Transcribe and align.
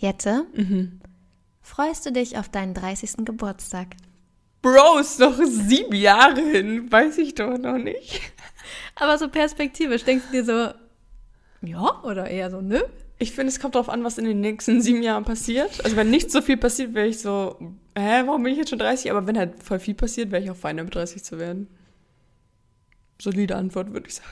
Jette, 0.00 0.46
freust 1.60 2.06
du 2.06 2.12
dich 2.12 2.38
auf 2.38 2.48
deinen 2.48 2.72
30. 2.72 3.26
Geburtstag? 3.26 3.88
Bro, 4.62 4.98
ist 4.98 5.20
noch 5.20 5.38
sieben 5.44 5.94
Jahre 5.94 6.40
hin. 6.40 6.90
Weiß 6.90 7.18
ich 7.18 7.34
doch 7.34 7.58
noch 7.58 7.76
nicht. 7.76 8.22
Aber 8.94 9.18
so 9.18 9.28
perspektivisch, 9.28 10.04
denkst 10.04 10.24
du 10.30 10.32
dir 10.32 10.44
so, 10.44 10.74
ja, 11.66 12.02
oder 12.02 12.28
eher 12.28 12.50
so, 12.50 12.62
nö? 12.62 12.80
Ich 13.18 13.32
finde, 13.32 13.48
es 13.48 13.60
kommt 13.60 13.74
darauf 13.74 13.90
an, 13.90 14.02
was 14.02 14.16
in 14.16 14.24
den 14.24 14.40
nächsten 14.40 14.80
sieben 14.80 15.02
Jahren 15.02 15.24
passiert. 15.24 15.84
Also 15.84 15.96
wenn 15.96 16.08
nicht 16.08 16.30
so 16.30 16.40
viel 16.40 16.56
passiert, 16.56 16.94
wäre 16.94 17.06
ich 17.06 17.20
so, 17.20 17.56
hä, 17.94 18.22
warum 18.24 18.42
bin 18.42 18.52
ich 18.52 18.58
jetzt 18.58 18.70
schon 18.70 18.78
30? 18.78 19.10
Aber 19.10 19.26
wenn 19.26 19.36
halt 19.36 19.62
voll 19.62 19.80
viel 19.80 19.94
passiert, 19.94 20.30
wäre 20.30 20.42
ich 20.42 20.50
auch 20.50 20.56
fein 20.56 20.78
damit 20.78 20.94
30 20.94 21.22
zu 21.22 21.38
werden. 21.38 21.68
Solide 23.20 23.56
Antwort, 23.56 23.92
würde 23.92 24.08
ich 24.08 24.14
sagen. 24.14 24.30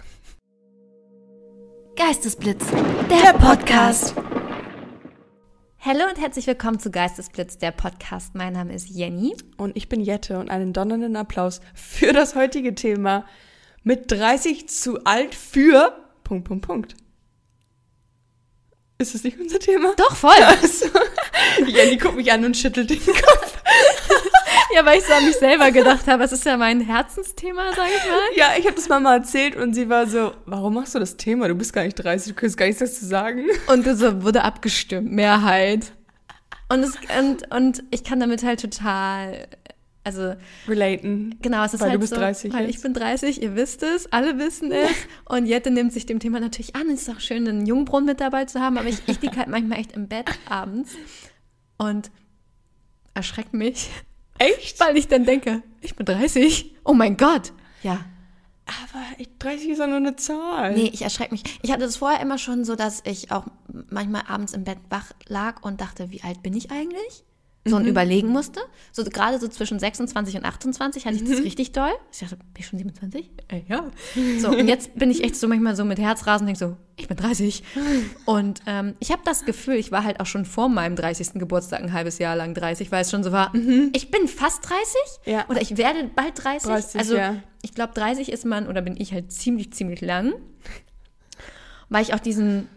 Geistesblitz, 1.95 2.65
der, 3.11 3.35
Podcast. 3.35 4.15
Hallo 5.81 6.01
und 6.11 6.21
herzlich 6.21 6.49
willkommen 6.49 6.81
zu 6.81 6.91
Geistesblitz, 6.91 7.57
der 7.57 7.71
Podcast. 7.71 8.35
Mein 8.35 8.55
Name 8.55 8.75
ist 8.75 8.89
Jenny. 8.89 9.37
Und 9.57 9.77
ich 9.77 9.89
bin 9.89 10.01
Jette 10.01 10.41
und 10.41 10.51
einen 10.51 10.73
donnernden 10.73 11.15
Applaus 11.15 11.61
für 11.73 12.13
das 12.13 12.35
heutige 12.35 12.75
Thema. 12.75 13.25
Mit 13.85 14.11
30 14.11 14.69
zu 14.69 15.05
alt 15.05 15.37
für... 15.37 15.97
Punkt, 16.25 16.49
Punkt, 16.49 16.67
Punkt. 16.67 16.97
Ist 18.99 19.15
das 19.15 19.23
nicht 19.23 19.39
unser 19.39 19.61
Thema? 19.61 19.95
Doch, 19.97 20.17
voll. 20.17 20.33
Also, 20.43 20.87
Jenny 21.65 21.97
guckt 21.97 22.17
mich 22.17 22.33
an 22.33 22.45
und 22.45 22.57
schüttelt 22.57 22.91
den 22.91 22.99
Kopf. 22.99 23.63
Ja, 24.75 24.85
weil 24.85 24.99
ich 24.99 25.05
so 25.05 25.13
an 25.13 25.25
mich 25.25 25.37
selber 25.37 25.71
gedacht 25.71 26.07
habe, 26.07 26.25
es 26.25 26.33
ist 26.33 26.45
ja 26.45 26.57
mein 26.57 26.81
Herzensthema, 26.81 27.73
sage 27.75 27.91
ich 27.97 28.11
mal. 28.11 28.19
Ja, 28.37 28.47
ich 28.59 28.67
habe 28.67 28.77
das 28.77 28.89
Mama 28.89 29.15
erzählt 29.15 29.57
und 29.57 29.75
sie 29.75 29.89
war 29.89 30.07
so, 30.07 30.33
warum 30.47 30.75
machst 30.75 30.95
du 30.95 30.99
das 30.99 31.17
Thema? 31.17 31.49
Du 31.49 31.55
bist 31.55 31.73
gar 31.73 31.85
nicht 31.85 31.95
30, 31.95 32.35
du 32.35 32.41
kannst 32.41 32.57
gar 32.57 32.67
nichts 32.67 32.81
dazu 32.81 33.05
sagen. 33.05 33.47
Und 33.69 33.87
das 33.87 34.01
wurde 34.23 34.45
abgestimmt, 34.45 35.11
Mehrheit. 35.11 35.93
Und, 36.69 36.81
es, 36.83 36.99
und, 37.19 37.55
und 37.55 37.83
ich 37.91 38.05
kann 38.05 38.21
damit 38.21 38.43
halt 38.43 38.61
total, 38.61 39.49
also 40.05 40.35
Relaten. 40.69 41.39
genau, 41.41 41.65
es 41.65 41.73
ist 41.73 41.81
Weil 41.81 41.89
du 41.89 41.91
halt 41.93 42.01
bist 42.01 42.15
so, 42.15 42.21
30 42.21 42.53
weil 42.53 42.67
jetzt. 42.67 42.77
ich 42.77 42.83
bin 42.83 42.93
30, 42.93 43.43
ihr 43.43 43.57
wisst 43.57 43.83
es, 43.83 44.13
alle 44.13 44.39
wissen 44.39 44.71
es. 44.71 44.91
Und 45.25 45.47
Jette 45.47 45.71
nimmt 45.71 45.95
sich 45.95 46.05
dem 46.05 46.21
Thema 46.21 46.41
natürlich 46.41 46.77
an. 46.77 46.91
Es 46.91 47.03
ist 47.03 47.11
auch 47.11 47.21
schön, 47.21 47.49
einen 47.49 47.65
Jungbrunnen 47.65 48.07
mit 48.07 48.21
dabei 48.21 48.45
zu 48.45 48.61
haben, 48.61 48.77
aber 48.77 48.89
ich, 48.89 48.99
ich 49.07 49.21
liege 49.23 49.37
halt 49.37 49.49
manchmal 49.49 49.79
echt 49.79 49.93
im 49.93 50.09
Bett 50.09 50.27
abends 50.49 50.93
und 51.79 52.11
erschreckt 53.15 53.55
mich, 53.55 53.89
Echt? 54.39 54.79
weil 54.81 54.97
ich 54.97 55.09
dann 55.09 55.25
denke, 55.25 55.63
ich 55.81 55.95
bin 55.97 56.07
30, 56.07 56.75
oh 56.85 56.95
mein 56.95 57.17
Gott. 57.17 57.53
Ja, 57.83 58.05
Aber 58.67 59.03
ich- 59.19 59.29
30 59.39 59.71
ist 59.71 59.79
ja 59.79 59.87
nur 59.87 59.97
eine 59.97 60.17
Zahl. 60.17 60.75
Nee, 60.75 60.91
ich 60.93 61.03
erschrecke 61.03 61.33
mich. 61.33 61.43
Ich 61.63 61.71
hatte 61.73 61.83
das 61.85 61.97
vorher 61.97 62.21
immer 62.21 62.37
schon 62.39 62.65
so, 62.65 62.75
dass 62.77 63.03
ich 63.07 63.31
auch 63.33 63.47
manchmal 63.89 64.25
abends 64.29 64.53
im 64.53 64.65
Bett 64.65 64.79
wach 64.91 65.13
lag 65.27 65.63
und 65.63 65.81
dachte, 65.81 66.11
wie 66.11 66.23
alt 66.23 66.43
bin 66.43 66.55
ich 66.55 66.71
eigentlich? 66.71 67.25
So 67.71 67.77
und 67.77 67.87
überlegen 67.87 68.29
musste. 68.29 68.61
So 68.93 69.05
gerade 69.05 69.39
so 69.39 69.49
zwischen 69.49 69.79
26 69.79 70.37
und 70.37 70.45
28 70.45 71.07
hatte 71.07 71.17
ich 71.17 71.25
das 71.25 71.43
richtig 71.43 71.73
doll. 71.73 71.91
Ich 72.13 72.19
dachte, 72.21 72.37
bin 72.37 72.47
ich 72.59 72.67
schon 72.67 72.79
27? 72.79 73.31
Äh, 73.49 73.63
ja. 73.69 73.85
So, 74.41 74.49
und 74.51 74.69
jetzt 74.69 74.95
bin 74.99 75.11
ich 75.11 75.23
echt 75.25 75.37
so 75.37 75.49
manchmal 75.49 75.77
so 75.77 75.85
mit 75.85 75.99
Herzrasen 75.99 76.47
und 76.47 76.59
denke 76.59 76.59
so, 76.59 76.77
ich 76.97 77.09
bin 77.09 77.17
30. 77.17 77.63
Und 78.25 78.61
ähm, 78.67 78.95
ich 78.99 79.11
habe 79.13 79.23
das 79.25 79.45
Gefühl, 79.45 79.75
ich 79.75 79.93
war 79.93 80.05
halt 80.05 80.21
auch 80.21 80.27
schon 80.27 80.45
vor 80.45 80.69
meinem 80.69 80.97
30. 80.97 81.35
Geburtstag 81.35 81.81
ein 81.81 81.93
halbes 81.93 82.19
Jahr 82.19 82.37
lang 82.37 82.55
30, 82.55 82.91
weil 82.91 83.03
es 83.03 83.11
schon 83.11 83.23
so 83.23 83.33
war, 83.33 83.53
ich 83.93 84.11
bin 84.11 84.29
fast 84.29 84.69
30 84.69 84.85
Ja. 85.27 85.45
oder 85.49 85.61
ich 85.61 85.77
werde 85.77 86.11
bald 86.15 86.43
30. 86.43 86.69
30, 86.69 87.01
also 87.01 87.17
ja. 87.17 87.37
ich 87.63 87.75
glaube, 87.75 87.95
30 87.95 88.33
ist 88.33 88.45
man, 88.45 88.67
oder 88.67 88.83
bin 88.83 88.97
ich 88.99 89.13
halt 89.13 89.33
ziemlich, 89.33 89.73
ziemlich 89.73 90.01
lang. 90.01 90.35
Weil 91.89 92.03
ich 92.03 92.13
auch 92.13 92.21
diesen, 92.21 92.69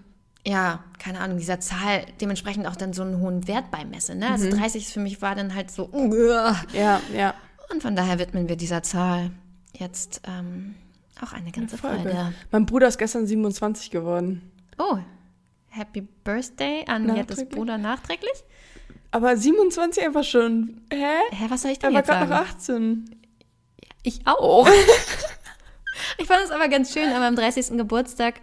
ja, 0.46 0.84
keine 1.00 1.20
Ahnung, 1.20 1.38
dieser 1.38 1.60
Zahl 1.60 2.06
dementsprechend 2.20 2.68
auch 2.68 2.76
dann 2.76 2.94
so 2.94 3.04
einen 3.04 3.20
hohen 3.20 3.48
Wert 3.48 3.70
beimesse. 3.72 4.16
Ne? 4.16 4.26
Mhm. 4.26 4.32
Also 4.32 4.50
30 4.50 4.86
ist 4.86 4.94
für 4.94 5.00
mich 5.00 5.22
war 5.22 5.36
dann 5.36 5.54
halt 5.54 5.72
so, 5.72 5.90
uah. 5.92 6.56
Ja, 6.74 7.02
ja. 7.14 7.34
und 7.72 7.82
von 7.82 7.96
daher 7.96 8.20
widmen 8.20 8.50
wir 8.50 8.56
dieser 8.56 8.84
Zahl 8.84 9.32
jetzt 9.78 10.22
ähm, 10.28 10.76
auch 11.22 11.34
eine 11.34 11.52
ganze 11.52 11.78
Folge. 11.78 12.04
Folge. 12.04 12.34
Mein 12.52 12.66
Bruder 12.66 12.88
ist 12.88 12.98
gestern 12.98 13.28
27 13.28 13.92
geworden. 13.92 14.52
Oh, 14.78 14.98
Happy 15.70 16.02
Birthday 16.02 16.84
an 16.88 17.16
Jettes. 17.16 17.48
Bruder 17.48 17.78
nachträglich. 17.78 18.44
Aber 19.12 19.36
27 19.38 20.04
einfach 20.04 20.24
schon. 20.24 20.82
Hä? 20.92 21.06
Hä, 21.32 21.46
was 21.50 21.62
soll 21.62 21.72
ich 21.72 21.78
Er 21.84 21.90
denn 21.90 21.94
war 21.94 22.00
jetzt 22.02 22.08
gerade 22.08 22.28
sagen? 22.28 22.44
noch 22.44 22.50
18. 22.56 23.16
Ich 24.04 24.22
auch. 24.26 24.68
ich 26.18 26.28
fand 26.28 26.42
es 26.44 26.52
aber 26.52 26.68
ganz 26.68 26.94
schön, 26.94 27.10
an 27.10 27.20
meinem 27.20 27.36
30. 27.36 27.78
Geburtstag, 27.78 28.42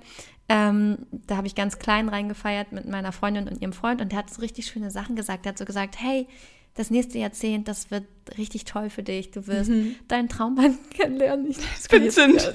ähm, 0.49 0.99
da 1.11 1.37
habe 1.37 1.47
ich 1.47 1.55
ganz 1.55 1.79
klein 1.79 2.09
reingefeiert 2.09 2.73
mit 2.73 2.87
meiner 2.89 3.13
Freundin 3.13 3.49
und 3.49 3.61
ihrem 3.61 3.73
Freund 3.73 4.01
und 4.01 4.13
der 4.13 4.19
hat 4.21 4.31
so 4.33 4.41
richtig 4.41 4.67
schöne 4.67 4.91
Sachen 4.91 5.15
gesagt. 5.17 5.45
Der 5.45 5.51
hat 5.51 5.59
so 5.59 5.65
gesagt, 5.65 5.97
hey, 6.01 6.27
das 6.75 6.91
nächste 6.91 7.19
Jahrzehnt, 7.19 7.67
das 7.69 7.91
wird 7.91 8.05
richtig 8.39 8.65
toll 8.65 8.89
für 8.89 9.03
dich. 9.03 9.31
Du 9.33 9.47
wirst 9.47 9.71
deinen 10.09 10.29
Traummann 10.29 10.79
kennenlernen. 10.91 11.51
Ich, 11.51 11.57
das 11.59 11.89
kann 11.89 11.99
ich 12.01 12.05
jetzt 12.07 12.17
Vincent. 12.19 12.39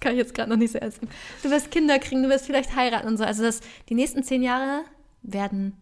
kann 0.00 0.12
ich 0.14 0.18
jetzt 0.18 0.34
gerade 0.34 0.50
noch 0.50 0.56
nicht 0.56 0.72
so 0.72 0.78
nehmen. 0.80 0.92
Du 1.44 1.50
wirst 1.50 1.70
Kinder 1.70 1.98
kriegen, 2.00 2.24
du 2.24 2.28
wirst 2.28 2.46
vielleicht 2.46 2.74
heiraten 2.74 3.06
und 3.06 3.18
so. 3.18 3.24
Also 3.24 3.44
das, 3.44 3.60
die 3.88 3.94
nächsten 3.94 4.24
zehn 4.24 4.42
Jahre 4.42 4.80
werden 5.22 5.76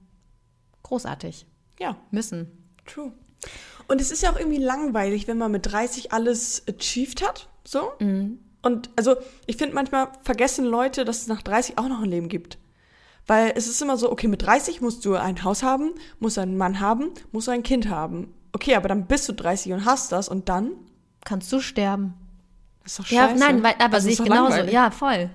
großartig. 0.82 1.46
Ja, 1.78 1.96
Müssen. 2.10 2.48
true. 2.86 3.12
Und 3.88 4.00
es 4.00 4.10
ist 4.12 4.22
ja 4.22 4.30
auch 4.30 4.38
irgendwie 4.38 4.58
langweilig, 4.62 5.26
wenn 5.26 5.38
man 5.38 5.50
mit 5.50 5.64
30 5.72 6.12
alles 6.12 6.62
achieved 6.68 7.26
hat. 7.26 7.48
So. 7.66 7.92
Und 8.62 8.90
also, 8.96 9.16
ich 9.46 9.56
finde 9.56 9.74
manchmal 9.74 10.08
vergessen 10.22 10.64
Leute, 10.66 11.04
dass 11.04 11.22
es 11.22 11.26
nach 11.28 11.42
30 11.42 11.78
auch 11.78 11.88
noch 11.88 12.02
ein 12.02 12.10
Leben 12.10 12.28
gibt. 12.28 12.58
Weil 13.26 13.52
es 13.54 13.66
ist 13.68 13.80
immer 13.80 13.96
so, 13.96 14.10
okay, 14.10 14.28
mit 14.28 14.42
30 14.42 14.80
musst 14.80 15.04
du 15.04 15.14
ein 15.14 15.44
Haus 15.44 15.62
haben, 15.62 15.92
musst 16.18 16.38
einen 16.38 16.56
Mann 16.56 16.80
haben, 16.80 17.10
musst 17.32 17.46
du 17.48 17.52
ein 17.52 17.62
Kind 17.62 17.88
haben. 17.88 18.34
Okay, 18.52 18.74
aber 18.74 18.88
dann 18.88 19.06
bist 19.06 19.28
du 19.28 19.32
30 19.32 19.72
und 19.72 19.84
hast 19.84 20.10
das 20.12 20.28
und 20.28 20.48
dann? 20.48 20.72
Kannst 21.24 21.52
du 21.52 21.60
sterben. 21.60 22.14
Das 22.82 22.92
ist 22.92 22.98
doch 22.98 23.06
Ja, 23.10 23.28
scheiße. 23.28 23.38
nein, 23.40 23.62
weil, 23.62 23.74
aber 23.78 24.00
sehe 24.00 24.12
ich 24.12 24.18
genauso. 24.22 24.48
langweilig. 24.50 24.72
Ja, 24.72 24.90
voll. 24.90 25.30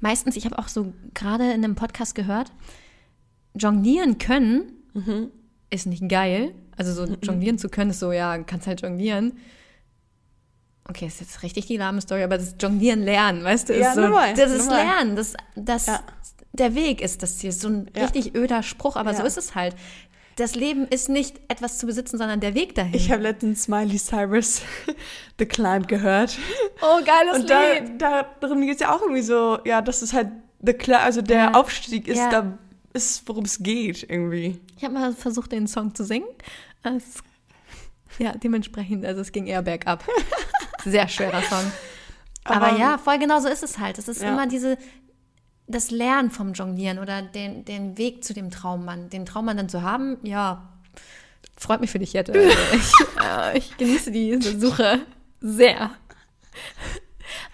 Meistens, 0.00 0.36
ich 0.36 0.44
habe 0.44 0.58
auch 0.58 0.68
so 0.68 0.92
gerade 1.14 1.44
in 1.52 1.64
einem 1.64 1.76
Podcast 1.76 2.14
gehört, 2.14 2.52
jonglieren 3.56 4.18
können 4.18 4.72
Mhm. 4.92 5.30
ist 5.70 5.86
nicht 5.86 6.08
geil. 6.08 6.54
Also 6.76 6.92
so 6.92 7.12
jonglieren 7.22 7.58
zu 7.58 7.68
können 7.68 7.90
ist 7.90 8.00
so, 8.00 8.12
ja, 8.12 8.38
kannst 8.38 8.66
halt 8.66 8.82
jonglieren. 8.82 9.38
Okay, 10.88 11.06
ist 11.06 11.20
jetzt 11.20 11.42
richtig 11.42 11.66
die 11.66 11.76
lahme 11.78 12.00
Story, 12.00 12.22
aber 12.22 12.36
das 12.36 12.54
Jonglieren 12.60 13.02
lernen, 13.02 13.42
weißt 13.42 13.68
du, 13.68 13.72
ist 13.72 13.80
Ja, 13.80 13.94
so, 13.94 14.02
normal, 14.02 14.34
das 14.34 14.50
ist 14.52 14.66
normal. 14.68 14.84
Lernen, 14.84 15.16
das, 15.16 15.34
das, 15.56 15.86
Ja. 15.86 16.00
der 16.52 16.74
Weg 16.74 17.00
ist 17.00 17.22
das 17.22 17.38
Ziel. 17.38 17.52
So 17.52 17.68
ein 17.68 17.90
Ja. 17.96 18.02
richtig 18.02 18.34
öder 18.34 18.62
Spruch, 18.62 18.96
aber 18.96 19.14
so 19.14 19.22
ist 19.22 19.38
es 19.38 19.54
halt. 19.54 19.74
Das 20.36 20.56
Leben 20.56 20.86
ist 20.88 21.08
nicht 21.08 21.40
etwas 21.48 21.78
zu 21.78 21.86
besitzen, 21.86 22.18
sondern 22.18 22.40
der 22.40 22.54
Weg 22.54 22.74
dahin. 22.74 22.92
Ich 22.94 23.10
habe 23.12 23.22
letztens 23.22 23.62
Smiley 23.62 23.96
Cyrus 23.98 24.62
The 25.38 25.46
Climb 25.46 25.86
gehört. 25.88 26.36
oh, 26.82 26.98
geiles 27.04 27.38
Und 27.40 27.48
da, 27.50 27.72
Lied. 27.72 28.02
da 28.02 28.26
darum 28.40 28.60
geht 28.62 28.74
es 28.74 28.80
ja 28.80 28.94
auch 28.94 29.00
irgendwie 29.00 29.22
so, 29.22 29.58
ja, 29.64 29.80
dass 29.80 30.02
es 30.02 30.12
halt 30.12 30.28
the 30.60 30.72
Cli- 30.72 30.96
also 31.02 31.22
der. 31.22 31.56
Aufstieg 31.56 32.08
ist, 32.08 32.18
da 32.32 32.58
ist, 32.92 33.22
worum 33.28 33.44
es 33.44 33.62
geht 33.62 34.02
irgendwie. 34.10 34.60
Ich 34.76 34.82
habe 34.84 34.92
mal 34.94 35.12
versucht, 35.14 35.52
den 35.52 35.66
Song 35.68 35.94
zu 35.94 36.04
singen. 36.04 36.26
Es, 36.82 37.22
ja, 38.18 38.32
dementsprechend, 38.32 39.04
also 39.06 39.20
es 39.20 39.30
ging 39.32 39.46
eher 39.46 39.62
bergab. 39.62 40.04
Sehr 40.84 41.08
schwerer 41.08 41.42
Song. 41.42 41.72
Aber, 42.44 42.68
Aber- 42.68 42.78
ja, 42.78 42.98
voll 42.98 43.18
genau 43.18 43.40
so 43.40 43.48
ist 43.48 43.62
es 43.62 43.78
halt. 43.78 43.98
Es 43.98 44.08
ist 44.08 44.22
Ja. 44.22 44.28
immer 44.28 44.46
diese, 44.46 44.76
das 45.66 45.90
Lernen 45.90 46.30
vom 46.30 46.52
Jonglieren 46.52 46.98
oder 46.98 47.22
den, 47.22 47.64
den 47.64 47.96
Weg 47.96 48.22
zu 48.24 48.34
dem 48.34 48.50
Traummann. 48.50 49.08
Den 49.10 49.24
Traummann 49.24 49.56
dann 49.56 49.68
zu 49.70 49.82
haben, 49.82 50.18
ja, 50.22 50.68
freut 51.56 51.80
mich 51.80 51.90
für 51.90 51.98
dich, 51.98 52.12
Jette. 52.12 52.32
Also 52.34 52.48
ich, 52.74 52.92
äh, 53.24 53.58
ich 53.58 53.76
genieße 53.78 54.10
diese 54.10 54.60
Suche 54.60 55.00
sehr. 55.40 55.90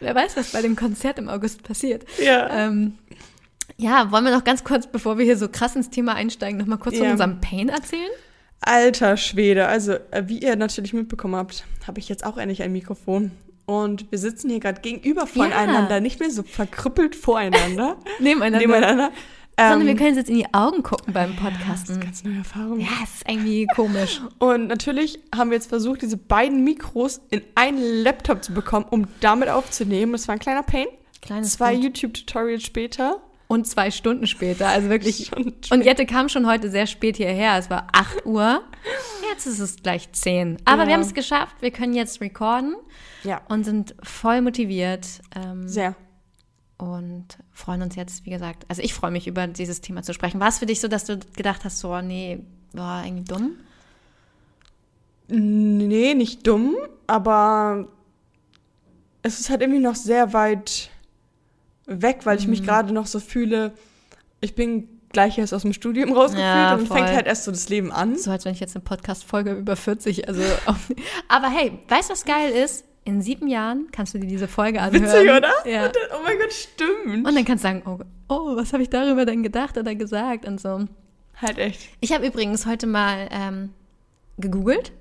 Wer 0.00 0.14
weiß, 0.14 0.36
was 0.36 0.52
bei 0.52 0.62
dem 0.62 0.76
Konzert 0.76 1.18
im 1.18 1.28
August 1.28 1.62
passiert. 1.62 2.04
Ja. 2.18 2.48
Ähm, 2.50 2.98
ja, 3.76 4.10
wollen 4.10 4.24
wir 4.24 4.32
noch 4.34 4.44
ganz 4.44 4.64
kurz, 4.64 4.86
bevor 4.86 5.16
wir 5.18 5.24
hier 5.24 5.38
so 5.38 5.48
krass 5.48 5.76
ins 5.76 5.88
Thema 5.90 6.14
einsteigen, 6.14 6.58
noch 6.58 6.66
mal 6.66 6.76
kurz 6.78 6.96
von 6.96 7.06
Ja. 7.06 7.12
unserem 7.12 7.40
Pain 7.40 7.68
erzählen? 7.68 8.10
Alter 8.60 9.16
Schwede, 9.16 9.66
also 9.66 9.92
äh, 10.10 10.24
wie 10.26 10.38
ihr 10.38 10.56
natürlich 10.56 10.92
mitbekommen 10.92 11.34
habt, 11.36 11.64
habe 11.86 11.98
ich 11.98 12.08
jetzt 12.08 12.24
auch 12.24 12.36
endlich 12.36 12.62
ein 12.62 12.72
Mikrofon. 12.72 13.30
Und 13.66 14.10
wir 14.10 14.18
sitzen 14.18 14.50
hier 14.50 14.60
gerade 14.60 14.80
gegenüber 14.80 15.26
voneinander, 15.26 16.00
nicht 16.00 16.18
mehr 16.20 16.30
so 16.30 16.42
verkrüppelt 16.42 17.14
voreinander, 17.14 17.96
Nebeneinander. 18.18 18.58
nebeneinander. 18.58 19.10
Sondern 19.58 19.80
Ähm, 19.82 19.86
wir 19.86 19.94
können 19.96 20.16
jetzt 20.16 20.28
in 20.30 20.36
die 20.36 20.54
Augen 20.54 20.82
gucken 20.82 21.12
beim 21.12 21.36
das 21.36 21.38
ist 21.38 21.42
Podcasten. 21.58 21.94
eine 21.96 22.04
ganz 22.04 22.24
neue 22.24 22.36
Erfahrung. 22.38 22.80
Ja, 22.80 22.86
es 23.04 23.14
ist 23.16 23.28
irgendwie 23.28 23.66
komisch. 23.74 24.20
Und 24.38 24.68
natürlich 24.68 25.18
haben 25.34 25.50
wir 25.50 25.56
jetzt 25.56 25.68
versucht, 25.68 26.02
diese 26.02 26.16
beiden 26.16 26.64
Mikros 26.64 27.20
in 27.30 27.42
einen 27.54 28.02
Laptop 28.02 28.42
zu 28.42 28.52
bekommen, 28.54 28.86
um 28.90 29.06
damit 29.20 29.48
aufzunehmen. 29.50 30.12
Das 30.12 30.28
war 30.28 30.34
ein 30.34 30.38
kleiner 30.38 30.62
Pain. 30.62 30.86
Kleines 31.22 31.52
Zwei. 31.52 31.74
YouTube-Tutorials 31.74 32.62
später. 32.62 33.20
Und 33.50 33.66
zwei 33.66 33.90
Stunden 33.90 34.28
später, 34.28 34.68
also 34.68 34.88
wirklich. 34.90 35.32
Und 35.72 35.84
Jette 35.84 36.06
kam 36.06 36.28
schon 36.28 36.46
heute 36.46 36.70
sehr 36.70 36.86
spät 36.86 37.16
hierher. 37.16 37.58
Es 37.58 37.68
war 37.68 37.88
8 37.92 38.24
Uhr. 38.24 38.62
Jetzt 39.28 39.44
ist 39.46 39.58
es 39.58 39.82
gleich 39.82 40.12
10. 40.12 40.58
Aber 40.64 40.82
Ja. 40.82 40.86
wir 40.86 40.94
haben 40.94 41.00
es 41.00 41.14
geschafft. 41.14 41.56
Wir 41.60 41.72
können 41.72 41.92
jetzt 41.92 42.20
recorden 42.20 42.76
Ja, 43.24 43.40
und 43.48 43.64
sind 43.64 43.96
voll 44.04 44.40
motiviert. 44.40 45.06
Ähm, 45.34 45.66
sehr. 45.68 45.96
und 46.78 47.26
freuen 47.52 47.82
uns 47.82 47.96
jetzt, 47.96 48.24
wie 48.24 48.30
gesagt, 48.30 48.64
also 48.68 48.80
ich 48.82 48.94
freue 48.94 49.10
mich 49.10 49.26
über 49.26 49.46
dieses 49.48 49.80
Thema 49.80 50.02
zu 50.04 50.14
sprechen. 50.14 50.38
War 50.40 50.48
es 50.48 50.60
für 50.60 50.66
dich 50.66 50.80
so, 50.80 50.86
dass 50.86 51.04
du 51.04 51.18
gedacht 51.36 51.64
hast, 51.64 51.80
so, 51.80 52.00
nee, 52.00 52.38
war 52.72 53.04
irgendwie 53.04 53.24
dumm? 53.24 53.50
Nee, 55.28 56.14
nicht 56.14 56.46
dumm, 56.46 56.76
aber 57.06 57.88
es 59.22 59.40
ist 59.40 59.50
halt 59.50 59.60
irgendwie 59.60 59.80
noch 59.80 59.94
sehr 59.94 60.32
weit 60.32 60.89
weg, 61.86 62.20
weil 62.24 62.38
ich 62.38 62.46
mich 62.46 62.62
gerade 62.62 62.92
noch 62.92 63.06
so 63.06 63.20
fühle, 63.20 63.72
ich 64.40 64.54
bin 64.54 64.88
gleich 65.12 65.38
erst 65.38 65.52
aus 65.52 65.62
dem 65.62 65.72
Studium 65.72 66.12
rausgefühlt 66.12 66.44
Ja, 66.46 66.74
und 66.74 66.86
voll. 66.86 66.98
fängt 66.98 67.10
halt 67.10 67.26
erst 67.26 67.44
so 67.44 67.50
das 67.50 67.68
Leben 67.68 67.90
an. 67.92 68.16
So 68.16 68.30
als 68.30 68.44
wenn 68.44 68.52
ich 68.52 68.60
jetzt 68.60 68.76
eine 68.76 68.84
Podcast-Folge 68.84 69.52
über 69.52 69.76
40, 69.76 70.28
also. 70.28 70.42
aber 71.28 71.48
hey, 71.48 71.72
weißt 71.88 72.08
du, 72.10 72.12
was 72.12 72.24
geil 72.24 72.52
ist? 72.52 72.84
In 73.04 73.22
sieben 73.22 73.48
Jahren 73.48 73.88
kannst 73.92 74.14
du 74.14 74.18
dir 74.18 74.26
diese 74.28 74.46
Folge 74.46 74.80
anhören. 74.80 75.04
Witzig, 75.04 75.22
oder? 75.30 75.52
Ja. 75.64 75.88
Dann, 75.88 76.02
oh 76.12 76.22
mein 76.22 76.38
Gott, 76.38 76.52
stimmt. 76.52 77.26
Und 77.26 77.34
dann 77.34 77.44
kannst 77.44 77.64
du 77.64 77.68
sagen, 77.68 77.82
oh, 77.86 77.98
oh 78.28 78.56
was 78.56 78.72
habe 78.72 78.82
ich 78.82 78.90
darüber 78.90 79.24
denn 79.24 79.42
gedacht 79.42 79.76
oder 79.78 79.94
gesagt 79.94 80.46
und 80.46 80.60
so. 80.60 80.84
halt 81.34 81.58
echt. 81.58 81.80
Ich 82.00 82.12
habe 82.12 82.26
übrigens 82.26 82.66
heute 82.66 82.86
mal 82.86 83.28
ähm, 83.32 83.70
gegoogelt, 84.38 84.92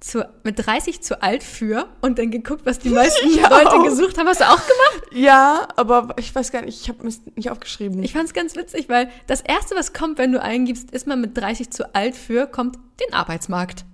zu, 0.00 0.28
mit 0.44 0.64
30 0.64 1.00
zu 1.02 1.22
alt 1.22 1.42
für 1.42 1.88
und 2.02 2.18
dann 2.18 2.30
geguckt, 2.30 2.66
was 2.66 2.78
die 2.78 2.90
meisten 2.90 3.28
Ich 3.28 3.40
Leute 3.50 3.82
gesucht 3.88 4.18
haben. 4.18 4.28
Hast 4.28 4.40
du 4.40 4.44
auch 4.44 4.56
gemacht? 4.60 5.06
Ja, 5.12 5.66
aber 5.76 6.14
ich 6.18 6.34
weiß 6.34 6.52
gar 6.52 6.62
nicht, 6.62 6.80
ich 6.82 6.88
habe 6.88 7.06
es 7.06 7.20
nicht 7.34 7.50
aufgeschrieben. 7.50 8.02
Ich 8.02 8.12
fand 8.12 8.24
es 8.26 8.34
ganz 8.34 8.56
witzig, 8.56 8.88
weil 8.88 9.10
das 9.26 9.40
Erste, 9.40 9.74
was 9.74 9.92
kommt, 9.92 10.18
wenn 10.18 10.32
du 10.32 10.40
eingibst, 10.42 10.90
ist 10.90 11.06
man 11.06 11.20
mit 11.20 11.36
30 11.36 11.70
zu 11.70 11.94
alt 11.94 12.14
für, 12.14 12.46
kommt 12.46 12.76
den 13.00 13.14
Arbeitsmarkt. 13.14 13.84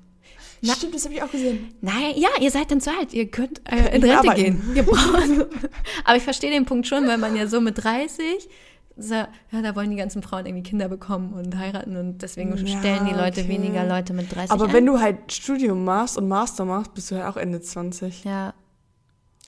Na- 0.60 0.74
Stimmt, 0.74 0.94
das 0.94 1.04
habe 1.04 1.14
ich 1.14 1.22
auch 1.22 1.30
gesehen. 1.30 1.74
Nein, 1.80 2.14
ja, 2.16 2.28
ihr 2.40 2.50
seid 2.50 2.70
dann 2.70 2.80
zu 2.80 2.90
alt. 2.90 3.12
Ihr 3.12 3.26
könnt 3.28 3.60
äh, 3.70 3.96
in 3.96 4.02
Rente 4.04 4.18
arbeiten. 4.18 4.74
gehen. 4.74 4.86
Aber 6.04 6.16
ich 6.16 6.22
verstehe 6.22 6.50
den 6.50 6.66
Punkt 6.66 6.86
schon, 6.86 7.06
weil 7.08 7.18
man 7.18 7.34
ja 7.34 7.46
so 7.48 7.60
mit 7.60 7.82
30, 7.82 8.24
so, 8.42 8.48
ja, 8.96 9.28
da 9.50 9.74
wollen 9.74 9.90
die 9.90 9.96
ganzen 9.96 10.22
Frauen 10.22 10.44
irgendwie 10.46 10.62
Kinder 10.62 10.88
bekommen 10.88 11.32
und 11.32 11.56
heiraten 11.56 11.96
und 11.96 12.18
deswegen 12.18 12.56
Ja, 12.56 12.78
stellen 12.78 13.06
die 13.06 13.12
Leute 13.14 13.40
okay. 13.40 13.48
weniger 13.48 13.84
Leute 13.86 14.12
mit 14.12 14.34
30 14.34 14.50
Aber 14.50 14.66
ein. 14.66 14.72
wenn 14.72 14.86
du 14.86 15.00
halt 15.00 15.32
Studium 15.32 15.84
machst 15.84 16.18
und 16.18 16.28
Master 16.28 16.64
machst, 16.64 16.92
bist 16.94 17.10
du 17.10 17.16
halt 17.16 17.26
auch 17.26 17.36
Ende 17.36 17.60
20. 17.60 18.24
Ja. 18.24 18.54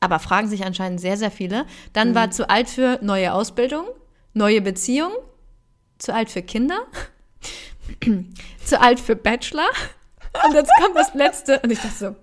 Aber 0.00 0.18
fragen 0.18 0.48
sich 0.48 0.64
anscheinend 0.64 1.00
sehr, 1.00 1.16
sehr 1.16 1.30
viele. 1.30 1.66
Dann 1.92 2.10
Mhm. 2.10 2.14
war 2.14 2.30
zu 2.30 2.48
alt 2.48 2.68
für 2.68 2.98
neue 3.02 3.32
Ausbildung, 3.34 3.86
neue 4.32 4.60
Beziehung, 4.60 5.12
zu 5.98 6.12
alt 6.14 6.30
für 6.30 6.42
Kinder, 6.42 6.78
zu 8.64 8.80
alt 8.80 9.00
für 9.00 9.16
Bachelor. 9.16 9.68
Und 10.46 10.54
jetzt 10.54 10.70
kommt 10.82 10.96
das 10.96 11.14
letzte. 11.14 11.60
Und 11.60 11.70
ich 11.70 11.78
dachte 11.80 11.94
so, 11.94 12.16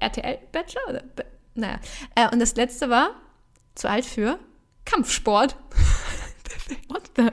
RTL 0.00 0.38
Bachelor? 0.52 0.82
Oder? 0.88 1.02
Naja. 1.54 1.78
Äh, 2.14 2.28
und 2.32 2.40
das 2.40 2.56
letzte 2.56 2.88
war 2.90 3.10
zu 3.74 3.88
alt 3.88 4.04
für 4.04 4.38
Kampfsport. 4.84 5.56
What 6.88 7.10
the? 7.16 7.22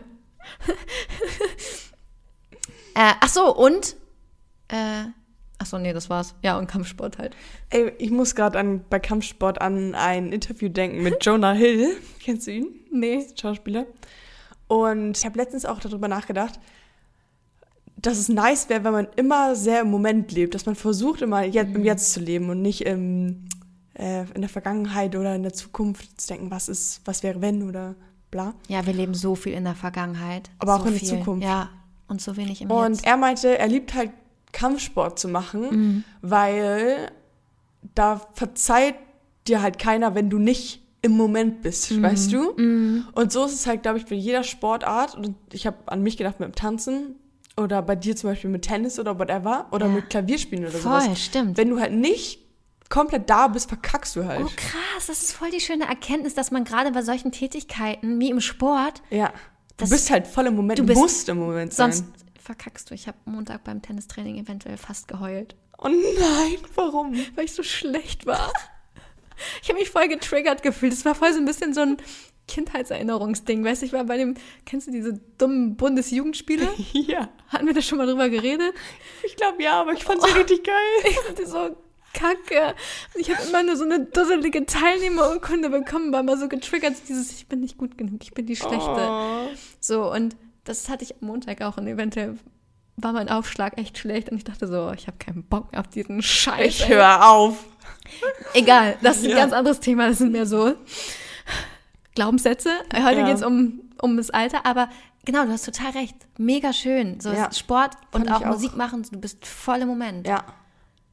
äh, 2.96 3.14
ach 3.20 3.30
so, 3.30 3.56
und. 3.56 3.96
Äh, 4.68 5.06
ach 5.60 5.66
so, 5.66 5.78
nee, 5.78 5.94
das 5.94 6.10
war's. 6.10 6.36
Ja, 6.42 6.58
und 6.58 6.68
Kampfsport 6.68 7.18
halt. 7.18 7.36
Ey, 7.70 7.94
ich 7.98 8.12
muss 8.12 8.36
gerade 8.36 8.60
an 8.60 8.84
bei 8.90 9.00
Kampfsport 9.00 9.62
an 9.62 9.96
ein 9.96 10.32
Interview 10.32 10.70
denken 10.70 11.04
mit 11.04 11.24
Jonah 11.26 11.54
Hill. 11.54 11.98
Kennst 12.24 12.48
du 12.48 12.52
ihn? 12.52 12.68
Nee. 12.92 13.26
Schauspieler. 13.40 13.86
Und 14.68 15.18
ich 15.18 15.26
habe 15.26 15.38
letztens 15.38 15.66
auch 15.66 15.80
darüber 15.80 16.08
nachgedacht, 16.08 16.60
dass 17.98 18.18
es 18.18 18.30
nice 18.30 18.70
wäre, 18.70 18.84
wenn 18.84 18.94
man 18.94 19.08
immer 19.16 19.56
sehr 19.56 19.82
im 19.82 19.90
Moment 19.92 20.32
lebt, 20.32 20.56
dass 20.56 20.66
man 20.66 20.76
versucht, 20.76 21.22
immer 21.22 21.44
jetzt, 21.44 21.70
Mhm. 21.70 21.76
im 21.78 21.84
Jetzt 21.86 22.14
zu 22.14 22.20
leben 22.20 22.50
und 22.50 22.62
nicht 22.62 22.82
im, 22.86 23.48
äh, 23.94 24.26
in 24.34 24.42
der 24.42 24.50
Vergangenheit 24.50 25.16
oder 25.16 25.36
in 25.36 25.44
der 25.44 25.54
Zukunft 25.54 26.20
zu 26.20 26.28
denken, 26.28 26.52
was 26.52 26.68
ist, 26.68 27.02
was 27.06 27.24
wäre 27.24 27.42
wenn 27.42 27.64
oder 27.68 27.96
bla. 28.36 28.54
Ja, 28.68 28.86
wir 28.86 28.94
leben 28.94 29.14
so 29.14 29.36
viel 29.36 29.54
in 29.54 29.64
der 29.64 29.76
Vergangenheit. 29.76 30.50
Aber 30.60 30.76
so 30.76 30.82
auch 30.82 30.86
in 30.86 30.92
der 30.92 31.00
viel. 31.00 31.10
Zukunft. 31.10 31.44
Ja, 31.46 31.70
und 32.10 32.22
so 32.22 32.36
wenig 32.38 32.62
im 32.62 32.70
Und 32.70 32.94
Jetzt. 32.96 33.06
er 33.06 33.18
meinte, 33.18 33.58
er 33.58 33.68
liebt 33.68 33.94
halt 33.94 34.12
Kampfsport 34.52 35.18
zu 35.20 35.28
machen, 35.30 35.62
Mhm. 35.72 36.04
weil 36.22 37.12
da 37.96 38.22
verzeiht 38.34 38.96
dir 39.48 39.62
halt 39.62 39.80
keiner, 39.80 40.16
wenn 40.16 40.30
du 40.30 40.38
nicht 40.40 40.82
im 41.02 41.12
Moment 41.14 41.62
bist, 41.62 41.92
Mhm. 41.92 42.04
weißt 42.04 42.34
du? 42.34 42.50
Und 43.14 43.32
so 43.32 43.46
ist 43.46 43.54
es 43.54 43.68
halt, 43.68 43.84
glaube 43.84 44.00
ich, 44.00 44.06
bei 44.06 44.16
jeder 44.16 44.44
Sportart. 44.44 45.16
Und 45.16 45.36
ich 45.54 45.68
habe 45.68 45.78
an 45.86 46.02
mich 46.02 46.18
gedacht 46.18 46.40
mit 46.40 46.50
dem 46.50 46.56
Tanzen 46.56 47.16
oder 47.58 47.82
bei 47.84 47.96
dir 47.96 48.16
zum 48.16 48.32
Beispiel 48.32 48.50
mit 48.50 48.64
Tennis 48.64 48.98
oder 49.00 49.18
whatever 49.20 49.68
oder 49.72 49.86
Ja. 49.86 49.92
mit 49.94 50.10
Klavierspielen 50.10 50.66
oder 50.66 50.74
Voll, 50.74 51.02
sowas. 51.02 51.22
stimmt. 51.22 51.58
Wenn 51.58 51.70
du 51.70 51.80
halt 51.80 51.94
nicht 51.94 52.40
komplett 52.90 53.30
da 53.30 53.48
bist, 53.48 53.70
verkackst 53.70 54.16
du 54.16 54.26
halt. 54.26 54.42
Oh 54.46 54.50
krass, 54.56 55.08
das 55.08 55.22
ist 55.24 55.32
voll 55.34 55.50
die 55.52 55.60
schöne 55.60 55.86
Erkenntnis, 55.88 56.34
dass 56.36 56.52
man 56.52 56.64
gerade 56.64 56.92
bei 56.92 57.02
solchen 57.02 57.32
Tätigkeiten 57.32 58.20
wie 58.20 58.30
im 58.30 58.42
Sport 58.42 59.02
Ja. 59.10 59.30
Du 59.78 59.84
Das- 59.84 59.90
bist 59.90 60.10
halt 60.10 60.26
voll 60.28 60.46
im 60.46 60.56
Moment, 60.56 60.80
du 60.80 60.86
bist- 60.86 60.98
musst 61.00 61.28
im 61.30 61.38
Moment 61.38 61.74
sein. 61.74 61.92
sonst 61.92 62.06
verkackst 62.42 62.90
du. 62.90 62.94
Ich 62.94 63.08
habe 63.08 63.18
Montag 63.26 63.64
beim 63.66 63.82
Tennistraining 63.82 64.38
eventuell 64.38 64.78
fast 64.78 65.08
geheult, 65.08 65.56
Oh 65.78 65.90
nein, 65.90 66.58
warum? 66.76 67.14
weil 67.36 67.44
ich 67.46 67.52
so 67.54 67.62
schlecht 67.64 68.26
war. 68.26 68.54
Ich 69.62 69.68
habe 69.68 69.80
mich 69.80 69.90
voll 69.90 70.08
getriggert 70.08 70.64
gefühlt. 70.64 70.94
Es 70.94 71.04
war 71.04 71.14
voll 71.16 71.34
so 71.34 71.40
ein 71.40 71.46
bisschen 71.46 71.74
so 71.74 71.82
ein 71.82 71.98
Kindheitserinnerungsding. 72.48 73.66
Weißt 73.66 73.82
du, 73.82 73.86
ich 73.86 73.92
war 73.94 74.04
bei 74.06 74.18
dem, 74.18 74.36
kennst 74.66 74.88
du 74.88 74.92
diese 74.92 75.20
dummen 75.38 75.76
Bundesjugendspiele? 75.76 76.68
Ja. 76.94 77.30
Hatten 77.50 77.68
wir 77.68 77.74
da 77.74 77.82
schon 77.82 77.98
mal 77.98 78.08
drüber 78.08 78.30
geredet? 78.30 78.74
Ich 79.26 79.36
glaube 79.36 79.62
ja, 79.62 79.82
aber 79.82 79.92
ich 79.94 80.04
fand's 80.04 80.26
ja 80.28 80.34
richtig 80.36 80.64
geil. 80.64 80.76
Ich 81.10 81.20
fand 81.20 81.48
so 81.48 81.76
kacke. 82.20 82.74
Und 83.14 83.22
Ich 83.22 83.30
habe 83.30 83.44
immer 83.48 83.64
nur 83.64 83.76
so 83.76 83.84
eine 83.84 84.00
dusselige 84.06 84.66
Teilnehmerurkunde 84.66 85.70
bekommen, 85.70 86.12
war 86.14 86.22
immer 86.22 86.38
so 86.38 86.48
getriggert, 86.48 86.94
dieses, 87.10 87.32
ich 87.32 87.48
bin 87.48 87.60
nicht 87.62 87.78
gut 87.78 87.98
genug, 87.98 88.24
ich 88.24 88.32
bin 88.34 88.46
die 88.46 88.56
Schlechte. 88.56 89.08
Oh. 89.10 89.48
So, 89.80 90.12
und 90.12 90.36
das 90.64 90.90
hatte 90.90 91.04
ich 91.04 91.16
am 91.22 91.28
Montag 91.28 91.62
auch 91.62 91.78
und 91.78 91.88
eventuell 91.88 92.38
war 92.98 93.12
mein 93.12 93.28
Aufschlag 93.30 93.78
echt 93.78 93.98
schlecht 93.98 94.30
und 94.30 94.38
ich 94.38 94.46
dachte 94.46 94.68
so, 94.68 94.92
ich 94.94 95.08
habe 95.08 95.18
keinen 95.18 95.44
Bock 95.44 95.68
auf 95.76 95.88
diesen 95.88 96.22
Scheiß. 96.22 96.66
Ich 96.66 96.88
höre 96.88 97.28
auf. 97.30 97.64
Egal, 98.54 98.98
das 99.02 99.18
ist 99.18 99.26
ein 99.26 99.32
Ja. 99.32 99.36
ganz 99.38 99.52
anderes 99.54 99.80
Thema, 99.82 100.08
das 100.08 100.20
sind 100.20 100.32
mehr 100.32 100.46
so 100.46 100.76
Glaubenssätze. 102.16 102.70
Heute 102.94 103.20
Ja. 103.20 103.26
geht's 103.28 103.44
um, 103.44 103.82
um 104.02 104.16
das 104.18 104.30
Alter, 104.30 104.66
aber 104.66 104.90
genau, 105.26 105.44
du 105.46 105.52
hast 105.52 105.66
total 105.66 105.92
recht. 105.92 106.16
Mega 106.38 106.72
schön. 106.72 107.20
So 107.20 107.32
Ja. 107.32 107.52
Sport 107.52 107.92
und 108.14 108.32
auch 108.32 108.42
auch. 108.42 108.46
Musik 108.46 108.76
machen, 108.78 109.06
du 109.12 109.20
bist 109.20 109.46
voll 109.46 109.80
im 109.80 109.88
Moment. 109.88 110.26
Ja. 110.28 110.44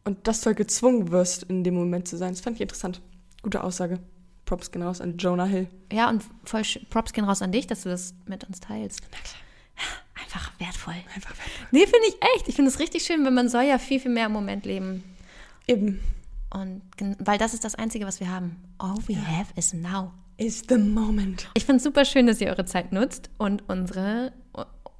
Und 0.05 0.27
dass 0.27 0.41
du 0.41 0.47
halt 0.47 0.57
gezwungen 0.57 1.11
wirst, 1.11 1.45
in 1.45 1.65
dem 1.65 1.75
Moment 1.75 2.09
zu 2.09 2.17
sein. 2.17 2.33
Das 2.33 2.41
fand 2.41 2.57
ich 2.57 2.63
interessant. 2.63 3.01
Gute 3.43 3.63
Aussage. 3.63 4.01
Props 4.45 4.71
gehen 4.71 4.83
raus 4.83 5.01
an 5.01 5.17
Jonah 5.17 5.47
Hill. 5.47 5.69
Ja, 5.93 6.09
und 6.09 6.25
voll. 6.45 6.63
Props 6.91 7.13
gehen 7.13 7.25
raus 7.25 7.43
an 7.43 7.53
dich, 7.53 7.67
dass 7.67 7.83
du 7.83 7.89
das 7.89 8.15
mit 8.27 8.45
uns 8.45 8.61
teilst. 8.61 9.01
Einfach 10.15 10.53
wertvoll. 10.59 10.95
Einfach 11.15 11.31
weg. 11.31 11.69
Nee, 11.71 11.87
finde 11.87 12.07
ich 12.09 12.17
echt. 12.35 12.49
Ich 12.49 12.57
finde 12.57 12.71
es 12.71 12.79
richtig 12.79 13.05
schön, 13.05 13.25
weil 13.25 13.33
man 13.33 13.49
soll 13.49 13.63
ja 13.63 13.79
viel, 13.79 14.01
viel 14.01 14.11
mehr 14.11 14.27
im 14.27 14.33
Moment 14.33 14.67
leben. 14.67 15.05
Eben. 15.67 16.01
Und 16.51 16.83
weil 17.19 17.39
das 17.39 17.55
ist 17.55 17.65
das 17.65 17.75
Einzige, 17.77 18.07
was 18.07 18.21
wir 18.21 18.31
haben. 18.31 18.57
All 18.79 18.97
we 19.07 19.17
have 19.17 19.53
is 19.57 19.73
now. 19.73 20.13
Is 20.37 20.65
the 20.69 20.77
moment. 20.77 21.49
Ich 21.55 21.65
finde 21.65 21.77
es 21.79 21.85
super 21.85 22.05
schön, 22.05 22.27
dass 22.27 22.41
ihr 22.41 22.49
eure 22.49 22.65
Zeit 22.65 22.93
nutzt 22.93 23.31
und 23.39 23.69
unsere 23.69 24.33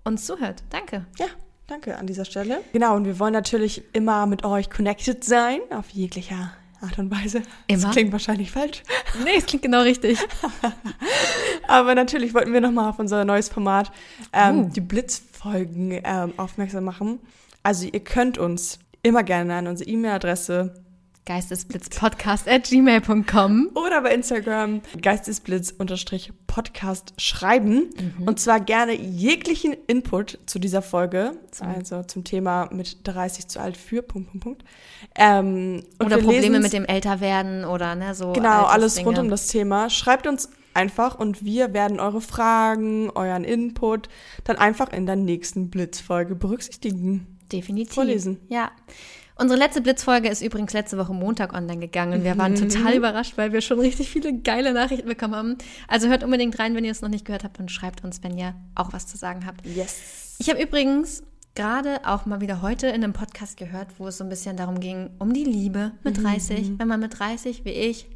uns 0.05 0.27
zuhört. 0.27 0.63
Danke. 0.71 1.07
Ja, 1.19 1.27
danke 1.73 1.97
an 1.97 2.07
dieser 2.07 2.27
Stelle. 2.27 2.61
Genau, 2.73 2.95
und 2.97 3.07
wir 3.07 3.19
wollen 3.19 3.33
natürlich 3.33 3.83
immer 3.95 4.27
mit 4.27 4.45
euch 4.45 4.69
connected 4.69 5.25
sein, 5.25 5.61
auf 5.71 5.89
jeglicher 5.91 6.53
Art 6.83 6.99
und 6.99 7.11
Weise. 7.11 7.43
Immer? 7.67 7.83
Das 7.83 7.93
klingt 7.93 8.13
wahrscheinlich 8.13 8.51
falsch. 8.51 8.83
Nee, 9.25 9.37
es 9.37 9.47
klingt 9.47 9.63
genau 9.63 9.83
richtig. 9.83 10.19
Aber 11.69 11.95
natürlich 11.95 12.35
wollten 12.35 12.53
wir 12.53 12.61
nochmal 12.61 12.89
auf 12.89 12.99
unser 12.99 13.25
neues 13.25 13.49
Format, 13.49 13.93
ähm, 14.33 14.65
Uh. 14.65 14.69
die 14.71 14.81
Blitzfolgen, 14.81 16.01
ähm, 16.03 16.33
aufmerksam 16.39 16.85
machen. 16.85 17.21
Also 17.63 17.87
ihr 17.87 18.01
könnt 18.01 18.39
uns 18.39 18.79
immer 19.03 19.23
gerne 19.23 19.55
an 19.55 19.67
unsere 19.67 19.89
E-Mail-Adresse 19.89 20.75
Geistesblitzpodcast 21.25 22.49
at 22.49 22.65
gmail.com. 22.65 23.71
oder 23.75 24.03
bei 24.03 24.13
Instagram 24.13 24.83
geistesblitz-podcast 25.01 27.15
schreiben. 27.17 27.91
Und 28.27 28.41
zwar 28.41 28.59
gerne 28.59 28.95
jeglichen 28.95 29.77
Input 29.87 30.41
zu 30.47 30.59
dieser 30.59 30.83
Folge, 30.83 31.39
also 31.61 32.03
zum 32.03 32.25
Thema 32.25 32.69
mit 32.73 33.07
30 33.07 33.47
zu 33.47 33.61
alt 33.61 33.77
für, 33.77 34.03
Punkt, 34.03 34.31
Punkt, 34.31 34.45
Punkt. 34.45 34.65
Ähm, 35.15 35.85
Oder 36.01 36.19
Probleme 36.19 36.59
mit 36.59 36.73
dem 36.73 36.85
Älterwerden 36.85 37.65
oder 37.65 37.95
ne, 37.95 38.15
so. 38.15 38.33
Genau, 38.33 38.65
alles 38.65 38.97
Altersdinge. 38.97 39.07
rund 39.07 39.19
um 39.19 39.29
das 39.29 39.47
Thema. 39.47 39.91
Schreibt 39.91 40.27
uns 40.27 40.51
einfach 40.75 41.19
und 41.19 41.45
wir 41.45 41.73
werden 41.73 42.01
eure 42.01 42.21
Fragen, 42.21 43.11
euren 43.11 43.45
Input 43.45 44.09
dann 44.45 44.57
einfach 44.57 44.93
in 44.93 45.07
der 45.07 45.17
nächsten 45.17 45.71
Blitzfolge 45.71 46.35
berücksichtigen. 46.35 47.39
Definitiv. 47.53 47.95
vorlesen. 47.95 48.39
Ja. 48.49 48.71
Unsere 49.37 49.59
letzte 49.59 49.81
Blitzfolge 49.81 50.29
ist 50.29 50.43
übrigens 50.43 50.73
letzte 50.73 50.99
Woche 50.99 51.15
Montag 51.15 51.55
online 51.55 51.81
gegangen 51.81 52.15
und 52.15 52.25
wir 52.25 52.37
waren 52.37 52.55
total 52.55 52.95
überrascht, 52.95 53.37
weil 53.37 53.53
wir 53.53 53.61
schon 53.61 53.81
richtig 53.81 54.11
viele 54.11 54.39
geile 54.39 54.73
Nachrichten 54.73 55.09
bekommen 55.09 55.35
haben. 55.35 55.59
Also 55.89 56.09
hört 56.09 56.23
unbedingt 56.23 56.59
rein, 56.59 56.75
wenn 56.75 56.85
ihr 56.85 56.93
es 56.93 57.01
noch 57.01 57.09
nicht 57.09 57.25
gehört 57.25 57.45
habt 57.45 57.59
und 57.59 57.71
schreibt 57.71 58.05
uns, 58.05 58.23
wenn 58.23 58.37
ihr 58.37 58.55
auch 58.75 58.93
was 58.93 59.07
zu 59.07 59.17
sagen 59.17 59.47
habt. 59.47 59.65
Yes. 59.67 60.37
Ich 60.39 60.51
habe 60.51 60.63
übrigens 60.63 61.23
gerade 61.55 62.01
auch 62.05 62.27
mal 62.27 62.41
wieder 62.41 62.63
heute 62.63 62.89
in 62.89 63.05
einem 63.05 63.13
Podcast 63.13 63.57
gehört, 63.57 63.89
wo 63.99 64.07
es 64.09 64.19
so 64.19 64.25
ein 64.25 64.31
bisschen 64.31 64.57
darum 64.57 64.81
ging, 64.81 65.11
um 65.19 65.33
die 65.33 65.45
Liebe 65.45 65.93
mit 66.03 66.23
30. 66.23 66.79
Wenn 66.79 66.89
man 66.89 67.01
mit 67.01 67.19
30, 67.19 67.65
wie 67.65 67.71
ich, 67.71 68.07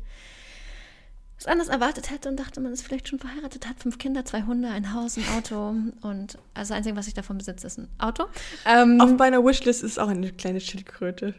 was 1.37 1.47
anders 1.47 1.69
erwartet 1.69 2.11
hätte 2.11 2.29
und 2.29 2.37
dachte, 2.39 2.61
man 2.61 2.73
ist 2.73 2.83
vielleicht 2.83 3.09
schon 3.09 3.19
verheiratet, 3.19 3.67
hat 3.69 3.79
fünf 3.81 3.99
Kinder, 3.99 4.25
zwei 4.25 4.43
Hunde, 4.43 4.69
ein 4.69 4.95
Haus, 4.95 5.17
ein 5.19 5.25
Auto 5.37 5.69
und 6.03 6.03
also 6.03 6.39
das 6.55 6.71
Einzige, 6.71 6.97
was 6.97 7.09
ich 7.09 7.15
davon 7.15 7.39
besitze, 7.39 7.67
ist 7.67 7.79
ein 7.79 7.89
Auto. 7.99 8.25
Ähm, 8.65 9.01
Auf 9.01 9.13
meiner 9.17 9.45
Wishlist 9.45 9.83
ist 9.83 9.99
auch 9.99 10.09
eine 10.09 10.33
kleine 10.33 10.61
Schildkröte. 10.61 11.35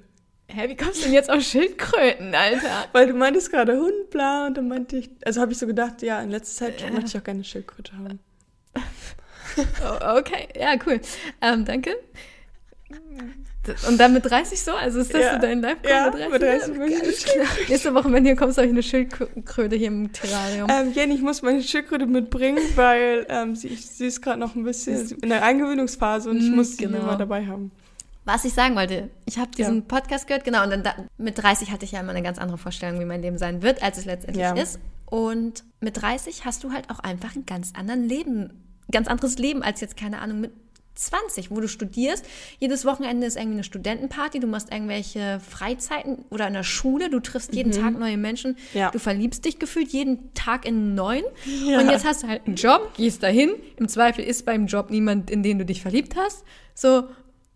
hä, 0.49 0.69
wie 0.69 0.75
kommst 0.75 0.99
du 0.99 1.05
denn 1.05 1.13
jetzt 1.13 1.29
auf 1.31 1.41
Schildkröten, 1.41 2.33
Alter? 2.35 2.85
Weil 2.93 3.07
du 3.07 3.13
meintest 3.13 3.51
gerade 3.51 3.75
Hund, 3.77 4.09
bla, 4.11 4.47
und 4.47 4.55
dann 4.57 4.67
meinte 4.67 4.97
ich, 4.97 5.09
also 5.25 5.41
habe 5.41 5.51
ich 5.51 5.57
so 5.57 5.65
gedacht, 5.67 6.01
ja, 6.03 6.21
in 6.21 6.29
letzter 6.29 6.65
Zeit 6.67 6.93
möchte 6.93 7.07
ich 7.09 7.17
auch 7.17 7.23
gerne 7.23 7.37
eine 7.39 7.43
Schildkröte 7.43 7.93
haben. 7.97 8.19
Oh, 9.57 10.19
okay, 10.19 10.49
ja, 10.55 10.75
cool. 10.85 11.01
Ähm, 11.41 11.65
danke. 11.65 11.95
Und 13.87 13.97
dann 13.99 14.13
mit 14.13 14.25
30 14.25 14.61
so? 14.61 14.71
Also 14.73 14.99
ist 14.99 15.13
das 15.13 15.21
Ja. 15.21 15.33
so 15.35 15.39
dein 15.41 15.61
live 15.61 15.77
Ja, 15.87 16.05
mit 16.05 16.13
30? 16.15 16.31
mit 16.31 16.41
30 16.41 16.77
möchte 16.77 16.93
ich 16.95 17.01
Alles 17.03 17.23
klar. 17.25 17.45
Nächste 17.69 17.93
Woche, 17.93 18.11
wenn 18.11 18.23
du 18.23 18.29
hier 18.29 18.35
kommst, 18.37 18.57
habe 18.57 18.67
ich 18.67 18.73
eine 18.73 18.83
Schildkröte 18.83 19.75
hier 19.75 19.87
im 19.87 20.11
Terrarium. 20.11 20.67
Ähm, 20.69 20.91
Jenny, 20.93 21.15
ich 21.15 21.21
muss 21.21 21.41
meine 21.41 21.61
Schildkröte 21.61 22.05
mitbringen, 22.05 22.59
weil 22.75 23.25
ähm, 23.29 23.55
sie, 23.55 23.75
sie 23.75 24.07
ist 24.07 24.21
gerade 24.21 24.39
noch 24.39 24.55
ein 24.55 24.63
bisschen 24.63 25.09
in 25.21 25.29
der 25.29 25.43
Eingewöhnungsphase 25.43 26.29
und 26.29 26.37
ich 26.37 26.49
Mm, 26.51 26.55
muss 26.55 26.77
sie 26.77 26.83
genau. 26.85 26.99
immer 26.99 27.15
dabei 27.17 27.45
haben. 27.45 27.71
Was 28.25 28.43
ich 28.43 28.53
sagen 28.53 28.75
wollte, 28.75 29.09
ich 29.25 29.37
habe 29.37 29.51
diesen 29.51 29.77
Ja. 29.77 29.83
Podcast 29.87 30.27
gehört, 30.27 30.43
genau, 30.43 30.63
und 30.63 30.69
dann 30.69 30.83
da, 30.83 30.95
mit 31.17 31.37
30 31.41 31.71
hatte 31.71 31.85
ich 31.85 31.93
ja 31.93 32.01
immer 32.01 32.09
eine 32.11 32.21
ganz 32.23 32.37
andere 32.39 32.57
Vorstellung, 32.57 32.99
wie 32.99 33.05
mein 33.05 33.21
Leben 33.21 33.37
sein 33.37 33.61
wird, 33.61 33.81
als 33.81 33.97
es 33.97 34.05
letztendlich 34.05 34.43
Ja. 34.43 34.53
ist. 34.53 34.79
Und 35.05 35.63
mit 35.79 36.01
30 36.01 36.43
hast 36.43 36.63
du 36.65 36.73
halt 36.73 36.89
auch 36.89 36.99
einfach 36.99 37.35
ein 37.37 37.45
ganz 37.45 37.71
anderen 37.77 38.03
Leben, 38.03 38.51
ganz 38.91 39.07
anderes 39.07 39.37
Leben 39.37 39.63
als 39.63 39.79
jetzt, 39.79 39.95
keine 39.95 40.19
Ahnung, 40.19 40.41
mit 40.41 40.51
20, 40.97 41.51
wo 41.51 41.59
du 41.61 41.67
studierst. 41.67 42.25
Jedes 42.59 42.85
Wochenende 42.85 43.25
ist 43.27 43.35
irgendwie 43.37 43.55
eine 43.55 43.63
Studentenparty, 43.63 44.39
du 44.39 44.47
machst 44.47 44.71
irgendwelche 44.71 45.39
Freizeiten 45.39 46.25
oder 46.29 46.47
in 46.47 46.53
der 46.53 46.63
Schule, 46.63 47.09
du 47.09 47.19
triffst 47.19 47.53
jeden 47.53 47.71
Tag 47.71 47.97
neue 47.97 48.17
Menschen, 48.17 48.51
Mhm. 48.73 48.79
Ja. 48.79 48.91
du 48.91 48.99
verliebst 48.99 49.45
dich 49.45 49.59
gefühlt 49.59 49.89
jeden 49.89 50.33
Tag 50.33 50.65
in 50.65 50.75
einen 50.75 50.95
neuen. 50.95 51.23
Ja. 51.65 51.79
Und 51.79 51.89
jetzt 51.89 52.05
hast 52.05 52.23
du 52.23 52.27
halt 52.27 52.45
einen 52.47 52.55
Job, 52.55 52.91
gehst 52.97 53.23
dahin, 53.23 53.51
im 53.77 53.87
Zweifel 53.87 54.23
ist 54.23 54.45
beim 54.45 54.65
Job 54.67 54.89
niemand, 54.89 55.29
in 55.29 55.43
den 55.43 55.59
du 55.59 55.65
dich 55.65 55.81
verliebt 55.81 56.15
hast. 56.15 56.43
So, 56.73 57.03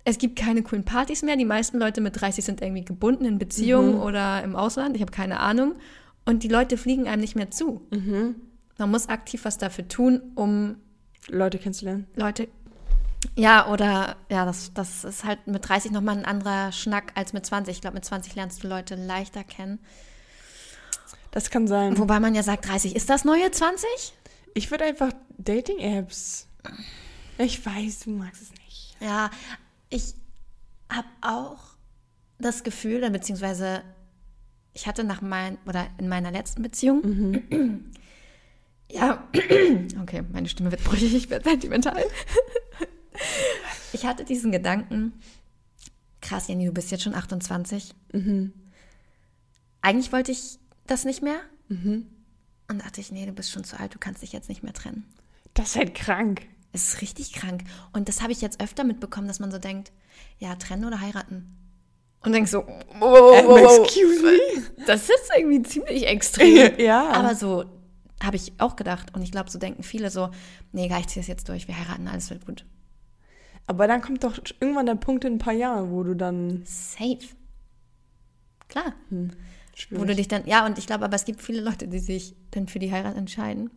es 0.04 0.18
gibt 0.18 0.38
keine 0.38 0.64
coolen 0.64 0.84
Partys 0.84 1.22
mehr. 1.22 1.36
Die 1.36 1.46
meisten 1.46 1.78
Leute 1.78 2.02
mit 2.02 2.20
30 2.20 2.44
sind 2.44 2.62
irgendwie 2.62 2.84
gebunden 2.86 3.26
in 3.26 3.38
Beziehungen 3.40 3.96
Mhm. 3.96 4.02
oder 4.02 4.44
im 4.44 4.56
Ausland. 4.56 4.96
Ich 4.96 5.02
habe 5.02 5.12
keine 5.12 5.40
Ahnung. 5.40 5.74
Und 6.26 6.44
die 6.44 6.48
Leute 6.48 6.78
fliegen 6.78 7.08
einem 7.08 7.22
nicht 7.22 7.36
mehr 7.36 7.52
zu. 7.52 7.82
Mhm. 7.92 8.36
Man 8.78 8.90
muss 8.92 9.10
aktiv 9.10 9.46
was 9.46 9.58
dafür 9.60 9.88
tun, 9.88 10.22
um 10.36 10.76
Leute 11.28 11.58
kennenzulernen. 11.60 12.08
Leute. 12.16 12.48
Ja, 13.36 13.68
oder 13.68 14.16
ja, 14.30 14.46
das, 14.46 14.74
das 14.74 15.04
ist 15.04 15.24
halt 15.24 15.46
mit 15.48 15.68
30 15.68 15.92
nochmal 15.92 16.18
ein 16.18 16.26
anderer 16.26 16.72
Schnack 16.72 17.12
als 17.16 17.34
mit 17.34 17.46
20. 17.46 17.76
Ich 17.76 17.82
glaube, 17.82 17.96
mit 17.96 18.06
20 18.06 18.36
lernst 18.36 18.64
du 18.64 18.68
Leute 18.68 18.96
leichter 18.96 19.44
kennen. 19.44 19.80
Das 21.32 21.50
kann 21.50 21.68
sein. 21.68 21.98
Wobei 21.98 22.20
man 22.20 22.36
ja 22.36 22.44
sagt, 22.44 22.68
30 22.68 22.96
ist 22.96 23.10
das 23.10 23.24
neue 23.24 23.50
20? 23.52 23.88
Ich 24.54 24.70
würde 24.70 24.86
einfach 24.86 25.12
Dating-Apps. 25.38 26.48
Ich 27.38 27.66
weiß, 27.66 28.02
du 28.02 28.12
magst 28.12 28.42
es 28.42 28.52
nicht. 28.52 28.98
Ja, 29.00 29.32
ich 29.90 30.14
habe 30.90 31.08
auch 31.22 31.60
das 32.38 32.64
Gefühl, 32.64 33.10
beziehungsweise 33.10 33.82
ich 34.74 34.88
hatte 34.88 35.04
nach 35.04 35.22
mein, 35.22 35.58
oder 35.66 35.88
in 35.98 36.10
meiner 36.10 36.32
letzten 36.32 36.62
Beziehung, 36.62 37.44
ja, 38.92 39.28
okay, 40.02 40.24
meine 40.32 40.50
Stimme 40.50 40.72
wird 40.72 40.84
brüchig, 40.84 41.14
ich 41.14 41.30
werde 41.30 41.50
sentimental. 41.50 42.04
ich 43.94 44.06
hatte 44.06 44.26
diesen 44.26 44.52
Gedanken, 44.52 45.14
krass, 46.22 46.48
Jenny, 46.48 46.66
du 46.66 46.72
bist 46.72 46.92
jetzt 46.92 47.04
schon 47.04 47.16
28. 47.16 47.94
Eigentlich 49.82 50.12
wollte 50.12 50.32
ich 50.32 50.60
das 50.88 51.06
nicht 51.06 51.22
mehr. 51.22 51.40
Und 52.72 52.82
dachte 52.86 53.02
ich, 53.02 53.12
nee, 53.12 53.26
du 53.26 53.34
bist 53.34 53.52
schon 53.52 53.64
zu 53.64 53.80
alt, 53.80 53.96
du 53.96 54.00
kannst 54.00 54.22
dich 54.22 54.32
jetzt 54.32 54.50
nicht 54.50 54.64
mehr 54.64 54.74
trennen. 54.74 55.06
Das 55.54 55.70
ist 55.70 55.76
halt 55.76 55.96
krank. 55.96 56.44
Es 56.74 56.94
ist 56.94 57.02
richtig 57.02 57.34
krank. 57.34 57.64
Und 57.92 58.08
das 58.08 58.22
habe 58.22 58.32
ich 58.32 58.42
jetzt 58.42 58.62
öfter 58.62 58.84
mitbekommen, 58.84 59.28
dass 59.28 59.40
man 59.40 59.52
so 59.52 59.58
denkt, 59.58 59.92
ja, 60.40 60.56
trennen 60.56 60.86
oder 60.86 61.02
heiraten. 61.02 61.58
Und 62.24 62.34
denkst 62.34 62.52
so, 62.52 62.60
wow, 62.60 63.02
wow, 63.02 63.46
wow, 63.48 63.84
excuse 63.84 64.22
me? 64.22 64.38
das 64.86 65.04
ist 65.04 65.32
irgendwie 65.36 65.64
ziemlich 65.64 66.08
extrem. 66.08 66.76
Ja. 66.80 67.10
Aber 67.12 67.36
so 67.36 67.66
habe 68.24 68.36
ich 68.36 68.54
auch 68.60 68.76
gedacht. 68.76 69.14
Und 69.16 69.24
ich 69.24 69.32
glaube, 69.32 69.50
so 69.50 69.60
denken 69.60 69.84
viele 69.84 70.10
so, 70.12 70.30
nee, 70.72 70.88
gar 70.88 71.00
ich 71.00 71.08
ziehe 71.08 71.22
es 71.22 71.28
jetzt 71.28 71.50
durch, 71.50 71.68
wir 71.68 71.78
heiraten, 71.78 72.08
alles 72.08 72.30
wird 72.30 72.46
gut. 72.46 72.66
Aber 73.72 73.88
dann 73.88 74.02
kommt 74.02 74.24
doch 74.26 74.38
irgendwann 74.60 74.86
der 74.86 74.96
Punkt 74.96 75.24
in 75.24 75.36
ein 75.36 75.40
paar 75.40 75.54
Jahren, 75.54 75.92
wo 75.92 76.04
du 76.04 76.14
dann. 76.14 76.62
Safe. 76.66 77.20
Klar. 78.68 78.94
Wo 79.10 79.28
Schwierig. 79.74 80.08
du 80.08 80.16
dich 80.16 80.28
dann, 80.28 80.46
ja, 80.46 80.66
und 80.66 80.78
ich 80.78 80.88
glaube, 80.88 81.06
aber 81.06 81.16
es 81.16 81.24
gibt 81.24 81.42
viele 81.42 81.62
Leute, 81.62 81.88
die 81.88 82.00
sich 82.00 82.36
dann 82.52 82.68
für 82.68 82.80
die 82.80 82.92
Heirat 82.92 83.16
entscheiden. 83.16 83.70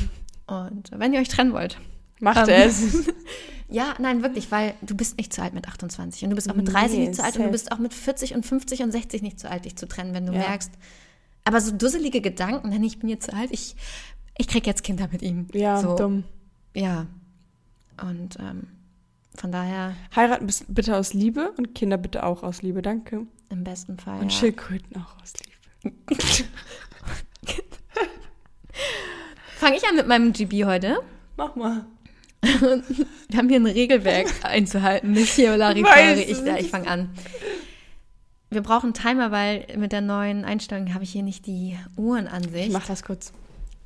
Und 0.46 0.90
wenn 0.94 1.12
ihr 1.12 1.20
euch 1.20 1.28
trennen 1.28 1.52
wollt, 1.52 1.78
Macht 2.20 2.48
Ähm, 2.48 2.68
es. 2.68 3.08
Ja, 3.68 3.94
nein, 3.98 4.22
wirklich, 4.22 4.50
weil 4.50 4.74
du 4.82 4.94
bist 4.94 5.16
nicht 5.18 5.32
zu 5.32 5.40
alt 5.42 5.54
mit 5.54 5.66
28 5.66 6.24
und 6.24 6.30
du 6.30 6.36
bist 6.36 6.50
auch 6.50 6.54
mit 6.54 6.70
30 6.70 6.98
Nee, 6.98 7.06
nicht 7.06 7.14
zu 7.16 7.22
alt 7.24 7.36
und 7.36 7.40
du 7.40 7.44
safe. 7.44 7.52
bist 7.52 7.72
auch 7.72 7.78
mit 7.78 7.94
40 7.94 8.34
und 8.34 8.44
50 8.44 8.82
und 8.82 8.90
60 8.92 9.22
nicht 9.22 9.38
zu 9.40 9.48
alt, 9.50 9.64
dich 9.64 9.76
zu 9.76 9.86
trennen, 9.88 10.12
wenn 10.14 10.26
du 10.26 10.32
Ja. 10.32 10.40
merkst. 10.40 10.70
Aber 11.44 11.58
so 11.60 11.72
dusselige 11.76 12.20
Gedanken, 12.20 12.68
nein, 12.68 12.82
ich 12.84 12.98
bin 12.98 13.08
jetzt 13.08 13.26
zu 13.26 13.32
alt, 13.34 13.50
ich, 13.50 13.76
ich 14.36 14.46
krieg 14.48 14.66
jetzt 14.66 14.82
Kinder 14.82 15.08
mit 15.10 15.22
ihm. 15.22 15.46
Ja, 15.54 15.78
so, 15.80 15.96
dumm. 15.96 16.24
Ja. 16.74 17.06
Und 18.02 18.36
ähm, 18.40 18.66
von 19.34 19.52
daher 19.52 19.94
Heiraten 20.14 20.48
bitte 20.68 20.96
aus 20.96 21.14
Liebe 21.14 21.52
und 21.56 21.74
Kinder 21.74 21.96
bitte 21.96 22.24
auch 22.24 22.42
aus 22.42 22.62
Liebe, 22.62 22.82
danke. 22.82 23.26
im 23.48 23.64
besten 23.64 23.98
Fall. 23.98 24.20
Und 24.20 24.32
ja. 24.32 24.38
Schildkröten 24.38 24.96
auch 24.96 25.20
aus 25.22 25.32
Liebe. 25.34 25.52
Fange 29.56 29.76
ich 29.76 29.88
an 29.88 29.96
mit 29.96 30.06
meinem 30.08 30.32
GB 30.32 30.64
heute. 30.64 30.98
Mach 31.36 31.54
mal. 31.56 31.86
Wir 32.42 33.38
haben 33.38 33.48
hier 33.48 33.60
ein 33.60 33.66
Regelwerk 33.66 34.26
einzuhalten, 34.42 35.12
nicht 35.12 35.32
hier 35.32 35.56
Larifari. 35.56 36.22
Ich, 36.22 36.42
ich 36.42 36.70
fange 36.70 36.88
an. 36.88 37.10
Wir 38.50 38.62
brauchen 38.62 38.92
Timer, 38.92 39.30
weil 39.30 39.66
mit 39.78 39.92
der 39.92 40.00
neuen 40.00 40.44
Einstellung 40.44 40.92
habe 40.92 41.04
ich 41.04 41.12
hier 41.12 41.22
nicht 41.22 41.46
die 41.46 41.78
Uhrenansicht. 41.96 42.66
Ich 42.66 42.72
mach 42.72 42.86
das 42.86 43.02
kurz. 43.02 43.32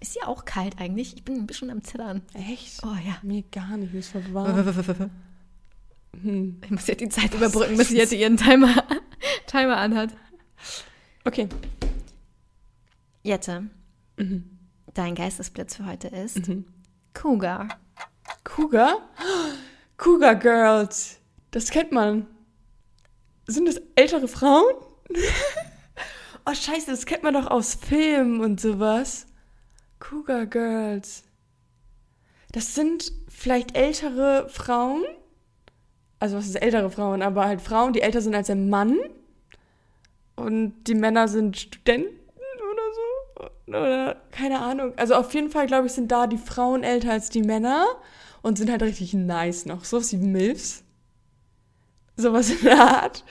Ist 0.00 0.16
ja 0.16 0.26
auch 0.26 0.44
kalt 0.44 0.78
eigentlich. 0.80 1.14
Ich 1.16 1.24
bin 1.24 1.36
ein 1.36 1.46
bisschen 1.46 1.70
am 1.70 1.84
Zittern. 1.84 2.22
Echt? 2.34 2.82
Oh 2.82 2.96
ja. 3.06 3.16
Mir 3.22 3.44
gar 3.52 3.76
nicht, 3.76 3.92
mir 3.92 4.00
ist 4.00 4.08
voll 4.08 4.24
warm. 4.32 4.56
Hm. 6.22 6.60
Ich 6.64 6.70
muss 6.70 6.86
jetzt 6.86 7.00
die 7.00 7.08
Zeit 7.08 7.34
überbrücken, 7.34 7.76
bis 7.76 7.88
sie 7.88 7.96
jetzt 7.96 8.12
ihren 8.12 8.36
Timer, 8.36 8.74
Timer 9.46 9.76
anhat. 9.76 10.10
Okay. 11.24 11.48
Jette, 13.22 13.64
Mhm. 14.16 14.58
dein 14.94 15.14
Geistesblitz 15.14 15.76
für 15.76 15.86
heute 15.86 16.08
ist 16.08 16.40
Cougar. 17.12 17.68
Cougar? 18.44 18.98
Cougar 19.96 20.36
Girls. 20.36 21.18
Das 21.50 21.70
kennt 21.70 21.92
man. 21.92 22.26
Sind 23.46 23.66
das 23.68 23.80
ältere 23.94 24.28
Frauen? 24.28 24.64
oh, 26.46 26.54
scheiße, 26.54 26.90
das 26.90 27.06
kennt 27.06 27.22
man 27.22 27.34
doch 27.34 27.46
aus 27.48 27.74
Filmen 27.74 28.40
und 28.40 28.60
sowas. 28.60 29.26
Cougar 29.98 30.46
Girls. 30.46 31.24
Das 32.52 32.74
sind 32.74 33.12
vielleicht 33.28 33.76
ältere 33.76 34.48
Frauen. 34.48 35.04
Also, 36.18 36.36
was 36.36 36.46
ist 36.46 36.56
ältere 36.56 36.90
Frauen? 36.90 37.22
Aber 37.22 37.44
halt 37.44 37.60
Frauen, 37.60 37.92
die 37.92 38.00
älter 38.00 38.20
sind 38.20 38.34
als 38.34 38.50
ein 38.50 38.70
Mann. 38.70 38.98
Und 40.34 40.84
die 40.84 40.94
Männer 40.94 41.28
sind 41.28 41.56
Studenten 41.56 42.14
oder 42.36 42.82
so. 42.94 43.70
Oder 43.70 44.16
keine 44.30 44.60
Ahnung. 44.60 44.92
Also, 44.96 45.14
auf 45.14 45.32
jeden 45.34 45.50
Fall, 45.50 45.66
glaube 45.66 45.86
ich, 45.86 45.92
sind 45.92 46.10
da 46.12 46.26
die 46.26 46.38
Frauen 46.38 46.82
älter 46.82 47.12
als 47.12 47.30
die 47.30 47.42
Männer 47.42 47.86
und 48.42 48.58
sind 48.58 48.70
halt 48.70 48.82
richtig 48.82 49.14
nice 49.14 49.66
noch. 49.66 49.84
So 49.84 50.00
wie 50.00 50.16
Milfs. 50.16 50.84
Sowas 52.16 52.50
in 52.50 52.64
der 52.64 52.78
Art. 52.78 53.24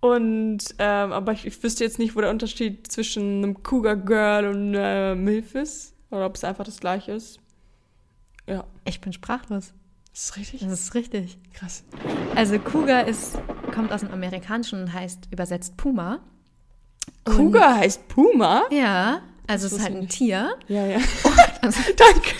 Und, 0.00 0.58
ähm, 0.78 1.12
aber 1.12 1.32
ich, 1.32 1.44
ich 1.44 1.60
wüsste 1.62 1.82
jetzt 1.82 1.98
nicht, 1.98 2.14
wo 2.14 2.20
der 2.20 2.30
Unterschied 2.30 2.90
zwischen 2.90 3.42
einem 3.42 3.62
Cougar 3.62 3.96
Girl 3.96 4.46
und 4.46 4.74
äh, 4.76 5.14
Milf 5.14 5.54
ist. 5.54 5.94
Oder 6.10 6.26
ob 6.26 6.36
es 6.36 6.44
einfach 6.44 6.64
das 6.64 6.78
gleiche 6.78 7.12
ist. 7.12 7.40
Ja, 8.46 8.64
Ich 8.84 9.00
bin 9.00 9.12
sprachlos. 9.12 9.74
Das 10.18 10.30
ist 10.30 10.36
richtig 10.36 10.60
Das 10.62 10.72
ist 10.80 10.94
richtig. 10.96 11.38
krass. 11.54 11.84
Also 12.34 12.58
Cougar 12.58 13.06
ist, 13.06 13.38
kommt 13.72 13.92
aus 13.92 14.00
dem 14.00 14.10
Amerikanischen 14.10 14.82
und 14.82 14.92
heißt 14.92 15.28
übersetzt 15.30 15.76
Puma. 15.76 16.18
Und- 17.24 17.36
Cougar 17.36 17.76
heißt 17.76 18.08
Puma? 18.08 18.64
Ja, 18.72 19.20
also 19.46 19.66
es 19.68 19.74
ist 19.74 19.80
halt 19.82 19.92
ein 19.94 20.00
nicht. 20.00 20.10
Tier. 20.12 20.56
Ja, 20.66 20.84
ja. 20.86 20.98
Also, 21.62 21.80
Danke. 21.96 22.34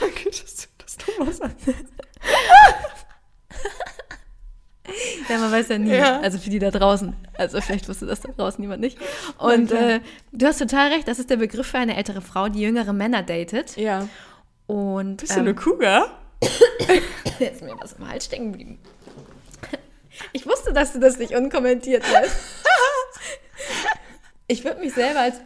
Danke, 0.00 0.30
dass 0.30 0.56
du 0.56 0.66
das 0.78 0.96
nochmal 1.08 1.32
sagst. 1.32 1.66
ja, 5.28 5.38
man 5.38 5.52
weiß 5.52 5.68
ja 5.70 5.78
nie. 5.78 5.94
Ja. 5.94 6.20
Also 6.20 6.38
für 6.38 6.50
die 6.50 6.58
da 6.58 6.70
draußen. 6.70 7.14
Also 7.34 7.60
vielleicht 7.60 7.88
wusste 7.88 8.06
das 8.06 8.20
da 8.20 8.32
draußen 8.32 8.60
niemand 8.60 8.80
nicht. 8.80 8.98
Und 9.38 9.72
äh, 9.72 10.00
du 10.32 10.46
hast 10.46 10.58
total 10.58 10.92
recht, 10.92 11.08
das 11.08 11.18
ist 11.18 11.30
der 11.30 11.36
Begriff 11.36 11.68
für 11.68 11.78
eine 11.78 11.96
ältere 11.96 12.20
Frau, 12.20 12.48
die 12.48 12.60
jüngere 12.60 12.92
Männer 12.92 13.22
datet. 13.22 13.76
Ja. 13.76 14.08
Und 14.66 15.18
Bist 15.18 15.34
du 15.34 15.40
eine 15.40 15.54
Cougar? 15.54 16.18
Jetzt 17.38 17.56
ist 17.56 17.62
mir 17.62 17.76
was 17.80 17.92
im 17.94 18.08
Hals 18.08 18.24
stecken 18.24 18.52
geblieben. 18.52 18.78
Ich 20.32 20.46
wusste, 20.46 20.72
dass 20.72 20.92
du 20.92 21.00
das 21.00 21.18
nicht 21.18 21.34
unkommentiert 21.34 22.04
lässt. 22.12 22.36
Ich 24.46 24.64
würde 24.64 24.80
mich 24.80 24.92
selber 24.92 25.20
als 25.20 25.36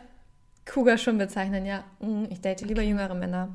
Cougar 0.64 0.98
schon 0.98 1.18
bezeichnen, 1.18 1.64
ja. 1.64 1.84
Mm, 2.00 2.24
Ich 2.30 2.40
date 2.40 2.62
lieber 2.62 2.82
jüngere 2.82 3.14
Männer 3.14 3.54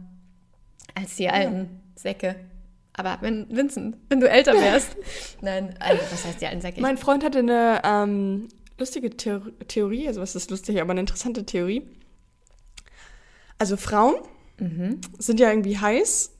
als 0.96 1.16
die 1.16 1.30
alten 1.30 1.82
Säcke. 1.96 2.36
Aber 2.94 3.18
wenn, 3.22 3.48
Vincent, 3.56 3.98
wenn 4.10 4.20
du 4.20 4.30
älter 4.30 4.54
wärst. 4.54 4.96
Nein, 5.42 5.76
also, 5.80 6.02
was 6.12 6.26
heißt 6.26 6.42
die 6.42 6.48
alten 6.48 6.62
Säcke? 6.62 6.82
Mein 6.82 6.98
Freund 6.98 7.24
hatte 7.24 7.40
eine 7.40 7.82
ähm, 7.84 8.48
lustige 8.78 9.10
Theor 9.12 9.42
Theorie, 9.68 10.08
also 10.08 10.22
was 10.22 10.36
ist 10.36 10.50
lustig, 10.52 10.82
aber 10.82 10.92
eine 10.92 11.02
interessante 11.02 11.46
Theorie. 11.46 11.88
Also 13.58 13.78
Frauen 13.78 14.16
Mhm. 14.58 15.02
sind 15.18 15.40
ja 15.40 15.50
irgendwie 15.50 15.78
heiß 15.80 16.32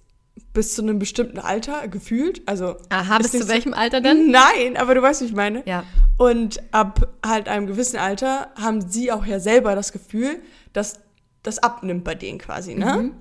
bis 0.54 0.76
zu 0.76 0.82
einem 0.82 1.00
bestimmten 1.00 1.40
Alter, 1.40 1.88
gefühlt. 1.88 2.42
Also 2.48 2.76
Aha, 2.90 3.18
bis 3.20 3.32
zu 3.32 3.44
so- 3.44 3.48
welchem 3.50 3.74
Alter 3.74 4.02
denn? 4.02 4.32
Nein, 4.32 4.76
aber 4.78 4.96
du 4.96 5.02
weißt, 5.02 5.22
wie 5.22 5.26
ich 5.26 5.34
meine. 5.34 5.64
Ja. 5.66 5.84
Und 6.18 6.62
ab 6.72 7.08
halt 7.26 7.48
einem 7.48 7.68
gewissen 7.68 7.98
Alter 7.98 8.50
haben 8.60 8.82
sie 8.82 9.12
auch 9.12 9.26
ja 9.26 9.40
selber 9.40 9.76
das 9.76 9.92
Gefühl, 9.92 10.40
dass 10.74 11.00
das 11.44 11.60
abnimmt 11.60 12.04
bei 12.04 12.16
denen 12.16 12.38
quasi, 12.40 12.76
ne? 12.76 12.98
Mhm. 12.98 13.12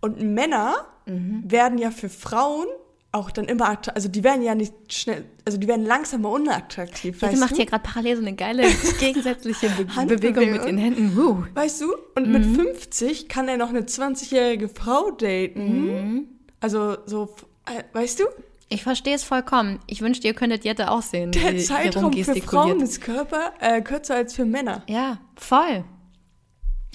Und 0.00 0.20
Männer 0.22 0.86
werden 1.06 1.78
ja 1.78 1.90
für 1.90 2.08
Frauen 2.08 2.66
auch 3.12 3.32
dann 3.32 3.46
immer 3.46 3.64
attraktiv, 3.64 3.94
also 3.96 4.08
die 4.08 4.22
werden 4.22 4.42
ja 4.42 4.54
nicht 4.54 4.72
schnell, 4.92 5.24
also 5.44 5.58
die 5.58 5.66
werden 5.66 5.84
langsamer 5.84 6.30
unattraktiv, 6.30 7.18
Bitte 7.18 7.32
weißt 7.32 7.40
macht 7.40 7.50
du? 7.52 7.56
hier 7.56 7.66
gerade 7.66 7.82
parallel 7.82 8.16
so 8.16 8.22
eine 8.22 8.34
geile 8.36 8.62
gegensätzliche 9.00 9.68
Be. 9.70 9.84
Bewegung 10.06 10.52
mit 10.52 10.64
den 10.64 10.78
Händen. 10.78 11.16
Wuh. 11.16 11.42
Weißt 11.54 11.80
du? 11.80 11.92
Und 12.14 12.28
Mhm. 12.28 12.32
mit 12.32 12.44
50 12.68 13.28
kann 13.28 13.48
er 13.48 13.56
noch 13.56 13.70
eine 13.70 13.80
20-jährige 13.80 14.68
Frau 14.68 15.10
daten. 15.10 16.28
Also 16.60 16.98
so, 17.06 17.34
äh, 17.66 17.82
weißt 17.92 18.20
du? 18.20 18.24
Ich 18.68 18.82
verstehe 18.84 19.14
es 19.16 19.24
vollkommen. 19.24 19.80
Ich 19.88 20.00
wünschte, 20.00 20.28
ihr 20.28 20.34
könntet 20.34 20.64
Jette 20.64 20.90
auch 20.90 21.02
sehen, 21.02 21.32
Der 21.32 21.58
Zeitraum 21.58 22.12
für. 22.12 22.34
Frauen 22.36 22.80
ist 22.80 23.00
Körper 23.00 23.52
äh, 23.60 23.80
kürzer 23.82 24.14
als 24.14 24.34
für 24.34 24.44
Männer. 24.44 24.84
Ja, 24.88 25.18
voll. 25.34 25.84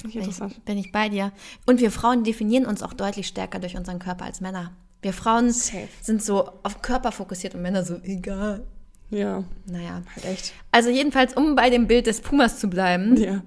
Bin 0.01 0.12
interessant. 0.12 0.53
ich, 0.57 0.63
bin 0.63 0.77
ich 0.77 0.91
bei 0.91 1.10
dir. 1.10 1.31
Und 1.65 1.79
wir 1.81 1.91
Frauen 1.91 2.24
definieren 2.24 2.65
uns 2.65 2.81
auch 2.84 2.93
deutlich 2.93 3.27
stärker 3.27 3.60
durch 3.60 3.75
unseren 3.75 4.00
Körper 4.00 4.25
als 4.25 4.39
Männer. 4.39 4.72
Wir 5.01 5.13
Frauen 5.13 5.51
Safe. 5.51 5.88
sind 6.01 6.24
so 6.24 6.50
auf 6.63 6.81
Körper 6.81 7.12
fokussiert 7.12 7.55
und 7.55 7.62
Männer 7.62 7.84
so, 7.84 7.95
egal. 8.03 8.65
Ja, 9.10 9.43
Naja. 9.65 10.01
halt 10.15 10.25
echt. 10.25 10.53
Also 10.72 10.89
jedenfalls, 10.89 11.34
um 11.36 11.55
bei 11.55 11.69
dem 11.69 11.88
Bild 11.88 12.07
des 12.07 12.22
Pumas 12.22 12.60
zu 12.60 12.69
bleiben, 12.69 13.15
Ja. 13.17 13.41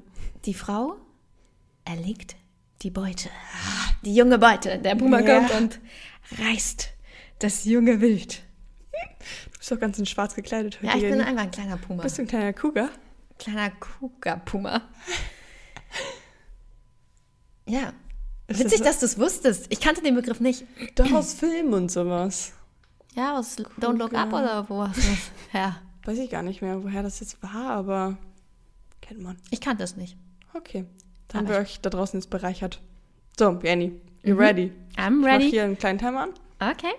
die 0.44 0.54
Frau 0.54 0.96
erlegt 1.84 2.36
die 2.82 2.90
Beute. 2.90 3.28
Die 4.04 4.14
junge 4.14 4.38
Beute. 4.38 4.78
Der 4.78 4.94
Puma 4.94 5.20
Ja. 5.20 5.40
kommt 5.40 5.50
und 5.60 5.80
reißt 6.36 6.88
das 7.38 7.64
junge 7.64 8.00
Wild. 8.00 8.42
Du 9.52 9.58
bist 9.58 9.70
doch 9.70 9.78
ganz 9.80 9.98
in 9.98 10.06
schwarz 10.06 10.34
gekleidet 10.34 10.76
heute. 10.78 10.86
Ja, 10.86 10.94
ich 10.96 11.02
bin 11.02 11.20
einfach 11.20 11.42
ein 11.42 11.50
kleiner 11.50 11.76
Puma. 11.76 12.02
Bist 12.02 12.18
du 12.18 12.22
ein 12.22 12.28
kleiner 12.28 12.52
Cougar? 12.52 12.90
Kleiner 13.38 13.70
Kuga-Puma. 13.70 14.82
Ja. 17.66 17.92
Ist 18.46 18.60
Witzig, 18.60 18.78
das- 18.78 18.86
dass 18.86 19.00
du 19.00 19.06
es 19.06 19.18
wusstest. 19.18 19.66
Ich 19.68 19.80
kannte 19.80 20.02
den 20.02 20.14
Begriff 20.14 20.40
nicht. 20.40 20.64
Doch 20.94 21.12
aus 21.12 21.34
Filmen 21.34 21.74
und 21.74 21.90
sowas. 21.90 22.52
Ja, 23.14 23.38
aus 23.38 23.58
Don't 23.58 23.98
Look 23.98 24.14
Up 24.14 24.32
oder 24.32 24.68
wo 24.70 24.82
hast 24.88 24.96
du 24.96 25.02
das? 25.02 25.18
Ja, 25.52 25.80
Weiß 26.04 26.16
ich 26.18 26.30
gar 26.30 26.42
nicht 26.42 26.62
mehr, 26.62 26.82
woher 26.82 27.02
das 27.02 27.20
jetzt 27.20 27.42
war, 27.42 27.68
aber 27.72 28.16
kennt 29.02 29.20
man. 29.20 29.36
ich 29.50 29.60
kannte 29.60 29.84
es 29.84 29.96
nicht. 29.96 30.16
Okay. 30.54 30.86
Dann 31.28 31.40
haben 31.42 31.48
wir 31.48 31.56
euch 31.58 31.80
da 31.82 31.90
draußen 31.90 32.18
jetzt 32.18 32.30
bereichert. 32.30 32.80
So, 33.38 33.58
Jenny, 33.62 34.00
you 34.22 34.34
ready? 34.34 34.72
I'm 34.96 35.18
Ich 35.18 35.20
mach 35.20 35.26
ready. 35.26 35.50
hier 35.50 35.64
einen 35.64 35.78
kleinen 35.78 35.98
Timer 35.98 36.22
an. 36.22 36.30
Okay. 36.60 36.92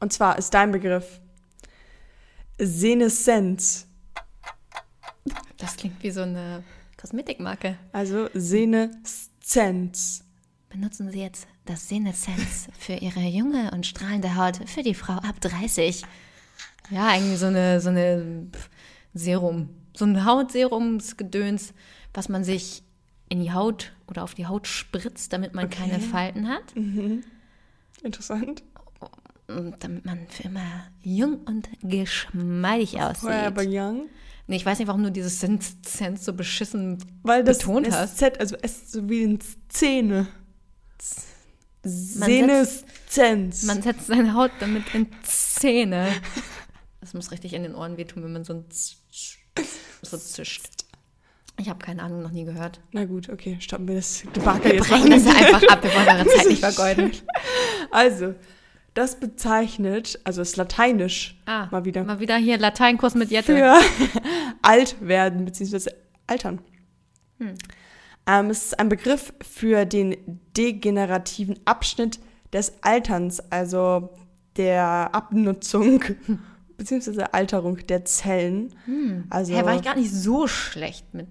Und 0.00 0.12
zwar 0.12 0.38
ist 0.38 0.52
dein 0.52 0.72
Begriff 0.72 1.20
Seneszenz. 2.58 3.86
Das 5.58 5.76
klingt 5.76 6.02
wie 6.02 6.10
so 6.10 6.22
eine 6.22 6.62
Kosmetikmarke. 7.00 7.78
Also 7.92 8.28
Seneszenz. 8.34 10.22
Benutzen 10.68 11.10
Sie 11.10 11.20
jetzt 11.20 11.46
das 11.64 11.88
Seneszenz 11.88 12.68
für 12.78 12.94
Ihre 12.94 13.20
junge 13.20 13.70
und 13.72 13.86
strahlende 13.86 14.36
Haut 14.36 14.56
für 14.68 14.82
die 14.82 14.94
Frau 14.94 15.14
ab 15.14 15.40
30. 15.40 16.02
Ja, 16.90 17.14
irgendwie 17.14 17.36
so 17.36 17.46
eine, 17.46 17.80
so 17.80 17.88
eine 17.88 18.46
Serum. 19.14 19.70
So 19.96 20.04
ein 20.04 20.24
Hautserumsgedöns, 20.24 21.72
was 22.12 22.28
man 22.28 22.44
sich 22.44 22.82
in 23.28 23.40
die 23.40 23.52
Haut 23.52 23.92
oder 24.06 24.22
auf 24.22 24.34
die 24.34 24.46
Haut 24.46 24.66
spritzt, 24.66 25.32
damit 25.32 25.54
man 25.54 25.68
keine 25.70 26.00
Falten 26.00 26.48
hat. 26.48 26.62
Interessant. 28.02 28.62
Und 29.48 29.76
damit 29.80 30.04
man 30.04 30.26
für 30.28 30.44
immer 30.44 30.88
jung 31.02 31.38
und 31.44 31.68
geschmeidig 31.82 32.92
Forever 32.92 33.60
aussieht. 33.60 33.72
young. 33.72 34.08
Nee, 34.48 34.56
ich 34.56 34.66
weiß 34.66 34.78
nicht, 34.78 34.88
warum 34.88 35.02
du 35.02 35.10
dieses 35.12 35.40
Seneszenz 35.40 36.24
so 36.24 36.32
beschissen 36.32 36.98
Weil 37.22 37.42
das 37.44 37.58
betont 37.58 37.90
hast. 37.90 38.16
SZ, 38.18 38.38
also 38.38 38.56
S 38.56 38.90
so 38.92 39.08
wie 39.08 39.22
in 39.22 39.38
Szene. 39.40 40.26
Man 41.82 42.28
Seneszenz. 42.28 43.62
Man 43.64 43.82
setzt 43.82 44.06
seine 44.06 44.34
Haut 44.34 44.50
damit 44.60 44.92
in 44.94 45.06
Szene. 45.24 46.08
Das 47.00 47.14
muss 47.14 47.30
richtig 47.30 47.52
in 47.54 47.62
den 47.62 47.74
Ohren 47.76 47.96
wehtun, 47.96 48.24
wenn 48.24 48.32
man 48.32 48.44
so, 48.44 48.54
ein 48.54 48.64
Z- 48.70 48.98
so 50.02 50.16
zischt. 50.16 50.68
Ich 51.58 51.68
habe 51.70 51.78
keine 51.78 52.02
Ahnung, 52.02 52.22
noch 52.22 52.32
nie 52.32 52.44
gehört. 52.44 52.80
Na 52.92 53.04
gut, 53.06 53.30
okay, 53.30 53.56
stoppen 53.60 53.88
wir 53.88 53.94
das 53.96 54.22
Debakel 54.34 54.72
Wir 54.72 54.74
jetzt 54.76 54.90
mal. 54.90 55.08
das 55.08 55.26
einfach 55.26 55.62
ab, 55.68 55.82
wir 55.82 55.90
wollen 55.94 56.08
eure 56.18 56.26
Zeit 56.26 56.46
nicht 56.48 56.60
vergeuden. 56.64 57.12
Also, 57.92 58.34
das 58.94 59.20
bezeichnet, 59.20 60.18
also 60.24 60.42
ist 60.42 60.56
lateinisch 60.56 61.40
Ah, 61.46 61.68
mal 61.70 61.84
wieder, 61.84 62.02
Mal 62.04 62.18
wieder 62.20 62.36
hier 62.36 62.58
Lateinkurs 62.58 63.14
mit 63.14 63.30
Jette. 63.30 63.56
für 63.56 63.74
alt 64.62 64.96
werden 65.00 65.44
bzw. 65.44 65.90
altern. 66.26 66.60
Hm. 67.38 67.54
Ähm, 68.26 68.50
es 68.50 68.66
ist 68.66 68.80
ein 68.80 68.88
Begriff 68.88 69.32
für 69.40 69.84
den 69.86 70.40
degenerativen 70.56 71.58
Abschnitt 71.64 72.18
des 72.52 72.72
Alterns, 72.82 73.40
also 73.52 74.10
der 74.56 75.14
Abnutzung 75.14 76.02
bzw. 76.76 77.24
Alterung 77.32 77.86
der 77.86 78.04
Zellen. 78.04 78.74
Also, 79.30 79.54
Hä, 79.54 79.64
war 79.64 79.76
ich 79.76 79.82
gar 79.82 79.96
nicht 79.96 80.12
so 80.12 80.48
schlecht 80.48 81.14
mit 81.14 81.28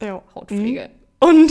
ja. 0.00 0.22
Hautpflege. 0.34 0.90
Und 1.18 1.50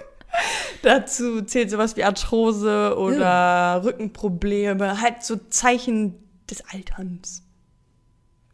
dazu 0.82 1.42
zählt 1.42 1.70
sowas 1.70 1.96
wie 1.96 2.04
Arthrose 2.04 2.96
oder 2.96 3.82
Rückenprobleme, 3.84 5.00
halt 5.00 5.22
so 5.22 5.36
Zeichen 5.36 6.14
des 6.50 6.64
Alterns. 6.72 7.42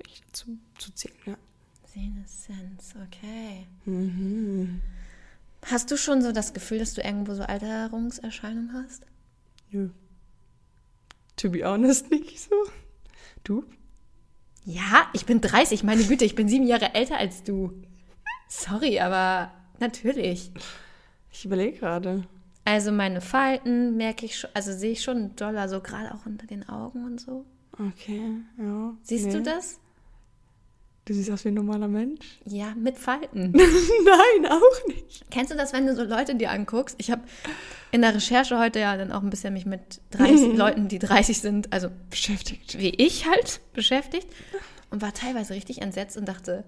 Ich 0.06 0.22
dazu 0.22 0.58
zu 0.78 0.92
zählen, 0.94 1.16
ja. 1.26 1.34
Seneszenz, 1.92 2.94
okay. 3.06 3.66
Mhm. 3.84 4.80
Hast 5.66 5.90
du 5.90 5.96
schon 5.96 6.22
so 6.22 6.32
das 6.32 6.52
Gefühl, 6.52 6.78
dass 6.78 6.94
du 6.94 7.00
irgendwo 7.00 7.34
so 7.34 7.42
Alterungserscheinungen 7.42 8.72
hast? 8.74 9.06
Nö. 9.70 9.90
To 11.36 11.50
be 11.50 11.64
honest, 11.64 12.10
nicht 12.10 12.40
so. 12.40 12.54
Du? 13.44 13.64
Ja, 14.64 15.08
ich 15.12 15.26
bin 15.26 15.40
30, 15.40 15.84
meine 15.84 16.04
Güte, 16.04 16.24
ich 16.24 16.34
bin 16.34 16.48
sieben 16.48 16.66
Jahre 16.66 16.94
älter 16.94 17.18
als 17.18 17.42
du. 17.42 17.82
Sorry, 18.48 19.00
aber 19.00 19.50
natürlich. 19.80 20.52
Ich 21.30 21.44
überlege 21.44 21.78
gerade. 21.78 22.24
Also 22.64 22.92
meine 22.92 23.20
Falten 23.20 23.96
merke 23.96 24.24
ich 24.24 24.38
schon, 24.38 24.50
also 24.54 24.72
sehe 24.72 24.92
ich 24.92 25.02
schon 25.02 25.36
doller, 25.36 25.68
so 25.68 25.80
gerade 25.80 26.14
auch 26.14 26.24
unter 26.24 26.46
den 26.46 26.68
Augen 26.68 27.04
und 27.04 27.20
so. 27.20 27.44
Okay, 27.72 28.22
ja. 28.58 28.94
Siehst 29.02 29.32
du 29.32 29.38
nee. 29.38 29.44
das? 29.44 29.78
Du 31.04 31.12
siehst 31.12 31.30
aus 31.30 31.44
wie 31.44 31.48
ein 31.48 31.54
normaler 31.54 31.88
Mensch? 31.88 32.40
Ja, 32.46 32.74
mit 32.76 32.96
Falten. 32.96 33.52
Nein, 33.52 34.50
auch 34.50 34.86
nicht. 34.88 35.26
Kennst 35.30 35.52
du 35.52 35.56
das, 35.56 35.74
wenn 35.74 35.86
du 35.86 35.94
so 35.94 36.04
Leute 36.04 36.34
dir 36.34 36.50
anguckst? 36.50 36.96
Ich 36.98 37.10
habe 37.10 37.22
in 37.90 38.00
der 38.00 38.14
Recherche 38.14 38.58
heute 38.58 38.78
ja 38.78 38.96
dann 38.96 39.12
auch 39.12 39.22
ein 39.22 39.28
bisschen 39.28 39.52
mich 39.52 39.66
mit 39.66 40.00
30 40.12 40.52
Leuten, 40.56 40.88
die 40.88 40.98
30 40.98 41.40
sind, 41.40 41.72
also 41.72 41.88
Beschäftigt. 42.08 42.78
wie 42.78 42.90
ich 42.90 43.28
halt, 43.28 43.60
beschäftigt 43.74 44.28
und 44.90 45.02
war 45.02 45.12
teilweise 45.12 45.52
richtig 45.52 45.82
entsetzt 45.82 46.16
und 46.16 46.26
dachte, 46.26 46.64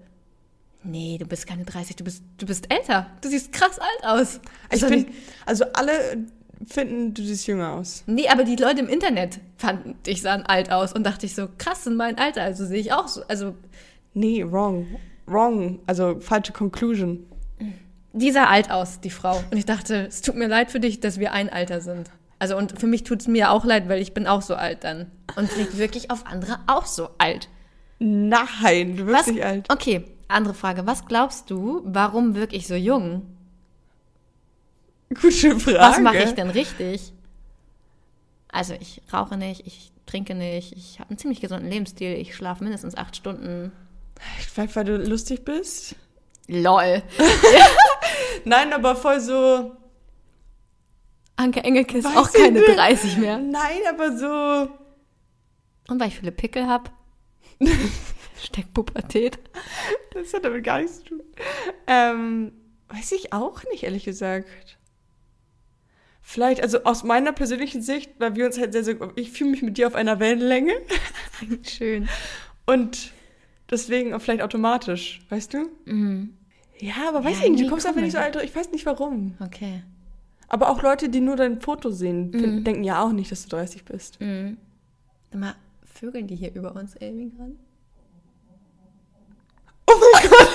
nee, 0.83 1.17
du 1.17 1.25
bist 1.25 1.47
keine 1.47 1.65
30, 1.65 1.95
du 1.95 2.03
bist, 2.03 2.23
du 2.37 2.45
bist 2.45 2.71
älter. 2.73 3.07
Du 3.21 3.29
siehst 3.29 3.51
krass 3.51 3.79
alt 3.79 4.03
aus. 4.03 4.39
Ich 4.71 4.83
Also 4.83 5.05
also 5.45 5.65
alle 5.73 5.91
finden, 6.65 7.13
du 7.13 7.23
siehst 7.23 7.47
jünger 7.47 7.73
aus. 7.73 8.03
Nee, 8.07 8.27
aber 8.29 8.43
die 8.43 8.55
Leute 8.55 8.79
im 8.79 8.87
Internet 8.87 9.39
fanden, 9.57 9.95
ich 10.05 10.21
sahen 10.21 10.45
alt 10.45 10.71
aus 10.71 10.93
und 10.93 11.03
dachte 11.03 11.25
ich 11.25 11.35
so, 11.35 11.47
krass, 11.57 11.85
in 11.85 11.95
mein 11.95 12.17
Alter, 12.17 12.41
also 12.41 12.65
sehe 12.65 12.79
ich 12.79 12.93
auch 12.93 13.07
so. 13.07 13.21
Also, 13.27 13.55
Nee, 14.13 14.43
wrong. 14.43 14.87
Wrong. 15.27 15.79
Also 15.85 16.19
falsche 16.19 16.51
Conclusion. 16.53 17.25
die 18.13 18.31
sah 18.31 18.45
alt 18.45 18.71
aus, 18.71 18.99
die 18.99 19.11
Frau. 19.11 19.43
Und 19.51 19.57
ich 19.57 19.65
dachte, 19.65 20.07
es 20.07 20.21
tut 20.21 20.35
mir 20.35 20.47
leid 20.47 20.71
für 20.71 20.79
dich, 20.79 20.99
dass 20.99 21.19
wir 21.19 21.33
ein 21.33 21.49
Alter 21.49 21.81
sind. 21.81 22.09
Also, 22.39 22.57
und 22.57 22.79
für 22.79 22.87
mich 22.87 23.03
tut 23.03 23.21
es 23.21 23.27
mir 23.27 23.51
auch 23.51 23.65
leid, 23.65 23.89
weil 23.89 24.01
ich 24.01 24.13
bin 24.13 24.25
auch 24.25 24.41
so 24.41 24.55
alt 24.55 24.83
dann. 24.83 25.11
Und 25.35 25.55
liegt 25.57 25.77
wirklich 25.77 26.09
auf 26.09 26.25
andere 26.25 26.59
auch 26.65 26.85
so 26.85 27.09
alt. 27.19 27.49
Nein, 27.99 28.95
du 28.97 29.05
wirkst 29.07 29.27
Was? 29.27 29.33
nicht 29.33 29.43
alt. 29.43 29.65
Okay, 29.71 30.05
andere 30.27 30.53
Frage. 30.53 30.85
Was 30.85 31.05
glaubst 31.05 31.49
du, 31.49 31.81
warum 31.85 32.35
wirke 32.35 32.55
ich 32.55 32.67
so 32.67 32.75
jung? 32.75 33.25
Gute 35.09 35.59
Frage. 35.59 35.79
Was 35.79 35.99
mache 35.99 36.23
ich 36.23 36.31
denn 36.31 36.49
richtig? 36.49 37.13
Also, 38.49 38.73
ich 38.79 39.01
rauche 39.11 39.37
nicht, 39.37 39.65
ich 39.65 39.91
trinke 40.05 40.35
nicht, 40.35 40.75
ich 40.75 40.99
habe 40.99 41.09
einen 41.09 41.17
ziemlich 41.17 41.41
gesunden 41.41 41.69
Lebensstil, 41.69 42.13
ich 42.13 42.35
schlafe 42.35 42.63
mindestens 42.63 42.95
acht 42.95 43.15
Stunden. 43.15 43.71
Vielleicht, 44.51 44.75
weil 44.75 44.85
du 44.85 44.97
lustig 44.97 45.45
bist? 45.45 45.95
Lol. 46.47 47.03
Nein, 48.45 48.73
aber 48.73 48.95
voll 48.95 49.19
so. 49.19 49.75
Anke 51.35 51.63
Engelke 51.63 51.99
ist 51.99 52.07
auch 52.07 52.31
keine 52.31 52.59
nicht. 52.59 52.75
30 52.75 53.17
mehr. 53.17 53.37
Nein, 53.37 53.81
aber 53.87 54.17
so. 54.17 54.71
Und 55.87 55.99
weil 55.99 56.07
ich 56.07 56.17
viele 56.19 56.31
Pickel 56.31 56.67
habe. 56.67 56.89
Steckt 58.41 58.73
Pubertät. 58.73 59.39
Das 60.13 60.33
hat 60.33 60.45
damit 60.45 60.63
gar 60.63 60.79
nichts 60.79 60.99
zu 60.99 61.05
tun. 61.05 61.21
Ähm, 61.87 62.51
weiß 62.89 63.11
ich 63.13 63.33
auch 63.33 63.63
nicht, 63.71 63.83
ehrlich 63.83 64.03
gesagt. 64.05 64.77
Vielleicht, 66.21 66.61
also 66.61 66.83
aus 66.83 67.03
meiner 67.03 67.31
persönlichen 67.31 67.81
Sicht, 67.81 68.11
weil 68.19 68.35
wir 68.35 68.45
uns 68.45 68.57
halt 68.59 68.73
sehr, 68.73 68.83
sehr. 68.83 68.97
Ich 69.15 69.31
fühle 69.31 69.51
mich 69.51 69.61
mit 69.61 69.77
dir 69.77 69.87
auf 69.87 69.95
einer 69.95 70.19
Wellenlänge. 70.19 70.73
Schön. 71.63 72.09
Und 72.65 73.11
deswegen 73.71 74.19
vielleicht 74.19 74.41
automatisch, 74.41 75.21
weißt 75.29 75.53
du? 75.53 75.69
Mhm. 75.85 76.37
Ja, 76.79 77.07
aber 77.07 77.23
weiß 77.23 77.39
Ja, 77.39 77.45
ich 77.45 77.51
nicht, 77.51 77.63
du 77.63 77.69
kommst 77.69 77.85
einfach 77.87 78.01
nicht 78.01 78.11
so 78.11 78.17
alt. 78.19 78.35
Ich 78.43 78.55
weiß 78.55 78.71
nicht 78.71 78.85
warum. 78.85 79.35
Okay. 79.39 79.83
Aber 80.49 80.69
auch 80.69 80.81
Leute, 80.83 81.09
die 81.09 81.21
nur 81.21 81.35
dein 81.37 81.59
Foto 81.61 81.89
sehen, 81.91 82.29
Mhm. 82.31 82.63
denken 82.63 82.83
ja 82.83 83.01
auch 83.03 83.11
nicht, 83.13 83.31
dass 83.31 83.43
du 83.43 83.49
30 83.49 83.83
bist. 83.85 84.19
Mhm. 84.21 84.57
Sag 85.31 85.39
mal, 85.39 85.55
vögeln 85.93 86.27
die 86.27 86.35
hier 86.35 86.53
über 86.53 86.75
uns 86.75 86.95
irgendwie 86.99 87.29
gerade? 87.29 87.55
Oh 89.89 89.93
mein 90.13 90.29
Gott! 90.29 90.47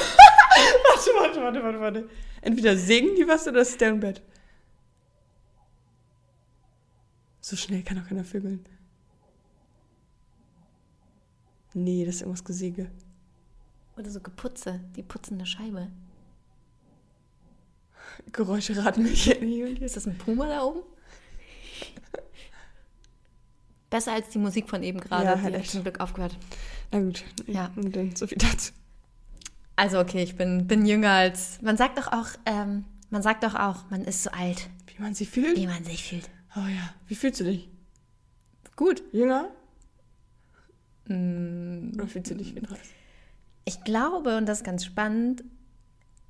Warte, 1.06 1.40
warte, 1.40 1.62
warte, 1.62 1.62
warte, 1.62 1.80
warte. 1.80 2.08
Entweder 2.40 2.76
singen 2.76 3.14
die 3.16 3.26
was 3.26 3.46
oder 3.46 3.60
ist 3.60 3.80
der 3.80 3.90
im 3.90 4.00
Bett. 4.00 4.22
So 7.40 7.56
schnell 7.56 7.82
kann 7.82 7.98
doch 7.98 8.08
keiner 8.08 8.24
vögeln. 8.24 8.64
Nee, 11.74 12.04
das 12.04 12.16
ist 12.16 12.20
irgendwas 12.22 12.44
Gesiege. 12.44 12.90
Oder 13.96 14.10
so 14.10 14.20
Geputze, 14.20 14.80
die 14.96 15.02
putzende 15.02 15.46
Scheibe. 15.46 15.88
Geräusche 18.32 18.76
raten 18.76 19.02
mich 19.02 19.24
hier. 19.24 19.40
Ist 19.82 19.96
das 19.96 20.06
ein 20.06 20.18
Puma 20.18 20.46
da 20.46 20.62
oben? 20.62 20.82
Besser 23.90 24.12
als 24.12 24.30
die 24.30 24.38
Musik 24.38 24.68
von 24.70 24.82
eben 24.82 25.00
gerade. 25.00 25.24
Ja, 25.24 25.34
die 25.36 25.42
halt 25.42 25.54
hat 25.54 25.60
echt. 25.62 25.70
zum 25.70 25.82
Glück 25.82 26.00
aufgehört. 26.00 26.36
Na 26.90 27.00
gut. 27.00 27.24
Ja. 27.46 27.70
Und 27.76 27.94
dann 27.94 28.16
so 28.16 28.26
viel 28.26 28.38
dazu. 28.38 28.72
Also 29.82 29.98
okay, 29.98 30.22
ich 30.22 30.36
bin, 30.36 30.68
bin 30.68 30.86
jünger 30.86 31.10
als. 31.10 31.60
Man 31.60 31.76
sagt 31.76 31.98
doch 31.98 32.12
auch, 32.12 32.28
ähm, 32.46 32.84
man 33.10 33.20
sagt 33.22 33.42
doch 33.42 33.56
auch, 33.56 33.90
man 33.90 34.02
ist 34.04 34.22
so 34.22 34.30
alt, 34.30 34.68
Wie 34.86 35.02
man 35.02 35.12
sich 35.14 35.28
fühlt? 35.28 35.56
wie 35.56 35.66
man 35.66 35.82
sich 35.84 36.04
fühlt. 36.04 36.30
Oh 36.54 36.60
ja. 36.60 36.94
Wie 37.08 37.16
fühlst 37.16 37.40
du 37.40 37.44
dich? 37.44 37.68
Gut. 38.76 39.02
Jünger? 39.12 39.48
Mm, 41.08 41.92
Oder 41.94 42.06
fühlst 42.06 42.30
du 42.30 42.34
dich 42.36 42.54
wie 42.54 42.60
30? 42.60 42.86
Ich 43.64 43.82
glaube, 43.84 44.36
und 44.36 44.46
das 44.46 44.58
ist 44.58 44.64
ganz 44.64 44.84
spannend, 44.84 45.42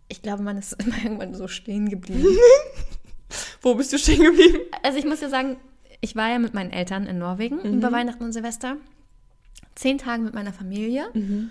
ich 0.08 0.22
glaube, 0.22 0.42
man 0.42 0.56
ist 0.56 0.72
immer 0.84 0.96
irgendwann 1.02 1.34
so 1.34 1.46
stehen 1.48 1.88
geblieben. 1.90 2.24
Wo 3.62 3.74
bist 3.74 3.92
du 3.92 3.98
stehen 3.98 4.22
geblieben? 4.22 4.58
Also 4.82 4.98
ich 4.98 5.04
muss 5.04 5.20
ja 5.20 5.28
sagen, 5.28 5.56
ich 6.00 6.16
war 6.16 6.30
ja 6.30 6.38
mit 6.38 6.54
meinen 6.54 6.70
Eltern 6.72 7.06
in 7.06 7.18
Norwegen 7.18 7.56
Mhm. 7.58 7.78
über 7.78 7.92
Weihnachten 7.92 8.24
und 8.24 8.32
Silvester. 8.32 8.76
Zehn 9.74 9.98
Tage 9.98 10.22
mit 10.22 10.34
meiner 10.34 10.52
Familie. 10.52 11.04
Mhm. 11.14 11.50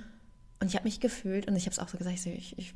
Und 0.61 0.67
ich 0.67 0.75
habe 0.75 0.85
mich 0.85 0.99
gefühlt, 0.99 1.47
und 1.47 1.55
ich 1.55 1.65
habe 1.65 1.71
es 1.71 1.79
auch 1.79 1.89
so 1.89 1.97
gesagt, 1.97 2.15
ich, 2.25 2.57
ich, 2.57 2.73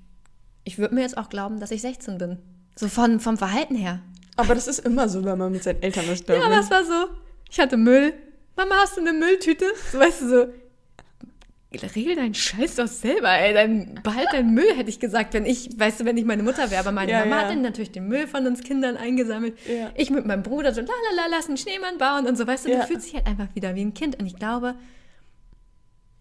ich, 0.64 0.78
würde 0.78 0.96
mir 0.96 1.02
jetzt 1.02 1.18
auch 1.18 1.30
glauben, 1.30 1.60
dass 1.60 1.72
ich 1.72 1.82
16 1.82 2.18
bin. 2.18 2.40
So 2.76 2.88
von, 2.88 3.20
vom 3.20 3.38
Verhalten 3.38 3.76
her. 3.76 4.02
Aber 4.36 4.56
das 4.56 4.68
ist 4.68 4.80
immer 4.80 5.08
so, 5.08 5.24
wenn 5.24 5.38
man 5.38 5.52
mit 5.52 5.64
seinen 5.64 5.82
Eltern 5.82 6.10
ist, 6.10 6.26
glaube 6.26 6.42
Ja, 6.42 6.48
aber 6.48 6.60
es 6.60 6.70
war 6.70 6.84
so, 6.84 7.08
ich 7.50 7.60
hatte 7.60 7.78
Müll. 7.78 8.14
Mama, 8.58 8.76
hast 8.82 8.98
du 8.98 9.02
eine 9.02 9.14
Mülltüte? 9.14 9.66
So, 9.92 10.00
weißt 10.00 10.22
du, 10.24 10.30
so, 10.30 10.46
regel 11.96 12.16
deinen 12.16 12.34
Scheiß 12.34 12.76
doch 12.76 12.88
selber, 12.88 13.30
ey. 13.30 13.54
Dein, 13.54 14.00
behalt 14.04 14.28
deinen 14.32 14.54
Müll, 14.54 14.76
hätte 14.76 14.90
ich 14.90 15.00
gesagt, 15.00 15.34
wenn 15.34 15.46
ich, 15.46 15.78
weißt 15.78 16.00
du, 16.00 16.06
wenn 16.06 16.18
ich 16.18 16.26
meine 16.26 16.44
Mutter 16.44 16.72
wäre. 16.72 16.80
Aber 16.80 16.92
meine 16.92 17.12
Ja, 17.12 17.20
Mama 17.20 17.36
ja. 17.36 17.42
hat 17.44 17.50
dann 17.52 17.62
natürlich 17.62 17.92
den 17.92 18.08
Müll 18.08 18.28
von 18.28 18.46
uns 18.48 18.64
Kindern 18.64 18.98
eingesammelt. 18.98 19.58
Ja. 19.68 19.92
Ich 19.96 20.10
mit 20.10 20.26
meinem 20.26 20.44
Bruder 20.44 20.74
so, 20.74 20.82
la 20.82 20.88
la 20.88 21.24
la, 21.24 21.28
lass 21.30 21.48
einen 21.48 21.58
Schneemann 21.58 21.98
bauen 21.98 22.26
und 22.26 22.38
so, 22.38 22.48
weißt 22.48 22.66
du, 22.66 22.70
du 22.70 22.84
fühlst 22.88 23.08
dich 23.08 23.16
halt 23.16 23.28
einfach 23.28 23.48
wieder 23.54 23.76
wie 23.76 23.82
ein 23.82 23.94
Kind. 23.94 24.20
Und 24.20 24.26
ich 24.26 24.36
glaube, 24.36 24.76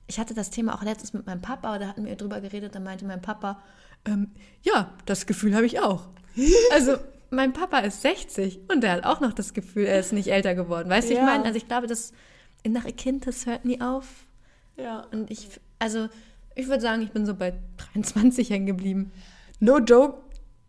ich 0.06 0.18
hatte 0.18 0.34
das 0.34 0.50
Thema 0.50 0.74
auch 0.74 0.82
letztens 0.82 1.12
mit 1.12 1.26
meinem 1.26 1.40
Papa, 1.40 1.78
da 1.78 1.88
hatten 1.88 2.04
wir 2.04 2.16
drüber 2.16 2.40
geredet, 2.40 2.74
da 2.74 2.80
meinte 2.80 3.04
mein 3.04 3.22
Papa, 3.22 3.62
ähm, 4.06 4.30
ja, 4.62 4.90
das 5.06 5.26
Gefühl 5.26 5.54
habe 5.54 5.66
ich 5.66 5.80
auch. 5.80 6.08
Also, 6.72 6.96
mein 7.30 7.52
Papa 7.52 7.78
ist 7.78 8.02
60 8.02 8.60
und 8.72 8.82
der 8.82 8.92
hat 8.92 9.04
auch 9.04 9.20
noch 9.20 9.32
das 9.32 9.54
Gefühl, 9.54 9.86
er 9.86 9.98
ist 10.00 10.12
nicht 10.12 10.28
älter 10.30 10.54
geworden. 10.54 10.88
Weißt 10.88 11.08
du, 11.10 11.14
Ja. 11.14 11.20
ich 11.20 11.26
meine, 11.26 11.44
also 11.44 11.56
ich 11.56 11.66
glaube, 11.66 11.86
das 11.86 12.12
innere 12.62 12.92
Kind, 12.92 13.26
das 13.26 13.46
hört 13.46 13.64
nie 13.64 13.80
auf. 13.80 14.06
Ja. 14.76 15.06
Und 15.12 15.30
ich, 15.30 15.48
also, 15.78 16.08
ich 16.54 16.68
würde 16.68 16.80
sagen, 16.82 17.02
ich 17.02 17.10
bin 17.10 17.26
so 17.26 17.34
bei 17.34 17.54
23 17.92 18.50
hängen 18.50 18.66
geblieben. 18.66 19.10
No 19.60 19.78
joke. 19.78 20.18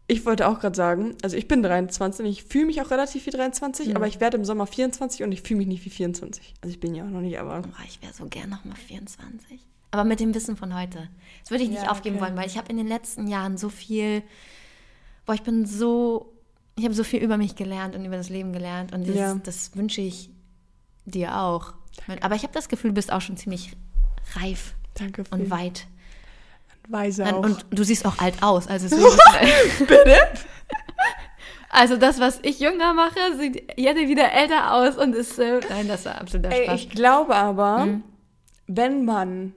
Ich 0.07 0.25
wollte 0.25 0.47
auch 0.47 0.59
gerade 0.59 0.75
sagen, 0.75 1.15
also 1.23 1.35
ich 1.35 1.47
bin 1.47 1.63
23 1.63 2.23
und 2.25 2.31
ich 2.31 2.43
fühle 2.43 2.67
mich 2.67 2.81
auch 2.81 2.91
relativ 2.91 3.25
wie 3.25 3.31
23, 3.31 3.87
Mhm. 3.89 3.95
aber 3.95 4.05
ich 4.07 4.19
werde 4.19 4.37
im 4.37 4.45
Sommer 4.45 4.67
24 4.67 5.23
und 5.23 5.31
ich 5.31 5.41
fühle 5.41 5.57
mich 5.59 5.67
nicht 5.67 5.83
wie 5.85 5.89
24. 5.89 6.53
Also 6.61 6.71
ich 6.71 6.79
bin 6.79 6.93
ja 6.93 7.03
auch 7.05 7.09
noch 7.09 7.21
nicht, 7.21 7.39
aber. 7.39 7.63
Oh, 7.65 7.83
ich 7.87 8.01
wäre 8.03 8.13
so 8.13 8.25
gern 8.27 8.49
noch 8.49 8.63
mal 8.65 8.75
24. 8.75 9.59
Aber 9.91 10.03
mit 10.03 10.19
dem 10.19 10.33
Wissen 10.35 10.57
von 10.57 10.75
heute. 10.79 11.09
Das 11.41 11.51
würde 11.51 11.63
ich 11.63 11.69
nicht 11.69 11.83
Ja, 11.83 11.91
aufgeben 11.91 12.17
okay. 12.17 12.25
wollen, 12.25 12.35
weil 12.37 12.47
ich 12.47 12.57
habe 12.57 12.69
in 12.69 12.77
den 12.77 12.87
letzten 12.87 13.27
Jahren 13.27 13.57
so 13.57 13.69
viel, 13.69 14.21
boah, 15.25 15.33
ich 15.33 15.41
bin 15.43 15.65
so, 15.65 16.33
ich 16.75 16.83
habe 16.83 16.93
so 16.93 17.03
viel 17.03 17.23
über 17.23 17.37
mich 17.37 17.55
gelernt 17.55 17.95
und 17.95 18.03
über 18.05 18.17
das 18.17 18.29
Leben 18.29 18.51
gelernt 18.53 18.93
und 18.93 19.07
das, 19.07 19.15
Ja. 19.15 19.33
das 19.35 19.75
wünsche 19.75 20.01
ich 20.01 20.29
dir 21.05 21.39
auch. 21.39 21.73
Aber 22.21 22.35
ich 22.35 22.43
habe 22.43 22.53
das 22.53 22.67
Gefühl, 22.69 22.91
du 22.91 22.95
bist 22.95 23.11
auch 23.11 23.21
schon 23.21 23.37
ziemlich 23.37 23.71
reif 24.33 24.75
Danke 24.95 25.23
und 25.31 25.49
weit. 25.49 25.87
Weise 26.87 27.25
auch. 27.33 27.43
Und 27.43 27.65
du 27.71 27.83
siehst 27.83 28.05
auch 28.05 28.17
alt 28.19 28.41
aus. 28.41 28.67
Also, 28.67 28.87
deswegen, 28.89 29.17
Bitte? 29.87 30.17
also 31.69 31.97
das, 31.97 32.19
was 32.19 32.39
ich 32.43 32.59
jünger 32.59 32.93
mache, 32.93 33.19
sieht 33.39 33.77
Jette 33.79 34.07
wieder 34.07 34.31
älter 34.31 34.73
aus 34.73 34.97
und 34.97 35.13
ist, 35.15 35.37
äh, 35.39 35.59
nein, 35.69 35.87
das 35.87 36.05
war 36.05 36.19
absoluter 36.21 36.51
Ey, 36.51 36.63
Spaß. 36.65 36.79
ich 36.81 36.89
glaube 36.89 37.35
aber, 37.35 37.85
Mhm. 37.85 38.03
wenn 38.67 39.05
man 39.05 39.53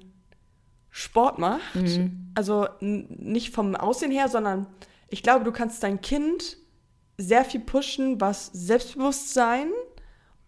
Sport 0.91 1.39
macht, 1.39 1.75
Mhm. 1.75 2.33
also 2.35 2.67
nicht 2.81 3.55
vom 3.55 3.77
Aussehen 3.77 4.11
her, 4.11 4.29
sondern 4.29 4.67
ich 5.09 5.23
glaube, 5.23 5.45
du 5.45 5.53
kannst 5.53 5.83
dein 5.83 6.01
Kind 6.01 6.57
sehr 7.17 7.45
viel 7.45 7.61
pushen, 7.61 8.21
was 8.21 8.47
Selbstbewusstsein 8.53 9.71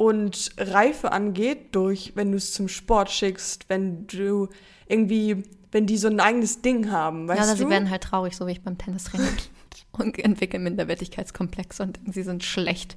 und 0.00 0.52
Reife 0.56 1.12
angeht, 1.12 1.74
durch, 1.74 2.12
wenn 2.14 2.30
du 2.30 2.38
es 2.38 2.54
zum 2.54 2.68
Sport 2.68 3.10
schickst, 3.10 3.68
wenn 3.68 4.06
du 4.06 4.48
irgendwie, 4.88 5.42
wenn 5.72 5.84
die 5.84 5.98
so 5.98 6.08
ein 6.08 6.20
eigenes 6.20 6.62
Ding 6.62 6.90
haben, 6.90 7.28
weißt 7.28 7.40
ja, 7.42 7.52
du? 7.52 7.64
sie 7.64 7.68
werden 7.68 7.90
halt 7.90 8.04
traurig, 8.04 8.34
so 8.34 8.46
wie 8.46 8.52
ich 8.52 8.62
beim 8.62 8.78
Tennistraining. 8.78 9.28
und 9.92 10.18
entwickeln 10.18 10.62
Minderwertigkeitskomplexe 10.62 11.82
und 11.82 11.98
denken, 11.98 12.12
sie 12.12 12.22
sind 12.22 12.44
schlecht. 12.44 12.96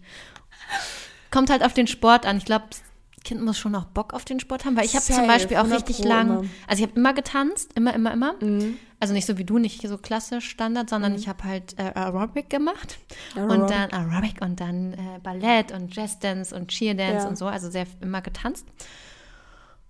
Kommt 1.30 1.50
halt 1.50 1.62
auf 1.62 1.74
den 1.74 1.88
Sport 1.88 2.26
an. 2.26 2.38
Ich 2.38 2.46
glaube, 2.46 2.68
Kind 3.24 3.42
muss 3.42 3.58
schon 3.58 3.74
auch 3.76 3.86
Bock 3.86 4.14
auf 4.14 4.26
den 4.26 4.40
Sport 4.40 4.66
haben, 4.66 4.76
weil 4.76 4.86
ich 4.86 4.96
habe 4.96 5.06
zum 5.06 5.28
Beispiel 5.28 5.58
auch 5.58 5.62
100 5.64 5.80
richtig 5.82 6.02
Pro 6.04 6.10
lang, 6.10 6.28
immer. 6.28 6.44
also 6.68 6.84
ich 6.84 6.90
habe 6.90 7.00
immer 7.00 7.14
getanzt, 7.14 7.72
immer, 7.76 7.94
immer, 7.94 8.12
immer. 8.14 8.36
Mhm. 8.42 8.78
Also 9.00 9.14
nicht 9.14 9.26
so 9.26 9.38
wie 9.38 9.44
du, 9.44 9.58
nicht 9.60 9.86
so 9.86 9.98
klassisch 9.98 10.50
Standard, 10.50 10.90
sondern 10.90 11.16
ich 11.16 11.28
habe 11.28 11.44
halt 11.44 11.78
äh, 11.78 11.92
Aerobic 11.94 12.50
gemacht 12.50 13.00
Aerobic. 13.36 13.62
und 13.62 13.70
dann 13.70 13.92
Aerobic 13.92 14.42
und 14.42 14.60
dann 14.60 14.94
äh, 14.94 15.20
Ballett 15.22 15.72
und 15.72 15.94
Jazzdance 15.96 16.56
und 16.56 16.70
Cheerdance 16.70 17.24
Ja. 17.24 17.28
und 17.28 17.38
so, 17.38 17.48
also 17.48 17.70
sehr 17.70 17.86
immer 18.02 18.22
getanzt. 18.22 18.66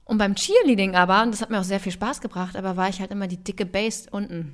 Und 0.05 0.17
beim 0.17 0.35
Cheerleading 0.35 0.95
aber, 0.95 1.23
und 1.23 1.31
das 1.31 1.41
hat 1.41 1.49
mir 1.49 1.59
auch 1.59 1.63
sehr 1.63 1.79
viel 1.79 1.91
Spaß 1.91 2.21
gebracht, 2.21 2.55
aber 2.55 2.75
war 2.75 2.89
ich 2.89 2.99
halt 2.99 3.11
immer 3.11 3.27
die 3.27 3.37
dicke 3.37 3.65
Bass 3.65 4.07
unten. 4.11 4.53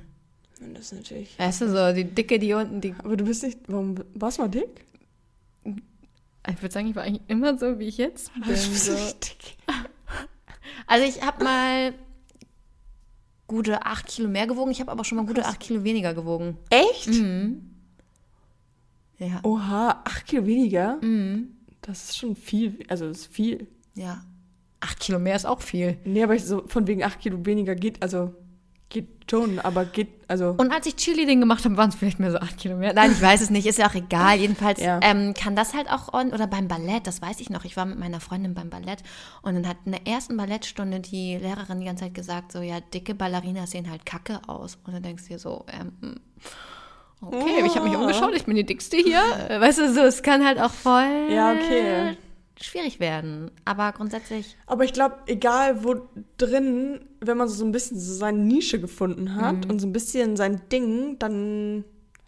Das 0.74 0.86
ist 0.88 0.94
natürlich. 0.94 1.40
Weißt 1.40 1.62
du, 1.62 1.70
so 1.70 1.94
die 1.96 2.04
dicke, 2.04 2.38
die 2.38 2.54
unten, 2.54 2.82
die. 2.82 2.94
Aber 3.00 3.16
du 3.16 3.24
bist 3.24 3.44
nicht, 3.44 3.60
warum, 3.68 3.96
warst 4.14 4.38
du 4.38 4.42
mal 4.44 4.50
dick? 4.50 4.86
Ich 6.48 6.62
würde 6.62 6.74
sagen, 6.74 6.88
ich 6.88 6.96
war 6.96 7.04
eigentlich 7.04 7.28
immer 7.28 7.58
so, 7.58 7.80
wie 7.80 7.88
ich 7.88 7.98
jetzt 7.98 8.32
bin. 8.34 8.56
So. 8.56 8.94
Also 10.88 11.06
ich 11.06 11.22
habe 11.22 11.44
mal 11.44 11.94
gute 13.48 13.86
acht 13.86 14.08
Kilo 14.08 14.28
mehr 14.28 14.48
gewogen. 14.48 14.72
Ich 14.72 14.80
habe 14.80 14.92
aber 14.92 15.04
schon 15.04 15.18
mal 15.18 15.26
gute 15.26 15.46
acht 15.46 15.60
Kilo 15.60 15.84
weniger 15.84 16.14
gewogen. 16.16 16.58
Echt? 16.70 17.08
Mhm. 17.08 17.70
Ja. 19.20 19.40
Oha, 19.44 20.02
acht 20.06 20.26
Kilo 20.26 20.46
weniger? 20.46 20.98
Mhm. 21.02 21.58
Das 21.82 22.06
ist 22.06 22.18
schon 22.18 22.36
viel, 22.36 22.80
also 22.88 23.08
das 23.08 23.20
ist 23.20 23.34
viel. 23.34 23.68
Ja. 23.96 24.24
Acht 24.80 25.00
Kilo 25.00 25.20
mehr 25.20 25.36
ist 25.36 25.46
auch 25.46 25.62
viel. 25.62 25.98
Nee, 26.06 26.24
aber 26.24 26.36
ich 26.36 26.46
so 26.46 26.66
von 26.68 26.88
wegen 26.88 27.04
acht 27.04 27.20
Kilo 27.20 27.46
weniger 27.46 27.76
geht, 27.76 28.02
also 28.02 28.34
geht 28.90 29.08
schon, 29.30 29.60
aber 29.60 29.86
geht, 29.86 30.08
also. 30.28 30.56
Und 30.58 30.72
als 30.74 30.88
ich 30.88 30.96
Cheerleading 30.96 31.40
gemacht 31.40 31.64
habe, 31.64 31.78
waren 31.78 31.90
es 31.90 31.96
vielleicht 31.96 32.20
mehr 32.20 32.32
so 32.32 32.40
acht 32.40 32.58
Kilo 32.58 32.76
mehr. 32.76 32.94
Nein, 32.94 33.12
ich 33.12 33.22
weiß 33.22 33.42
es 33.42 33.50
nicht, 33.52 33.68
ist 33.68 33.78
ja 33.78 33.88
auch 33.88 33.94
egal. 33.94 34.38
Jedenfalls 34.40 34.82
Ja. 34.82 35.00
ähm, 35.04 35.34
kann 35.36 35.56
das 35.56 35.74
halt 35.76 35.90
auch, 35.92 36.12
on, 36.14 36.34
oder 36.34 36.48
beim 36.48 36.68
Ballett, 36.68 37.06
das 37.06 37.22
weiß 37.22 37.40
ich 37.40 37.50
noch. 37.52 37.66
Ich 37.66 37.78
war 37.78 37.86
mit 37.86 38.00
meiner 38.00 38.20
Freundin 38.20 38.56
beim 38.56 38.70
Ballett 38.72 39.04
und 39.44 39.54
dann 39.54 39.68
hat 39.68 39.78
in 39.86 39.92
der 39.92 40.08
ersten 40.08 40.36
Ballettstunde 40.36 41.00
die 41.00 41.38
Lehrerin 41.38 41.80
die 41.80 41.86
ganze 41.86 42.06
Zeit 42.06 42.16
gesagt, 42.16 42.52
so, 42.52 42.62
ja, 42.62 42.80
dicke 42.80 43.14
Ballerinas 43.14 43.72
sehen 43.72 43.90
halt 43.92 44.06
kacke 44.06 44.40
aus. 44.48 44.80
Und 44.86 44.94
dann 44.94 45.04
denkst 45.04 45.24
du 45.24 45.30
dir 45.34 45.40
so, 45.40 45.66
ähm, 45.72 46.16
okay, 47.22 47.64
ich 47.66 47.76
habe 47.76 47.88
mich 47.88 47.98
Oh. 47.98 48.02
umgeschaut, 48.02 48.34
ich 48.36 48.46
bin 48.46 48.56
die 48.56 48.66
dickste 48.66 48.98
hier. 48.98 49.22
Äh, 49.50 49.62
Weißt 49.62 49.78
du, 49.80 49.94
so, 49.94 50.02
es 50.02 50.24
kann 50.24 50.46
halt 50.46 50.60
auch 50.60 50.72
voll 50.72 51.28
Ja, 51.30 51.52
okay. 51.54 52.18
Schwierig 52.62 53.00
werden. 53.00 53.52
Aber 53.66 53.92
grundsätzlich, 53.94 54.56
Aber 54.68 54.84
ich 54.84 54.94
glaube, 54.94 55.18
egal 55.28 55.84
wo 55.84 56.08
drin, 56.38 57.00
wenn 57.22 57.38
man 57.38 57.48
so 57.48 57.64
ein 57.66 57.72
bisschen 57.72 58.00
so 58.00 58.14
seine 58.14 58.38
Nische 58.40 58.80
gefunden 58.80 59.36
hat 59.36 59.66
Mhm. 59.66 59.72
und 59.72 59.80
so 59.80 59.88
ein 59.88 59.94
bisschen 59.94 60.36
sein 60.38 60.62
Ding, 60.72 61.18
dann 61.20 61.84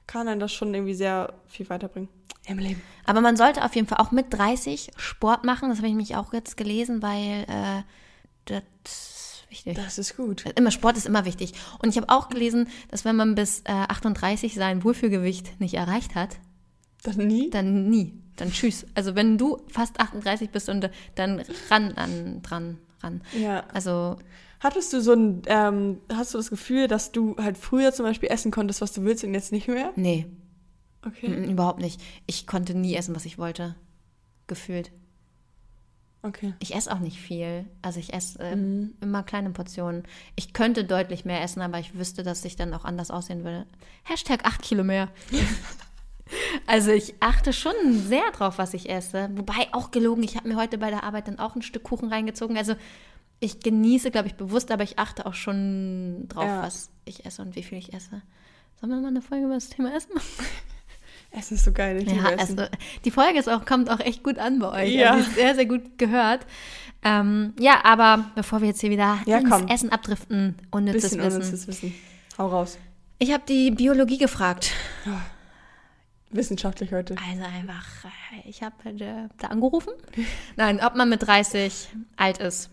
kann 0.08 0.28
einen 0.28 0.40
das 0.40 0.52
schon 0.52 0.74
irgendwie 0.74 0.94
sehr 0.94 1.34
viel 1.48 1.70
weiterbringen 1.70 2.10
im 2.48 2.58
Leben. 2.60 2.82
Aber 3.06 3.22
man 3.22 3.38
sollte 3.38 3.64
auf 3.64 3.76
jeden 3.76 3.88
Fall 3.88 4.00
auch 4.00 4.12
mit 4.12 4.28
30 4.34 4.92
Sport 4.98 5.44
machen. 5.46 5.70
Das 5.70 5.78
habe 5.80 5.88
ich 5.88 5.94
mich 5.94 6.16
auch 6.16 6.34
jetzt 6.34 6.58
gelesen, 6.58 7.02
weil 7.02 7.46
äh, 7.48 7.84
das 8.46 8.64
ist 8.84 9.46
wichtig. 9.50 9.76
Das 9.76 9.98
ist 9.98 10.18
gut. 10.18 10.44
Immer 10.56 10.72
Sport 10.72 10.98
ist 10.98 11.06
immer 11.06 11.26
wichtig. 11.26 11.54
Und 11.80 11.90
ich 11.90 11.98
habe 11.98 12.10
auch 12.10 12.30
gelesen, 12.30 12.68
dass 12.90 13.06
wenn 13.06 13.16
man 13.16 13.36
bis 13.36 13.62
äh, 13.66 13.72
38 13.72 14.56
sein 14.56 14.84
Wohlfühlgewicht 14.84 15.60
nicht 15.62 15.76
erreicht 15.76 16.16
hat, 16.16 16.38
Dann 17.04 17.18
nie? 17.28 17.50
dann 17.50 17.90
nie. 17.90 18.14
Dann 18.38 18.52
tschüss. 18.52 18.86
Also 18.96 19.16
wenn 19.16 19.38
du 19.38 19.62
fast 19.68 20.00
38 20.00 20.50
bist 20.50 20.70
und 20.70 20.84
äh, 20.86 20.90
dann 21.16 21.44
ran 21.70 21.92
an 21.94 22.42
dran 22.42 22.78
ran. 23.02 23.22
Ja. 23.38 23.64
Also 23.74 24.18
Hattest 24.64 24.94
du 24.94 25.02
so 25.02 25.14
ein, 25.14 25.42
ähm, 25.48 25.98
hast 26.14 26.36
du 26.36 26.38
das 26.38 26.52
Gefühl, 26.52 26.88
dass 26.88 27.12
du 27.12 27.36
halt 27.38 27.58
früher 27.58 27.92
zum 27.94 28.06
Beispiel 28.06 28.30
essen 28.30 28.52
konntest, 28.52 28.80
was 28.80 28.94
du 28.94 29.02
willst 29.02 29.24
und 29.24 29.34
jetzt 29.34 29.52
nicht 29.52 29.68
mehr? 29.68 29.92
nee, 29.96 30.28
Okay. 31.04 31.30
mm, 31.30 31.50
überhaupt 31.50 31.82
nicht. 31.82 32.00
Ich 32.28 32.46
konnte 32.46 32.76
nie 32.76 32.94
essen, 32.94 33.16
was 33.16 33.26
ich 33.26 33.40
wollte. 33.40 33.76
Gefühlt. 34.46 34.92
Okay. 36.22 36.54
Ich 36.60 36.76
esse 36.76 36.94
auch 36.94 37.00
nicht 37.00 37.20
viel. 37.20 37.66
Also 37.82 38.00
ich 38.00 38.14
esse 38.14 38.38
äh, 38.38 38.56
Mhm. 38.56 38.94
immer 39.02 39.24
kleine 39.24 39.50
Portionen. 39.50 40.04
Ich 40.36 40.54
könnte 40.54 40.84
deutlich 40.84 41.26
mehr 41.26 41.42
essen, 41.42 41.62
aber 41.64 41.80
ich 41.80 41.98
wüsste, 41.98 42.22
dass 42.22 42.46
ich 42.46 42.56
dann 42.56 42.76
auch 42.76 42.86
anders 42.86 43.10
aussehen 43.10 43.44
würde. 43.44 43.66
Hashtag 44.04 44.46
8 44.46 44.62
Kilo 44.62 44.84
mehr. 44.84 45.10
also 46.68 46.92
ich 46.92 47.16
achte 47.20 47.54
schon 47.54 47.74
sehr 47.94 48.30
drauf, 48.34 48.58
was 48.58 48.74
ich 48.74 48.90
esse. 48.90 49.30
Wobei 49.36 49.68
auch 49.72 49.92
gelogen, 49.92 50.24
ich 50.24 50.36
habe 50.38 50.48
mir 50.48 50.56
heute 50.56 50.78
bei 50.78 50.90
der 50.90 51.04
Arbeit 51.04 51.28
dann 51.28 51.40
auch 51.40 51.56
ein 51.56 51.62
Stück 51.62 51.84
Kuchen 51.84 52.10
reingezogen. 52.10 52.58
Also 52.58 52.76
ich 53.40 53.60
genieße, 53.60 54.12
glaube 54.12 54.28
ich, 54.28 54.36
bewusst, 54.36 54.72
aber 54.72 54.84
ich 54.84 55.00
achte 55.00 55.26
auch 55.26 55.34
schon 55.34 56.26
drauf, 56.30 56.44
Ja. 56.46 56.62
was 56.64 56.90
ich 57.06 57.26
esse 57.26 57.42
und 57.42 57.56
wie 57.56 57.64
viel 57.64 57.78
ich 57.78 57.94
esse. 57.94 58.22
Sollen 58.80 58.92
wir 58.94 59.00
mal 59.02 59.08
eine 59.08 59.22
Folge 59.22 59.46
über 59.46 59.56
das 59.56 59.70
Thema 59.70 59.94
Essen 59.96 60.14
machen? 60.14 60.28
Essen 61.32 61.56
ist 61.56 61.64
so 61.66 61.72
geil. 61.72 61.98
Ich 62.02 62.12
Ja, 62.12 62.30
Essen. 62.32 62.60
also 62.60 62.72
die 63.06 63.12
Folge 63.12 63.40
ist 63.40 63.48
auch, 63.50 63.66
kommt 63.66 63.90
auch 63.90 64.00
echt 64.00 64.22
gut 64.24 64.38
an 64.38 64.60
bei 64.60 64.84
euch. 64.84 64.94
Ja. 64.94 65.12
Also, 65.14 65.24
die 65.24 65.30
ist 65.30 65.36
sehr, 65.36 65.56
sehr 65.56 65.66
gut 65.66 65.98
gehört. 65.98 66.46
Ähm, 67.04 67.54
ja, 67.60 67.84
aber 67.84 68.26
bevor 68.36 68.62
wir 68.62 68.68
jetzt 68.68 68.82
hier 68.82 68.92
wieder 68.92 69.18
Ja, 69.26 69.38
ins. 69.40 69.72
Essen 69.72 69.92
abdriften, 69.92 70.56
unnützes 70.72 71.04
Bisschen 71.12 71.20
Wissen. 71.24 71.42
unnützes 71.42 71.68
Wissen. 71.68 71.96
Hau 72.38 72.48
raus. 72.48 72.78
Ich 73.18 73.32
habe 73.32 73.44
die 73.48 73.72
Biologie 73.72 74.18
gefragt. 74.18 74.72
Wissenschaftlich 76.32 76.92
heute. 76.94 77.16
Also 77.30 77.44
einfach, 77.44 78.06
äh, 78.06 78.50
ich 78.50 78.64
habe 78.64 78.76
äh, 78.90 79.28
da 79.38 79.48
angerufen. 79.48 79.94
Nein, 80.56 80.80
ob 80.84 80.96
man 80.96 81.10
mit 81.10 81.26
30 81.26 81.90
alt 82.16 82.38
ist. 82.40 82.70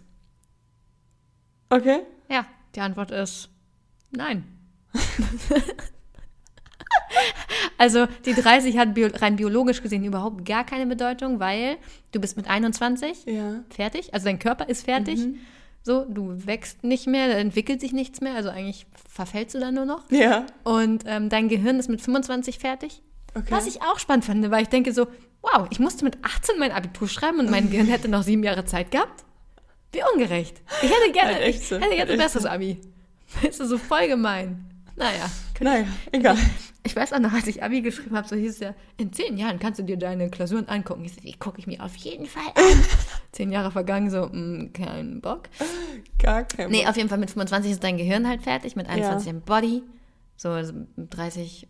Okay. 1.71 2.01
Ja, 2.31 2.47
die 2.75 2.81
Antwort 2.81 3.11
ist 3.11 3.51
nein. 4.11 4.45
also 7.79 8.07
die 8.25 8.33
30 8.33 8.79
hat 8.79 8.95
bio 8.95 9.09
rein 9.13 9.37
biologisch 9.37 9.83
gesehen 9.83 10.05
überhaupt 10.05 10.45
gar 10.47 10.65
keine 10.65 10.87
Bedeutung, 10.87 11.41
weil 11.41 11.77
du 12.13 12.21
bist 12.21 12.37
mit 12.37 12.49
21 12.49 13.27
Ja. 13.27 13.61
fertig, 13.69 14.15
also 14.15 14.25
dein 14.27 14.39
Körper 14.39 14.69
ist 14.69 14.85
fertig. 14.85 15.21
So, 15.83 16.05
du 16.05 16.47
wächst 16.47 16.85
nicht 16.85 17.07
mehr, 17.07 17.29
da 17.29 17.35
entwickelt 17.35 17.81
sich 17.81 17.93
nichts 17.93 18.21
mehr, 18.21 18.35
also 18.35 18.51
eigentlich 18.51 18.87
verfällst 19.09 19.55
du 19.55 19.61
dann 19.61 19.75
nur 19.75 19.85
noch. 19.87 20.11
Ja. 20.11 20.47
Und 20.65 21.05
ähm, 21.07 21.29
dein 21.29 21.49
Gehirn 21.49 21.79
ist 21.79 21.89
mit 21.89 22.01
25 22.03 22.59
fertig. 22.59 23.03
Okay. 23.39 23.51
Was 23.51 23.67
ich 23.67 23.83
auch 23.83 23.99
spannend 23.99 24.25
fand, 24.25 24.51
weil 24.51 24.63
ich 24.63 24.69
denke 24.69 24.93
so, 24.93 25.07
wow, 25.43 25.67
ich 25.71 25.79
musste 25.81 26.05
mit 26.05 26.19
18 26.25 26.59
mein 26.59 26.73
Abitur 26.73 27.09
schreiben 27.09 27.39
und 27.41 27.51
mein 27.51 27.71
Gehirn 27.71 27.87
hätte 27.87 28.09
noch 28.09 28.23
sieben 28.23 28.43
Jahre 28.43 28.65
Zeit 28.65 28.91
gehabt. 28.91 29.25
Wie 29.93 30.01
ungerecht. 30.15 30.61
Ich 30.83 30.91
hätte 30.91 31.13
gerne, 31.13 31.35
Halt 31.35 31.43
echt 31.45 31.63
ich 31.63 31.71
hätte 31.71 31.95
jetzt 31.95 32.11
ein 32.11 32.19
besseres 32.19 32.45
Abi. 32.47 32.81
Weißt 33.43 33.61
du, 33.61 33.67
so 33.67 33.79
voll 33.79 34.07
gemein. 34.09 34.65
Naja, 34.97 35.31
Naja, 35.61 35.87
egal. 36.13 36.37
ich 36.83 36.95
weiß 36.97 37.13
auch 37.13 37.21
noch, 37.21 37.33
als 37.33 37.47
ich 37.47 37.63
Abi 37.63 37.83
geschrieben 37.83 38.17
habe, 38.17 38.27
so 38.27 38.35
hieß 38.35 38.55
es 38.55 38.59
ja, 38.59 38.75
in 38.97 39.13
zehn 39.13 39.37
Jahren 39.39 39.59
kannst 39.61 39.79
du 39.79 39.85
dir 39.85 39.97
deine 39.97 40.29
Klausuren 40.29 40.69
angucken. 40.69 41.05
Ich 41.05 41.15
so, 41.15 41.21
die 41.21 41.33
gucke 41.35 41.59
ich 41.61 41.67
mir 41.69 41.83
auf 41.85 41.95
jeden 41.97 42.27
Fall 42.27 42.43
an. 42.57 42.83
zehn 43.33 43.53
Jahre 43.53 43.71
vergangen, 43.71 44.11
so, 44.11 44.29
mh, 44.31 44.71
kein 44.75 45.21
Bock. 45.21 45.45
Gar 46.19 46.45
kein 46.45 46.71
Nee, 46.71 46.81
Bock. 46.81 46.89
auf 46.91 46.97
jeden 46.97 47.09
Fall 47.09 47.19
mit 47.19 47.31
25 47.31 47.71
ist 47.73 47.85
dein 47.85 47.97
Gehirn 47.97 48.27
halt 48.29 48.43
fertig, 48.43 48.75
mit 48.77 48.89
21 48.89 49.27
Ja. 49.27 49.33
dein 49.33 49.43
Body. 49.43 49.83
So 50.37 50.51
also 50.51 50.73
mit 50.97 51.17
30, 51.17 51.69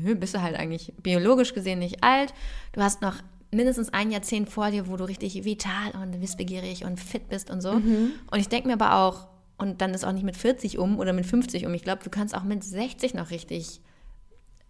nö, 0.00 0.14
bist 0.14 0.34
du 0.34 0.42
halt 0.42 0.56
eigentlich 0.56 0.92
biologisch 1.02 1.54
gesehen 1.54 1.78
nicht 1.78 2.02
alt. 2.02 2.32
Du 2.72 2.80
hast 2.82 3.02
noch 3.02 3.16
mindestens 3.50 3.92
ein 3.92 4.10
Jahrzehnt 4.10 4.48
vor 4.48 4.70
dir, 4.70 4.86
wo 4.88 4.96
du 4.96 5.04
richtig 5.04 5.44
vital 5.44 5.90
und 6.00 6.20
wissbegierig 6.20 6.84
und 6.84 7.00
fit 7.00 7.28
bist 7.28 7.50
und 7.50 7.60
so. 7.60 7.70
Und 7.72 8.12
ich 8.38 8.48
denke 8.48 8.68
mir 8.68 8.74
aber 8.74 8.94
auch, 8.96 9.28
und 9.58 9.80
dann 9.82 9.92
ist 9.92 10.04
auch 10.04 10.12
nicht 10.12 10.24
mit 10.24 10.36
40 10.36 10.78
um 10.78 10.98
oder 10.98 11.12
mit 11.12 11.26
50 11.26 11.66
um. 11.66 11.74
Ich 11.74 11.82
glaube, 11.82 12.02
du 12.02 12.08
kannst 12.10 12.34
auch 12.34 12.44
mit 12.44 12.64
60 12.64 13.12
noch 13.14 13.30
richtig 13.30 13.80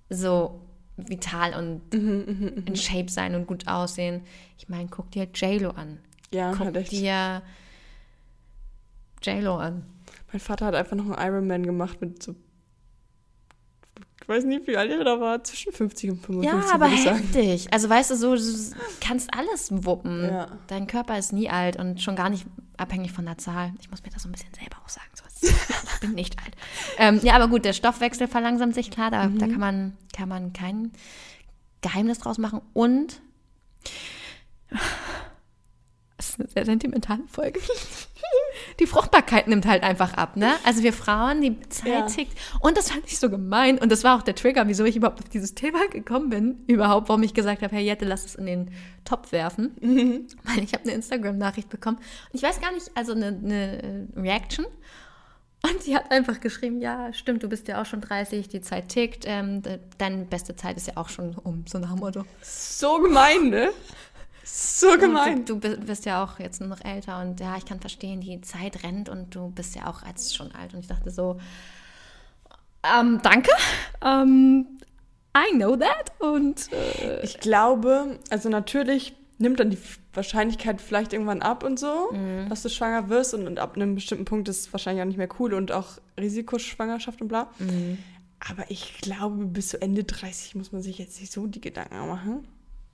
so 0.08 0.62
vital 0.96 1.54
und 1.54 1.82
in 1.94 2.74
Shape 2.76 3.08
sein 3.10 3.34
und 3.34 3.46
gut 3.46 3.68
aussehen. 3.68 4.22
Ich 4.58 4.68
meine, 4.68 4.88
guck 4.88 5.10
dir 5.12 5.28
J-Lo 5.32 5.70
an. 5.70 5.98
Ja, 6.32 6.52
Guck 6.56 6.74
echt. 6.74 6.90
dir 6.92 7.42
J-Lo 9.22 9.56
an. 9.56 9.84
Mein 10.32 10.40
Vater 10.40 10.66
hat 10.66 10.74
einfach 10.74 10.96
noch 10.96 11.10
einen 11.10 11.26
Ironman 11.34 11.64
gemacht 11.64 12.00
mit 12.00 12.22
so. 12.22 12.34
Ich 14.30 14.36
weiß 14.36 14.44
nicht, 14.44 14.64
wie 14.68 14.76
alt 14.76 14.92
er 14.92 15.02
da 15.02 15.18
war. 15.18 15.42
Zwischen 15.42 15.72
50 15.72 16.10
und 16.10 16.24
55, 16.24 16.48
Ja, 16.68 16.72
aber 16.72 16.86
heftig. 16.86 17.66
Also 17.72 17.88
weißt 17.88 18.12
du, 18.12 18.16
so 18.16 18.36
du 18.36 18.42
kannst 19.00 19.28
alles 19.34 19.70
wuppen. 19.84 20.22
Ja. 20.22 20.46
Dein 20.68 20.86
Körper 20.86 21.18
ist 21.18 21.32
nie 21.32 21.50
alt 21.50 21.74
und 21.76 22.00
schon 22.00 22.14
gar 22.14 22.30
nicht 22.30 22.46
abhängig 22.76 23.10
von 23.10 23.26
der 23.26 23.38
Zahl. 23.38 23.72
Ich 23.80 23.90
muss 23.90 24.04
mir 24.04 24.10
das 24.10 24.22
so 24.22 24.28
ein 24.28 24.32
bisschen 24.32 24.54
selber 24.54 24.76
auch 24.84 24.88
sagen. 24.88 25.08
So, 25.14 25.48
ich 25.48 26.00
bin 26.00 26.12
nicht 26.12 26.36
alt. 26.38 26.54
Ähm, 26.96 27.18
ja, 27.24 27.34
aber 27.34 27.48
gut, 27.48 27.64
der 27.64 27.72
Stoffwechsel 27.72 28.28
verlangsamt 28.28 28.76
sich, 28.76 28.92
klar. 28.92 29.10
Da, 29.10 29.26
Mhm. 29.26 29.38
da 29.40 29.46
kann, 29.48 29.58
man, 29.58 29.96
kann 30.16 30.28
man 30.28 30.52
kein 30.52 30.92
Geheimnis 31.80 32.20
draus 32.20 32.38
machen. 32.38 32.60
Und 32.72 33.20
das 36.16 36.28
ist 36.30 36.38
eine 36.40 36.48
sehr 36.50 36.66
sentimentale 36.66 37.24
Folge. 37.26 37.58
Die 38.78 38.86
Fruchtbarkeit 38.86 39.48
nimmt 39.48 39.66
halt 39.66 39.82
einfach 39.82 40.14
ab, 40.14 40.36
ne? 40.36 40.52
Also 40.64 40.82
wir 40.82 40.92
Frauen, 40.92 41.40
die 41.40 41.60
Zeit 41.68 41.86
Ja. 41.88 42.06
tickt. 42.06 42.36
Und 42.60 42.76
das 42.76 42.90
fand 42.90 43.04
ich 43.06 43.18
so 43.18 43.30
gemein. 43.30 43.78
Und 43.78 43.90
das 43.92 44.04
war 44.04 44.18
auch 44.18 44.22
der 44.22 44.34
Trigger, 44.34 44.66
wieso 44.68 44.84
ich 44.84 44.96
überhaupt 44.96 45.20
auf 45.20 45.28
dieses 45.28 45.54
Thema 45.54 45.86
gekommen 45.88 46.30
bin. 46.30 46.64
Überhaupt, 46.66 47.08
warum 47.08 47.22
ich 47.22 47.34
gesagt 47.34 47.62
habe, 47.62 47.74
hey 47.74 47.84
Jette, 47.84 48.04
lass 48.04 48.24
es 48.24 48.34
in 48.34 48.46
den 48.46 48.70
Topf 49.04 49.32
werfen. 49.32 49.76
Weil 50.44 50.62
ich 50.64 50.72
habe 50.74 50.84
eine 50.84 50.92
Instagram-Nachricht 50.92 51.68
bekommen. 51.68 51.96
Und 51.96 52.34
ich 52.34 52.42
weiß 52.42 52.60
gar 52.60 52.72
nicht, 52.72 52.90
also 52.94 53.12
eine, 53.12 53.26
eine 53.28 54.08
Reaction. 54.16 54.66
Und 55.62 55.82
sie 55.82 55.94
hat 55.94 56.10
einfach 56.10 56.40
geschrieben, 56.40 56.80
ja, 56.80 57.12
stimmt, 57.12 57.42
du 57.42 57.48
bist 57.50 57.68
ja 57.68 57.82
auch 57.82 57.84
schon 57.84 58.00
30, 58.00 58.48
die 58.48 58.62
Zeit 58.62 58.88
tickt. 58.88 59.24
Ähm, 59.26 59.60
de- 59.60 59.78
deine 59.98 60.24
beste 60.24 60.56
Zeit 60.56 60.78
ist 60.78 60.86
ja 60.86 60.96
auch 60.96 61.10
schon 61.10 61.34
um, 61.34 61.64
so 61.68 61.78
nach 61.78 61.90
dem 61.90 61.98
Motto. 61.98 62.24
So 62.40 62.98
gemein, 63.02 63.50
ne? 63.50 63.68
So 64.44 64.96
gemein. 64.98 65.44
Du, 65.44 65.54
du 65.56 65.60
bi- 65.60 65.76
bist 65.84 66.04
ja 66.06 66.22
auch 66.24 66.38
jetzt 66.38 66.60
noch 66.60 66.84
älter 66.84 67.20
und 67.20 67.40
ja, 67.40 67.56
ich 67.56 67.64
kann 67.66 67.80
verstehen, 67.80 68.20
die 68.20 68.40
Zeit 68.40 68.82
rennt 68.82 69.08
und 69.08 69.34
du 69.34 69.50
bist 69.50 69.74
ja 69.76 69.86
auch 69.86 70.06
jetzt 70.06 70.34
schon 70.36 70.52
alt. 70.52 70.74
Und 70.74 70.80
ich 70.80 70.86
dachte 70.88 71.10
so, 71.10 71.38
ähm, 72.82 73.20
danke, 73.22 73.50
ähm, 74.02 74.66
I 75.36 75.54
know 75.54 75.76
that. 75.76 76.12
Und 76.18 76.72
äh, 76.72 77.20
Ich 77.22 77.38
glaube, 77.40 78.18
also 78.30 78.48
natürlich 78.48 79.14
nimmt 79.38 79.60
dann 79.60 79.70
die 79.70 79.78
Wahrscheinlichkeit 80.12 80.80
vielleicht 80.80 81.12
irgendwann 81.12 81.42
ab 81.42 81.62
und 81.62 81.78
so, 81.78 82.10
Mhm. 82.12 82.48
dass 82.48 82.62
du 82.62 82.68
schwanger 82.68 83.08
wirst 83.08 83.32
und, 83.34 83.46
und 83.46 83.58
ab 83.58 83.76
einem 83.76 83.94
bestimmten 83.94 84.24
Punkt 84.24 84.48
ist 84.48 84.60
es 84.60 84.72
wahrscheinlich 84.72 85.02
auch 85.02 85.06
nicht 85.06 85.16
mehr 85.18 85.28
cool 85.38 85.54
und 85.54 85.72
auch 85.72 85.98
Risikoschwangerschaft 86.18 87.20
und 87.22 87.28
bla. 87.28 87.48
Mhm. 87.58 87.98
Aber 88.48 88.70
ich 88.70 88.98
glaube, 89.02 89.44
bis 89.46 89.68
zu 89.68 89.80
Ende 89.82 90.04
30 90.04 90.54
muss 90.56 90.72
man 90.72 90.82
sich 90.82 90.98
jetzt 90.98 91.20
nicht 91.20 91.30
so 91.32 91.46
die 91.46 91.60
Gedanken 91.60 92.08
machen. 92.08 92.48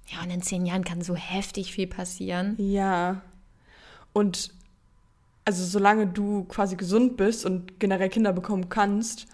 Ja, 0.06 0.22
und 0.22 0.30
in 0.30 0.42
zehn 0.42 0.66
Jahren 0.66 0.84
kann 0.84 1.02
so 1.02 1.14
heftig 1.14 1.72
viel 1.72 1.86
passieren. 1.86 2.54
Ja. 2.58 3.22
Und 4.12 4.52
also 5.44 5.64
solange 5.64 6.06
du 6.06 6.44
quasi 6.44 6.76
gesund 6.76 7.16
bist 7.16 7.44
und 7.44 7.78
generell 7.78 8.08
Kinder 8.08 8.32
bekommen 8.32 8.68
kannst, 8.68 9.26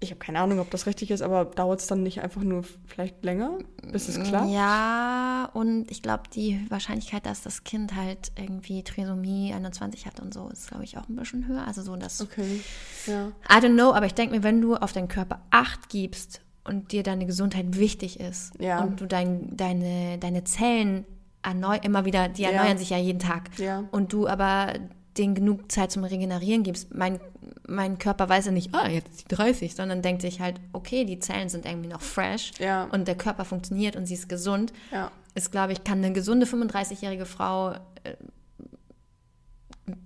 ich 0.00 0.10
habe 0.10 0.18
keine 0.18 0.40
Ahnung, 0.40 0.58
ob 0.58 0.70
das 0.70 0.86
richtig 0.86 1.10
ist, 1.10 1.22
aber 1.22 1.44
dauert 1.44 1.80
es 1.80 1.86
dann 1.86 2.02
nicht 2.02 2.22
einfach 2.22 2.42
nur 2.42 2.64
vielleicht 2.86 3.22
länger, 3.24 3.58
bis 3.92 4.08
es 4.08 4.20
klappt? 4.20 4.50
Ja, 4.50 5.48
und 5.52 5.90
ich 5.90 6.02
glaube, 6.02 6.24
die 6.34 6.60
Wahrscheinlichkeit, 6.70 7.24
dass 7.24 7.42
das 7.42 7.62
Kind 7.62 7.94
halt 7.94 8.32
irgendwie 8.36 8.82
Trisomie 8.82 9.52
21 9.54 10.06
hat 10.06 10.18
und 10.18 10.34
so, 10.34 10.48
ist, 10.48 10.68
glaube 10.68 10.84
ich, 10.84 10.98
auch 10.98 11.08
ein 11.08 11.16
bisschen 11.16 11.46
höher. 11.46 11.66
Also 11.66 11.82
so, 11.82 11.94
dass 11.94 12.20
Okay. 12.20 12.60
Ja. 13.06 13.28
I 13.48 13.64
don't 13.64 13.74
know, 13.74 13.92
aber 13.92 14.06
ich 14.06 14.14
denke 14.14 14.34
mir, 14.34 14.42
wenn 14.42 14.60
du 14.60 14.74
auf 14.74 14.92
deinen 14.92 15.08
Körper 15.08 15.40
Acht 15.50 15.88
gibst 15.88 16.40
und 16.64 16.92
dir 16.92 17.02
deine 17.02 17.26
Gesundheit 17.26 17.76
wichtig 17.78 18.20
ist 18.20 18.52
Ja. 18.60 18.82
und 18.82 19.00
du 19.00 19.06
dein, 19.06 19.56
deine, 19.56 20.18
deine 20.18 20.44
Zellen 20.44 21.04
erneu 21.42 21.76
immer 21.82 22.04
wieder, 22.04 22.28
die 22.28 22.42
Ja. 22.42 22.50
erneuern 22.50 22.78
sich 22.78 22.90
ja 22.90 22.98
jeden 22.98 23.18
Tag 23.18 23.50
Ja. 23.58 23.84
und 23.90 24.12
du 24.12 24.28
aber 24.28 24.74
denen 25.18 25.34
genug 25.34 25.70
Zeit 25.70 25.90
zum 25.92 26.04
Regenerieren 26.04 26.62
gibst, 26.62 26.94
mein, 26.94 27.20
mein 27.68 27.98
Körper 27.98 28.28
weiß 28.28 28.46
ja 28.46 28.52
nicht, 28.52 28.74
ah, 28.74 28.88
jetzt 28.88 29.08
ist 29.10 29.18
sie 29.28 29.34
30, 29.36 29.74
sondern 29.74 30.00
denkt 30.02 30.22
sich 30.22 30.40
halt, 30.40 30.58
okay, 30.72 31.04
die 31.04 31.18
Zellen 31.18 31.48
sind 31.48 31.66
irgendwie 31.66 31.88
noch 31.88 32.00
fresh 32.00 32.52
Ja. 32.58 32.84
und 32.84 33.08
der 33.08 33.16
Körper 33.16 33.44
funktioniert 33.44 33.96
und 33.96 34.06
sie 34.06 34.14
ist 34.14 34.28
gesund, 34.28 34.72
Ja. 34.90 35.10
ist, 35.34 35.50
glaube 35.52 35.72
ich, 35.72 35.84
kann 35.84 35.98
eine 35.98 36.12
gesunde 36.12 36.46
35-jährige 36.46 37.26
Frau 37.26 37.72
äh, 38.04 38.14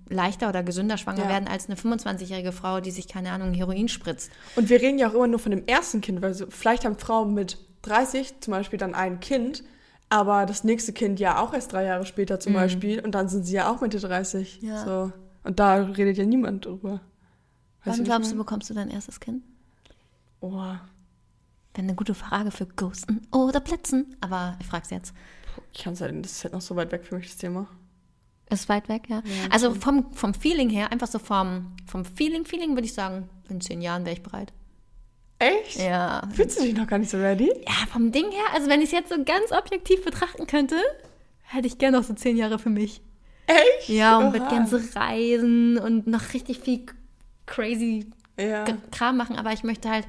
leichter 0.09 0.49
oder 0.49 0.63
gesünder 0.63 0.97
schwanger 0.97 1.23
Ja. 1.23 1.29
werden 1.29 1.47
als 1.47 1.67
eine 1.67 1.75
25-jährige 1.75 2.51
Frau, 2.51 2.79
die 2.81 2.91
sich, 2.91 3.07
keine 3.07 3.31
Ahnung, 3.31 3.53
Heroin 3.53 3.87
spritzt. 3.87 4.31
Und 4.55 4.69
wir 4.69 4.81
reden 4.81 4.97
ja 4.97 5.09
auch 5.09 5.13
immer 5.13 5.27
nur 5.27 5.39
von 5.39 5.51
dem 5.51 5.65
ersten 5.67 6.01
Kind, 6.01 6.21
weil 6.21 6.33
so, 6.33 6.47
vielleicht 6.49 6.85
haben 6.85 6.97
Frauen 6.97 7.33
mit 7.33 7.57
30 7.83 8.39
zum 8.41 8.51
Beispiel 8.51 8.79
dann 8.79 8.95
ein 8.95 9.19
Kind, 9.19 9.63
aber 10.09 10.45
das 10.45 10.63
nächste 10.63 10.93
Kind 10.93 11.19
ja 11.19 11.39
auch 11.39 11.53
erst 11.53 11.73
drei 11.73 11.83
Jahre 11.83 12.05
später 12.05 12.39
zum 12.39 12.53
Beispiel 12.53 12.99
und 13.01 13.11
dann 13.13 13.29
sind 13.29 13.43
sie 13.45 13.53
ja 13.53 13.69
auch 13.71 13.81
Mitte 13.81 13.99
30. 13.99 14.61
Ja. 14.61 14.83
So. 14.83 15.11
Und 15.43 15.59
da 15.59 15.75
redet 15.75 16.17
ja 16.17 16.25
niemand 16.25 16.65
drüber. 16.65 17.01
Wann 17.83 17.99
wie 17.99 18.03
glaubst 18.03 18.31
du, 18.31 18.35
bekommst 18.37 18.69
du 18.69 18.73
dein 18.73 18.89
erstes 18.89 19.19
Kind? 19.19 19.43
Oh, 20.41 20.51
Wäre 20.51 20.79
eine 21.77 21.95
gute 21.95 22.15
Frage 22.15 22.49
für 22.51 22.65
Ghosten 22.65 23.21
oder 23.31 23.59
Blitzen. 23.59 24.15
Aber 24.19 24.57
ich 24.59 24.65
frag's 24.65 24.89
jetzt. 24.89 25.13
ich 25.71 25.83
kann 25.83 25.93
es 25.93 26.01
halt, 26.01 26.25
das 26.25 26.31
ist 26.31 26.43
halt 26.43 26.53
noch 26.53 26.61
so 26.61 26.75
weit 26.75 26.91
weg 26.91 27.05
für 27.05 27.15
mich, 27.15 27.27
das 27.27 27.37
Thema. 27.37 27.67
Ist 28.49 28.69
weit 28.69 28.87
weg, 28.87 29.03
ja. 29.09 29.21
also 29.49 29.73
vom, 29.73 30.13
vom 30.13 30.33
Feeling 30.33 30.69
her, 30.69 30.91
einfach 30.91 31.07
so 31.07 31.19
vom, 31.19 31.75
vom 31.85 32.05
Feeling, 32.05 32.45
Feeling 32.45 32.71
würde 32.71 32.85
ich 32.85 32.93
sagen, 32.93 33.29
in 33.49 33.59
zehn 33.59 33.81
Jahren 33.81 34.05
wäre 34.05 34.15
ich 34.15 34.23
bereit. 34.23 34.53
Echt? 35.39 35.77
Ja. 35.77 36.21
Fühlst 36.33 36.57
du 36.59 36.63
dich 36.63 36.75
noch 36.75 36.87
gar 36.87 36.97
nicht 36.97 37.11
so 37.11 37.17
ready? 37.17 37.51
Ja, 37.67 37.85
vom 37.91 38.11
Ding 38.11 38.31
her, 38.31 38.45
also 38.53 38.69
wenn 38.69 38.79
ich 38.79 38.87
es 38.87 38.91
jetzt 38.93 39.09
so 39.09 39.23
ganz 39.23 39.51
objektiv 39.51 40.03
betrachten 40.03 40.47
könnte, 40.47 40.77
hätte 41.43 41.67
ich 41.67 41.77
gerne 41.77 41.97
noch 41.97 42.05
so 42.05 42.13
zehn 42.13 42.37
Jahre 42.37 42.57
für 42.57 42.69
mich. 42.69 43.01
Echt? 43.47 43.89
Ja, 43.89 44.17
und 44.17 44.31
mit 44.31 44.41
Oha. 44.41 44.49
ganze 44.49 44.81
Reisen 44.95 45.77
und 45.77 46.07
noch 46.07 46.33
richtig 46.33 46.59
viel 46.59 46.85
crazy 47.45 48.09
Ja. 48.39 48.65
Kram 48.91 49.17
machen, 49.17 49.35
aber 49.35 49.53
ich 49.53 49.63
möchte 49.63 49.89
halt, 49.89 50.05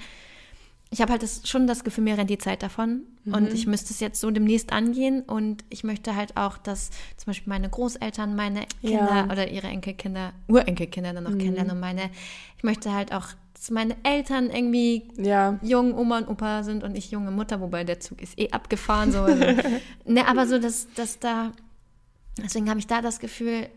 ich 0.91 1.03
habe 1.03 1.13
halt 1.13 1.23
das, 1.23 1.43
schon 1.47 1.67
das 1.67 1.85
Gefühl, 1.85 2.05
mir 2.05 2.17
rennt 2.17 2.31
die 2.31 2.39
Zeit 2.39 2.63
davon 2.63 3.03
Mhm. 3.25 3.35
und 3.35 3.53
ich 3.53 3.67
müsste 3.67 3.93
es 3.93 4.01
jetzt 4.01 4.21
so 4.21 4.31
demnächst 4.31 4.73
angehen 4.73 5.21
und 5.23 5.63
ich 5.69 5.85
möchte 5.85 6.17
halt 6.17 6.37
auch, 6.39 6.57
dass 6.57 6.91
zum 7.19 7.27
Beispiel 7.27 7.51
meine 7.51 7.69
Großeltern 7.69 8.35
meine 8.35 8.61
Kinder 8.81 9.09
Ja. 9.17 9.25
Mhm. 9.25 9.31
oder 9.31 9.49
ihre 9.51 9.67
Enkelkinder, 9.67 10.33
Urenkelkinder 10.49 11.13
dann 11.13 11.25
noch 11.25 11.37
kennenlernen 11.37 11.73
und 11.73 11.81
meine, 11.81 12.09
ich 12.57 12.65
möchte 12.65 12.95
halt 12.95 13.13
auch, 13.13 13.27
dass 13.53 13.71
meine 13.71 13.97
Eltern 14.03 14.49
irgendwie 14.51 15.03
Ja. 15.19 15.59
jung 15.63 15.95
Oma 15.95 16.19
und 16.19 16.29
Opa 16.29 16.63
sind 16.63 16.85
und 16.85 16.97
ich 16.97 17.11
junge 17.11 17.33
Mutter, 17.33 17.61
wobei 17.61 17.85
der 17.85 18.01
Zug 18.01 18.23
ist 18.23 18.39
eh 18.39 18.51
abgefahren. 18.51 19.13
So. 19.13 19.21
Also, 19.23 19.45
ne, 20.07 20.27
aber 20.27 20.47
so, 20.47 20.59
dass, 20.59 20.87
dass 20.95 21.19
da, 21.19 21.53
deswegen 22.43 22.71
habe 22.71 22.79
ich 22.79 22.87
da 22.87 23.03
das 23.03 23.19
Gefühl, 23.19 23.69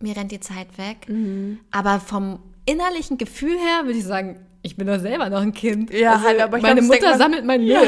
mir 0.00 0.16
rennt 0.16 0.32
die 0.32 0.40
Zeit 0.40 0.76
weg. 0.76 1.08
Mhm. 1.08 1.60
Aber 1.70 1.98
vom 2.00 2.40
innerlichen 2.66 3.16
Gefühl 3.16 3.56
her 3.58 3.84
würde 3.86 3.98
ich 3.98 4.04
sagen, 4.04 4.44
ich 4.68 4.76
bin 4.76 4.86
doch 4.86 5.00
selber 5.00 5.28
noch 5.30 5.40
ein 5.40 5.52
Kind. 5.52 5.90
Also 5.90 6.02
Ja, 6.02 6.20
halt, 6.22 6.40
aber 6.40 6.56
ich 6.58 6.62
meine 6.62 6.80
glaub, 6.80 6.92
Mutter 6.94 7.10
man- 7.10 7.18
sammelt 7.18 7.44
mein 7.44 7.60
Müll 7.62 7.70
Ja. 7.72 7.80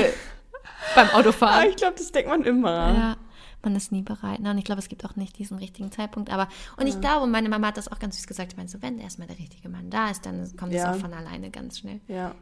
beim 0.95 1.09
Ah, 1.13 1.19
Autofahren. 1.19 1.69
ich 1.69 1.77
glaube, 1.77 1.95
das 1.99 2.11
denkt 2.11 2.29
man 2.31 2.43
immer. 2.43 2.71
Ja, 2.95 3.17
man 3.63 3.77
ist 3.77 3.93
nie 3.93 4.03
bereit. 4.03 4.39
Und 4.41 4.59
ich 4.59 4.65
glaube, 4.65 4.79
es 4.81 4.89
gibt 4.89 5.05
auch 5.05 5.17
nicht 5.17 5.39
diesen 5.39 5.59
richtigen 5.59 5.93
Zeitpunkt. 5.93 6.31
Aber 6.31 6.49
und 6.79 6.87
ich 6.87 7.01
glaube, 7.01 7.27
meine 7.27 7.49
Mama 7.51 7.67
hat 7.69 7.77
das 7.77 7.89
auch 7.93 7.99
ganz 7.99 8.17
süß 8.17 8.27
gesagt. 8.27 8.53
Ich 8.53 8.57
meine, 8.57 8.69
so 8.69 8.81
wenn 8.83 8.99
erstmal 8.99 9.29
der 9.29 9.39
richtige 9.39 9.69
Mann 9.69 9.91
da 9.91 10.11
ist, 10.11 10.25
dann 10.27 10.51
kommt 10.57 10.73
Ja. 10.73 10.91
es 10.91 10.97
auch 10.97 11.01
von 11.01 11.13
alleine 11.13 11.51
ganz 11.51 11.79
schnell. 11.81 12.01
Ja. 12.09 12.35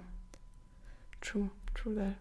True, 1.20 1.50
true 1.74 1.94
that. 1.96 2.14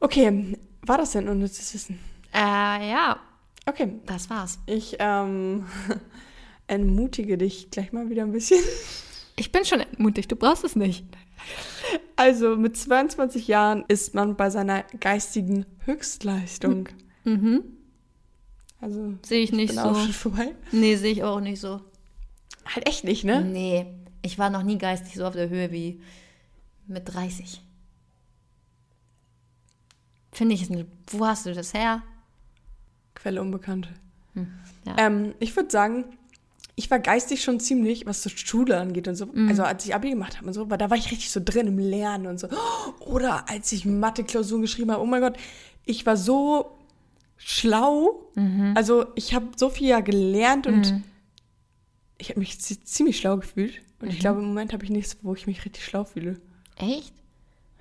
Okay, 0.00 0.58
war 0.82 0.98
das 0.98 1.12
denn 1.12 1.28
unnützes 1.28 1.72
Wissen? 1.72 1.98
Äh, 2.34 2.90
ja, 2.90 3.18
Okay, 3.66 4.00
das 4.06 4.28
war's. 4.28 4.58
ich 4.66 4.96
ähm, 4.98 5.64
entmutige 6.66 7.38
dich 7.38 7.70
gleich 7.70 7.92
mal 7.92 8.10
wieder 8.10 8.22
ein 8.22 8.32
bisschen. 8.32 8.60
Ich 9.36 9.50
bin 9.52 9.64
schon 9.64 9.82
mutig, 9.98 10.28
du 10.28 10.36
brauchst 10.36 10.64
es 10.64 10.76
nicht. 10.76 11.04
Also 12.16 12.56
mit 12.56 12.76
22 12.76 13.48
Jahren 13.48 13.84
ist 13.88 14.14
man 14.14 14.36
bei 14.36 14.50
seiner 14.50 14.82
geistigen 15.00 15.66
Höchstleistung. 15.84 16.88
Mhm. 17.24 17.64
Also 18.80 19.14
Sehe 19.22 19.42
ich 19.42 19.52
nicht 19.52 19.70
bin 19.70 19.78
auch 19.78 19.94
so. 19.94 20.00
schon 20.02 20.12
vorbei. 20.12 20.54
Nee, 20.72 20.96
sehe 20.96 21.12
ich 21.12 21.24
auch 21.24 21.40
nicht 21.40 21.60
so. 21.60 21.80
Halt 22.66 22.88
echt 22.88 23.04
nicht, 23.04 23.24
ne? 23.24 23.42
Nee, 23.44 23.86
ich 24.22 24.38
war 24.38 24.50
noch 24.50 24.62
nie 24.62 24.78
geistig 24.78 25.14
so 25.14 25.26
auf 25.26 25.34
der 25.34 25.48
Höhe 25.48 25.70
wie 25.72 26.00
mit 26.86 27.12
30. 27.12 27.62
Finde 30.32 30.54
ich, 30.54 30.68
wo 31.08 31.26
hast 31.26 31.46
du 31.46 31.54
das 31.54 31.74
her? 31.74 32.02
Quelle 33.14 33.40
unbekannt. 33.40 33.88
ja. 34.34 34.96
Ähm, 34.98 35.34
ich 35.40 35.54
würde 35.56 35.70
sagen, 35.70 36.04
ich 36.76 36.90
war 36.90 36.98
geistig 36.98 37.42
schon 37.44 37.60
ziemlich, 37.60 38.04
was 38.06 38.22
so 38.22 38.30
Schule 38.30 38.78
angeht 38.80 39.06
und 39.08 39.14
so. 39.14 39.26
Mhm. 39.26 39.48
Also 39.48 39.62
als 39.62 39.84
ich 39.86 39.94
Abi 39.94 40.10
gemacht 40.10 40.36
habe 40.38 40.46
und 40.48 40.54
so, 40.54 40.68
weil 40.70 40.78
da 40.78 40.90
war 40.90 40.96
ich 40.96 41.10
richtig 41.10 41.30
so 41.30 41.40
drin 41.44 41.68
im 41.68 41.78
Lernen 41.78 42.26
und 42.26 42.38
so. 42.40 42.48
Oder 43.00 43.48
als 43.48 43.70
ich 43.72 43.84
Mathe-Klausuren 43.84 44.62
geschrieben 44.62 44.90
habe, 44.90 45.02
oh 45.02 45.06
mein 45.06 45.20
Gott, 45.20 45.36
ich 45.84 46.04
war 46.06 46.16
so 46.16 46.76
schlau. 47.36 48.30
Mhm. 48.34 48.72
Also 48.76 49.06
ich 49.14 49.34
habe 49.34 49.48
so 49.56 49.68
viel 49.70 49.88
ja 49.88 50.00
gelernt 50.00 50.66
und 50.66 51.02
ich 52.18 52.30
habe 52.30 52.40
mich 52.40 52.60
zi- 52.60 52.82
ziemlich 52.82 53.18
schlau 53.18 53.36
gefühlt. 53.36 53.80
Und 54.00 54.08
Mhm. 54.08 54.14
ich 54.14 54.18
glaube, 54.20 54.40
im 54.40 54.46
Moment 54.46 54.72
habe 54.72 54.84
ich 54.84 54.90
nichts, 54.90 55.16
wo 55.22 55.34
ich 55.34 55.46
mich 55.46 55.64
richtig 55.64 55.84
schlau 55.84 56.04
fühle. 56.04 56.40
Echt? 56.76 57.12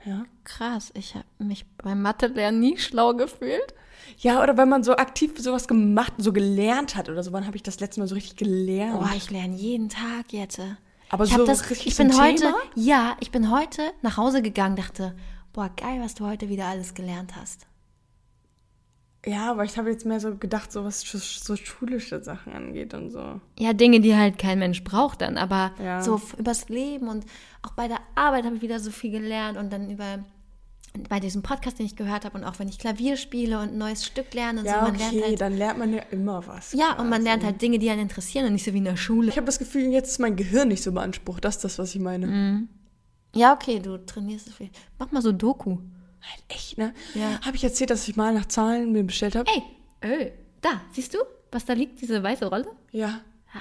Ja. 0.05 0.25
Krass, 0.43 0.91
ich 0.95 1.15
habe 1.15 1.25
mich 1.39 1.65
beim 1.77 2.01
Mathe-Lernen 2.01 2.59
nie 2.59 2.77
schlau 2.77 3.13
gefühlt. 3.15 3.73
Ja, 4.19 4.41
oder 4.41 4.57
wenn 4.57 4.69
man 4.69 4.83
so 4.83 4.95
aktiv 4.95 5.33
sowas 5.37 5.67
gemacht, 5.67 6.13
so 6.17 6.31
gelernt 6.33 6.95
hat 6.95 7.09
oder 7.09 7.23
so, 7.23 7.31
wann 7.33 7.45
habe 7.45 7.55
ich 7.57 7.63
das 7.63 7.79
letzte 7.79 7.99
Mal 7.99 8.07
so 8.07 8.15
richtig 8.15 8.35
gelernt? 8.37 8.99
Boah, 8.99 9.11
ich 9.15 9.29
lerne 9.31 9.55
jeden 9.55 9.89
Tag 9.89 10.31
jetzt. 10.31 10.59
Aber 11.09 11.25
ich 11.25 11.31
so 11.33 11.45
das, 11.45 11.69
richtig 11.69 11.87
ich 11.87 11.97
bin 11.97 12.17
heute, 12.19 12.43
Thema? 12.43 12.55
ja, 12.75 13.15
ich 13.19 13.31
bin 13.31 13.51
heute 13.51 13.81
nach 14.01 14.17
Hause 14.17 14.41
gegangen, 14.41 14.75
dachte, 14.75 15.15
boah, 15.51 15.69
geil, 15.75 15.99
was 16.01 16.15
du 16.15 16.25
heute 16.25 16.49
wieder 16.49 16.65
alles 16.65 16.93
gelernt 16.93 17.35
hast. 17.35 17.67
Ja, 19.25 19.51
aber 19.51 19.63
ich 19.63 19.77
habe 19.77 19.89
jetzt 19.89 20.05
mehr 20.05 20.19
so 20.19 20.35
gedacht, 20.35 20.71
so 20.71 20.83
was 20.83 20.99
so, 21.01 21.55
schulische 21.55 22.21
Sachen 22.21 22.51
angeht 22.51 22.93
und 22.93 23.09
so. 23.09 23.39
Ja, 23.57 23.71
Dinge, 23.71 24.01
die 24.01 24.15
halt 24.15 24.37
kein 24.37 24.59
Mensch 24.59 24.83
braucht 24.83 25.21
dann, 25.21 25.37
aber 25.37 25.71
Ja. 25.81 26.01
so 26.01 26.19
übers 26.37 26.67
Leben 26.67 27.07
und 27.07 27.25
auch 27.61 27.71
bei 27.71 27.87
der 27.87 27.99
Arbeit 28.15 28.43
habe 28.43 28.57
ich 28.57 28.61
wieder 28.61 28.79
so 28.81 28.91
viel 28.91 29.11
gelernt 29.11 29.57
und 29.57 29.71
dann 29.71 29.89
über 29.89 30.19
bei 31.09 31.19
diesem 31.19 31.41
Podcast, 31.41 31.79
den 31.79 31.85
ich 31.87 31.95
gehört 31.95 32.23
habe 32.25 32.37
und 32.37 32.43
auch 32.43 32.59
wenn 32.59 32.67
ich 32.67 32.77
Klavier 32.77 33.17
spiele 33.17 33.57
und 33.59 33.69
ein 33.73 33.77
neues 33.77 34.05
Stück 34.05 34.33
lerne 34.33 34.59
und 34.59 34.65
Ja, 34.65 34.75
so, 34.85 34.91
man 34.91 34.95
okay, 34.95 35.09
lernt 35.11 35.25
halt, 35.25 35.41
dann 35.41 35.57
lernt 35.57 35.79
man 35.79 35.93
ja 35.93 36.01
immer 36.11 36.45
was. 36.47 36.73
ja, 36.73 36.91
und 36.91 37.09
man 37.09 37.21
quasi. 37.21 37.23
lernt 37.23 37.43
halt 37.43 37.61
Dinge, 37.61 37.79
die 37.79 37.89
einen 37.89 38.01
interessieren 38.01 38.45
und 38.45 38.53
nicht 38.53 38.63
so 38.65 38.73
wie 38.73 38.77
in 38.77 38.85
der 38.85 38.97
Schule. 38.97 39.29
Ich 39.29 39.35
habe 39.37 39.45
das 39.45 39.57
Gefühl, 39.59 39.91
jetzt 39.91 40.09
ist 40.09 40.19
mein 40.19 40.35
Gehirn 40.35 40.67
nicht 40.67 40.83
so 40.83 40.91
beansprucht. 40.91 41.43
Das 41.43 41.55
ist 41.55 41.63
das, 41.63 41.79
was 41.79 41.95
ich 41.95 42.01
meine. 42.01 42.27
Mhm. 42.27 42.69
Ja, 43.35 43.53
okay, 43.53 43.79
du 43.79 43.97
trainierst 44.05 44.45
so 44.45 44.51
viel. 44.51 44.69
Mach 44.99 45.11
mal 45.11 45.21
so 45.23 45.31
Doku. 45.31 45.71
Halt 46.21 46.43
echt, 46.49 46.77
ne? 46.77 46.93
Ja. 47.15 47.41
Habe 47.41 47.55
ich 47.57 47.63
erzählt, 47.63 47.89
dass 47.89 48.07
ich 48.07 48.15
mal 48.15 48.33
nach 48.33 48.45
Zahlen 48.45 48.91
mir 48.91 49.03
bestellt 49.03 49.35
habe? 49.35 49.49
Ey, 49.51 49.63
Öl. 50.07 50.31
Da, 50.61 50.81
siehst 50.93 51.13
du, 51.15 51.17
was 51.51 51.65
da 51.65 51.73
liegt, 51.73 51.99
diese 52.01 52.21
weiße 52.21 52.45
Rolle? 52.45 52.67
Ja. 52.91 53.19
Ha. 53.53 53.59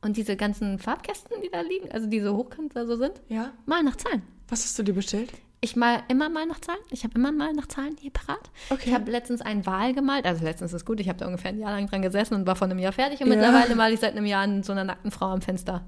Und 0.00 0.16
diese 0.16 0.36
ganzen 0.36 0.78
Farbkästen, 0.78 1.36
die 1.44 1.50
da 1.50 1.60
liegen, 1.60 1.92
also 1.92 2.06
diese 2.08 2.34
hochkant 2.34 2.74
da 2.74 2.86
so 2.86 2.96
sind, 2.96 3.20
Ja. 3.28 3.52
mal 3.66 3.82
nach 3.84 3.96
Zahlen. 3.96 4.22
Was 4.48 4.64
hast 4.64 4.78
du 4.78 4.82
dir 4.82 4.94
bestellt? 4.94 5.30
Ich 5.64 5.76
mal 5.76 6.02
immer 6.08 6.28
mal 6.28 6.44
nach 6.44 6.60
Zahlen. 6.60 6.80
Ich 6.90 7.04
habe 7.04 7.14
immer 7.14 7.30
mal 7.30 7.52
nach 7.52 7.68
Zahlen 7.68 7.96
hier 8.00 8.10
parat. 8.10 8.50
Okay. 8.68 8.88
Ich 8.88 8.94
habe 8.94 9.08
letztens 9.10 9.40
einen 9.42 9.64
Wal 9.64 9.94
gemalt. 9.94 10.26
Also 10.26 10.44
letztens 10.44 10.72
ist 10.72 10.84
gut. 10.84 10.98
Ich 10.98 11.08
habe 11.08 11.18
da 11.20 11.26
ungefähr 11.26 11.52
ein 11.52 11.58
Jahr 11.60 11.70
lang 11.70 11.86
dran 11.86 12.02
gesessen 12.02 12.34
und 12.34 12.46
war 12.48 12.56
vor 12.56 12.66
einem 12.66 12.80
Jahr 12.80 12.92
fertig. 12.92 13.20
Und 13.20 13.28
Ja. 13.28 13.36
mittlerweile 13.36 13.76
male 13.76 13.94
ich 13.94 14.00
seit 14.00 14.16
einem 14.16 14.26
Jahr 14.26 14.48
so 14.64 14.72
einer 14.72 14.82
nackten 14.82 15.12
Frau 15.12 15.26
am 15.26 15.40
Fenster. 15.40 15.84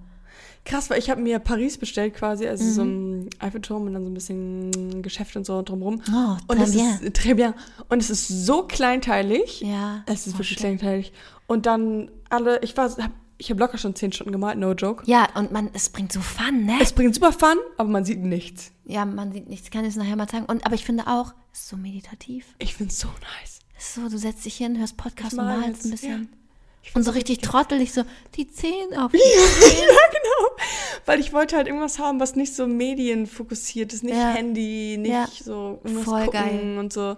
Krass, 0.65 0.89
weil 0.91 0.99
ich 1.01 1.11
habe 1.11 1.21
mir 1.21 1.41
Paris 1.41 1.77
bestellt 1.77 2.15
quasi, 2.15 2.47
also 2.47 2.65
so 2.65 2.83
ein 2.83 3.29
Eiffelturm 3.41 3.83
und 3.87 3.93
dann 3.95 4.05
so 4.05 4.11
ein 4.11 4.15
bisschen 4.15 5.03
Geschäft 5.03 5.37
und 5.37 5.45
so 5.45 5.61
drumrum. 5.61 6.01
Oh, 6.09 6.37
und 6.47 6.61
es 6.61 6.73
bien. 6.73 6.89
ist 7.03 7.17
très 7.17 7.35
bien. 7.35 7.53
Und 7.89 8.01
es 8.01 8.11
ist 8.11 8.29
so 8.29 8.63
kleinteilig. 8.63 9.61
Ja. 9.61 10.05
Es 10.07 10.27
ist 10.27 10.35
oh, 10.35 10.39
wirklich 10.39 10.49
schön. 10.51 10.79
kleinteilig. 10.79 11.13
Und 11.49 11.67
dann 11.67 12.11
alle, 12.31 12.61
ich 12.63 12.77
war, 12.77 12.89
hab, 12.97 13.11
ich 13.39 13.51
habe 13.51 13.61
locker 13.61 13.79
schon 13.79 13.95
zehn 13.95 14.13
Stunden 14.13 14.33
gemalt, 14.33 14.59
no 14.59 14.73
joke. 14.73 15.03
Ja, 15.07 15.29
und 15.35 15.51
man, 15.53 15.71
es 15.73 15.89
bringt 15.89 16.13
so 16.13 16.21
Fun, 16.21 16.65
ne? 16.67 16.79
Es 16.81 16.93
bringt 16.93 17.15
super 17.15 17.33
Fun, 17.33 17.57
aber 17.77 17.89
man 17.89 18.05
sieht 18.05 18.21
nichts. 18.21 18.73
ja, 18.85 19.05
man 19.05 19.33
sieht 19.33 19.49
nichts. 19.49 19.67
Ich 19.67 19.71
kann 19.71 19.85
es 19.85 19.97
nachher 19.97 20.17
mal 20.17 20.29
zeigen. 20.29 20.47
Und, 20.47 20.65
aber 20.65 20.75
ich 20.75 20.85
finde 20.85 21.07
auch, 21.07 21.35
es 21.53 21.61
ist 21.61 21.69
so 21.69 21.77
meditativ. 21.77 22.47
Ich 22.59 22.75
find's 22.75 22.99
so 22.99 23.09
nice. 23.09 23.59
Es 23.77 23.87
ist 23.89 23.95
so, 23.97 24.09
du 24.09 24.19
setzt 24.19 24.45
dich 24.45 24.57
hin, 24.57 24.79
hörst 24.79 24.97
Podcast 24.97 25.33
Ich 25.33 25.39
und 25.39 25.45
mal 25.45 25.59
malst 25.59 25.85
ein 25.85 25.91
bisschen. 25.91 26.23
ja. 26.23 26.39
Ich 26.87 26.95
Und 26.95 27.03
so 27.03 27.13
richtig 27.13 27.39
trottelig, 27.39 27.93
so 27.95 28.03
die 28.37 28.47
Zehen 28.51 28.95
auf. 28.97 29.13
ja, 29.15 29.19
genau. 29.21 30.63
Weil 31.07 31.19
ich 31.19 31.33
wollte 31.33 31.57
halt 31.57 31.67
irgendwas 31.67 31.99
haben, 31.99 32.21
was 32.21 32.37
nicht 32.37 32.55
so 32.55 32.67
medienfokussiert 32.67 33.93
ist, 33.95 34.05
nicht 34.05 34.15
Ja. 34.17 34.33
Handy, 34.33 34.97
nicht 34.99 35.43
so 35.45 35.81
irgendwas 35.83 36.05
Voll 36.05 36.25
gucken 36.27 36.41
geil. 36.41 36.79
und 36.79 36.93
so. 36.93 37.17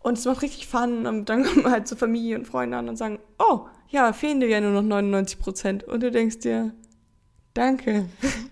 Und 0.00 0.18
es 0.18 0.24
macht 0.24 0.42
richtig 0.42 0.66
Fun 0.66 1.06
und 1.06 1.28
dann 1.28 1.44
kommen 1.44 1.70
halt 1.70 1.88
so 1.88 1.96
Familie 1.96 2.38
und 2.38 2.46
Freunde 2.46 2.76
an 2.76 2.88
und 2.88 2.96
sagen, 2.96 3.18
oh, 3.38 3.66
ja, 3.88 4.12
fehlen 4.12 4.40
dir 4.40 4.48
ja 4.48 4.60
nur 4.60 4.72
noch 4.72 4.82
99 4.82 5.38
Prozent. 5.38 5.84
Und 5.84 6.02
du 6.02 6.10
denkst 6.10 6.40
dir, 6.40 6.72
danke. 7.58 8.06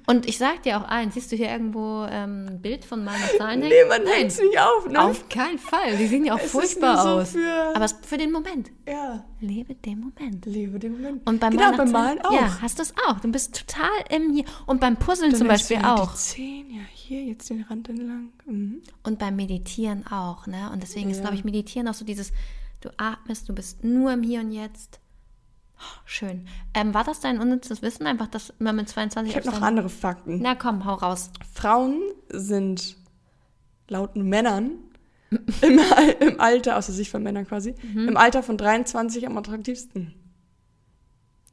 Und 0.07 0.27
ich 0.29 0.37
sag 0.39 0.63
dir 0.63 0.79
auch 0.79 0.85
eins, 0.85 1.15
siehst 1.15 1.33
du 1.33 1.37
hier 1.37 1.49
irgendwo 1.51 2.05
ähm, 2.11 2.47
ein 2.51 2.61
Bild 2.61 2.85
von 2.85 3.03
meiner 3.05 3.27
Zahlen? 3.39 3.61
Nee, 3.61 3.71
man 3.89 4.03
Nein, 4.05 4.13
hängt's 4.13 4.39
nicht 4.39 4.59
auf, 4.59 4.87
ne? 4.89 5.03
auf 5.03 5.29
keinen 5.29 5.59
Fall. 5.59 5.97
Die 5.97 6.07
sehen 6.07 6.25
ja 6.25 6.35
auch 6.35 6.39
Es 6.39 6.45
ist 6.47 6.51
furchtbar 6.53 7.03
so 7.03 7.09
aus. 7.21 7.31
für- 7.31 7.73
Aber 7.75 7.85
es 7.85 7.95
für 8.03 8.19
den 8.19 8.31
Moment. 8.33 8.71
ja, 8.87 9.25
Lebe 9.41 9.75
den 9.75 10.01
Moment. 10.01 10.45
lebe 10.47 10.79
den 10.79 10.93
Moment. 10.93 11.27
Und 11.27 11.41
beim 11.41 11.51
genau, 11.51 11.77
beim 11.77 11.91
Malen 11.91 12.21
auch. 12.23 12.33
Ja, 12.33 12.59
hast 12.61 12.79
du 12.79 12.83
es 12.83 12.95
auch. 13.09 13.19
Du 13.21 13.31
bist 13.31 13.57
total 13.67 13.89
im 14.11 14.33
hier. 14.33 14.45
Und 14.67 14.81
beim 14.81 14.97
Puzzeln 14.97 15.31
Dann 15.31 15.39
zum 15.39 15.49
Beispiel 15.49 15.79
auch. 15.79 16.13
Die 16.13 16.19
Zehen, 16.19 16.71
ja, 16.71 16.83
hier, 16.93 17.23
jetzt 17.25 17.49
den 17.51 17.63
Rand 17.63 17.89
entlang. 17.89 18.33
Mhm. 18.47 18.83
Und 19.05 19.19
beim 19.19 19.37
Meditieren 19.37 20.07
auch, 20.07 20.47
ne? 20.47 20.71
Und 20.73 20.83
deswegen 20.83 21.11
ist, 21.11 21.17
Ja. 21.19 21.23
glaube 21.23 21.37
ich, 21.37 21.45
Meditieren 21.45 21.87
auch 21.89 21.95
so 21.95 22.05
dieses, 22.05 22.33
du 22.81 22.89
atmest, 22.97 23.49
du 23.49 23.55
bist 23.55 23.85
nur 23.85 24.13
im 24.13 24.23
Hier 24.23 24.41
und 24.41 24.53
Jetzt. 24.53 25.01
Schön. 26.05 26.47
Ähm, 26.75 26.95
war 26.95 27.05
das 27.05 27.21
dein 27.21 27.41
unnützes 27.41 27.83
Wissen? 27.83 28.07
Einfach, 28.07 28.29
dass 28.29 28.53
man 28.59 28.77
mit 28.77 28.89
22 28.89 29.31
Ich 29.31 29.37
habe 29.47 29.55
noch 29.55 29.63
andere 29.63 29.89
Fakten. 29.89 30.41
Na 30.41 30.55
komm, 30.55 30.85
hau 30.85 30.95
raus. 30.95 31.31
Frauen 31.53 32.01
sind 32.29 32.97
laut 33.89 34.17
Männern 34.17 34.73
im, 35.31 35.81
im 36.21 36.41
Alter, 36.41 36.77
aus 36.77 36.87
der 36.87 36.95
Sicht 36.95 37.11
von 37.11 37.23
Männern 37.23 37.47
quasi, 37.47 37.75
Mhm. 37.83 38.09
im 38.09 38.17
Alter 38.17 38.43
von 38.43 38.57
23 38.57 39.27
am 39.27 39.37
attraktivsten. 39.37 40.15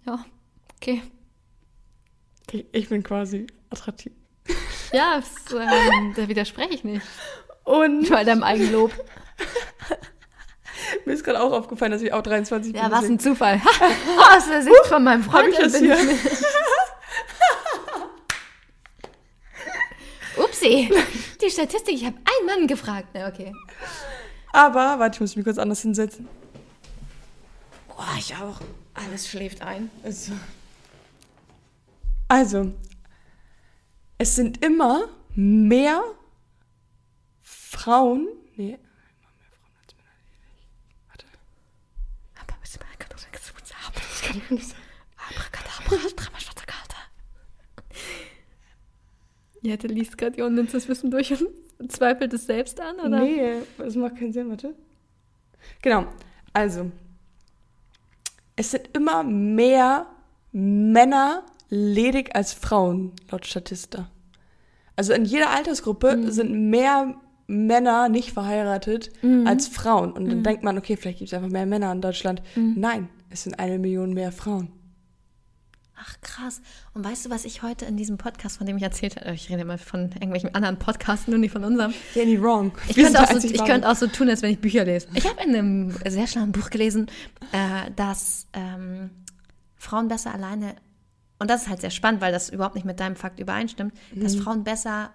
Ja, 0.06 0.24
okay. 0.78 1.02
Ich, 2.52 2.66
ich 2.72 2.90
bin 2.90 3.04
quasi 3.04 3.48
attraktiv. 3.70 4.14
Ja, 4.94 5.16
das, 5.20 5.52
ähm, 5.52 6.14
da 6.16 6.28
widerspreche 6.28 6.72
ich 6.76 6.84
nicht. 6.84 7.02
Und 7.64 8.10
Bei 8.12 8.24
deinem 8.24 8.44
Eigenlob. 8.44 8.92
mir 11.06 11.14
ist 11.14 11.24
gerade 11.24 11.42
auch 11.42 11.52
aufgefallen, 11.52 11.92
dass 11.92 12.02
ich 12.02 12.12
auch 12.14 12.22
23 12.22 12.74
Ja, 12.76 12.84
bin. 12.84 12.92
was 12.92 13.00
deswegen- 13.02 13.16
ein 13.16 13.20
Zufall. 13.20 13.62
Aus 14.36 14.48
der 14.48 14.62
Sicht 14.62 14.86
von 14.88 15.04
meinem 15.04 15.24
Freund. 15.24 15.54
Hab 15.56 15.66
ich 15.66 15.72
das 15.72 15.78
hier? 15.80 15.98
Upsi, 20.38 20.90
die 21.42 21.50
Statistik, 21.50 21.96
ich 21.96 22.06
habe 22.06 22.18
einen 22.18 22.46
Mann 22.48 22.68
gefragt. 22.68 23.10
Na, 23.14 23.28
okay. 23.28 23.54
Aber, 24.52 24.98
warte, 25.00 25.16
ich 25.18 25.22
muss 25.22 25.36
mich 25.36 25.46
kurz 25.46 25.58
anders 25.58 25.82
hinsetzen. 25.82 26.28
Boah, 27.88 28.08
ich 28.18 28.36
auch. 28.36 28.60
Alles 28.96 29.28
schläft 29.28 29.62
ein. 29.62 29.90
Also, 30.04 30.32
also, 32.28 32.72
es 34.18 34.36
sind 34.36 34.64
immer 34.64 35.08
mehr 35.36 36.04
Frauen. 37.42 38.28
Nee, 38.56 38.66
immer 38.66 38.74
mehr 38.78 39.52
Frauen 39.52 39.74
als 39.84 39.96
Männer, 39.96 40.10
die 40.24 40.34
nicht. 40.36 40.70
Warte. 41.10 41.26
Aber 42.40 42.56
bist 42.62 42.76
du 42.76 42.80
mal 42.80 42.88
Das 43.10 44.23
kann 44.34 44.42
ich 44.44 44.52
nicht 44.52 44.68
sagen. 44.70 44.82
Abracadabra, 45.30 45.96
Kater. 46.66 46.98
Jette 49.62 49.88
liest 49.88 50.18
gerade 50.18 50.38
ihr 50.38 50.46
unnützes 50.46 50.88
Wissen 50.90 51.12
durch 51.12 51.34
und 51.80 51.92
zweifelt 51.92 52.34
es 52.34 52.46
selbst 52.46 52.80
an, 52.82 53.00
oder? 53.00 53.20
Nee, 53.20 53.62
das 53.78 53.96
macht 53.96 54.18
keinen 54.18 54.34
Sinn, 54.34 54.50
warte. 54.50 54.76
Genau, 55.82 56.06
also, 56.52 56.92
es 58.56 58.72
sind 58.72 58.90
immer 58.94 59.24
mehr 59.24 60.08
Männer 60.52 61.44
ledig 61.70 62.36
als 62.36 62.54
Frauen, 62.54 63.14
laut 63.32 63.46
Statista. 63.46 64.10
Also 64.96 65.14
in 65.14 65.26
jeder 65.26 65.50
Altersgruppe 65.50 66.32
sind 66.32 66.70
mehr 66.70 67.16
Männer 67.48 68.10
nicht 68.10 68.32
verheiratet 68.32 69.12
als 69.46 69.68
Frauen. 69.68 70.12
Und 70.12 70.30
dann 70.30 70.44
denkt 70.44 70.64
man, 70.64 70.78
okay, 70.78 70.98
vielleicht 70.98 71.20
gibt 71.20 71.30
es 71.30 71.34
einfach 71.34 71.50
mehr 71.50 71.66
Männer 71.66 71.92
in 71.92 72.02
Deutschland. 72.02 72.44
Nein, 72.56 73.10
es 73.34 73.44
sind 73.44 73.60
eine 73.60 73.80
Million 73.80 74.14
mehr 74.14 74.32
Frauen. 74.32 74.72
Ach 75.96 76.16
krass. 76.22 76.62
Und 76.94 77.04
weißt 77.06 77.26
du, 77.26 77.30
was 77.30 77.46
ich 77.46 77.62
heute 77.64 77.86
in 77.86 77.98
diesem 77.98 78.18
Podcast, 78.18 78.58
von 78.58 78.68
dem 78.68 78.78
ich 78.78 78.84
erzählt 78.84 79.16
habe, 79.16 79.34
ich 79.34 79.50
rede 79.50 79.62
immer 79.62 79.78
von 79.78 80.12
irgendwelchen 80.12 80.54
anderen 80.54 80.78
Podcasts, 80.78 81.28
nur 81.28 81.38
nicht 81.38 81.52
von 81.52 81.64
unserem. 81.64 81.94
Jenny, 82.14 82.42
wrong. 82.42 82.72
Ich 82.90 82.96
könnte, 82.96 83.22
auch 83.22 83.32
so, 83.32 83.48
ich 83.48 83.64
könnte 83.64 83.90
auch 83.90 83.96
so 83.96 84.08
tun, 84.08 84.30
als 84.30 84.42
wenn 84.42 84.52
ich 84.52 84.60
Bücher 84.60 84.86
lese. 84.86 85.08
Ich 85.14 85.28
habe 85.28 85.42
in 85.44 85.56
einem 85.56 85.92
sehr 86.08 86.28
schlauen 86.28 86.52
Buch 86.52 86.70
gelesen, 86.70 87.08
äh, 87.54 87.90
dass 87.96 88.48
ähm, 88.54 89.12
Frauen 89.78 90.08
besser 90.10 90.34
alleine, 90.34 90.76
und 91.40 91.50
das 91.50 91.64
ist 91.64 91.70
halt 91.70 91.82
sehr 91.82 91.92
spannend, 91.92 92.22
weil 92.22 92.32
das 92.32 92.50
überhaupt 92.50 92.76
nicht 92.76 92.86
mit 92.86 93.00
deinem 93.00 93.16
Fakt 93.16 93.40
übereinstimmt, 93.40 93.94
dass 94.16 94.36
Mhm. 94.36 94.42
Frauen 94.42 94.64
besser 94.64 95.12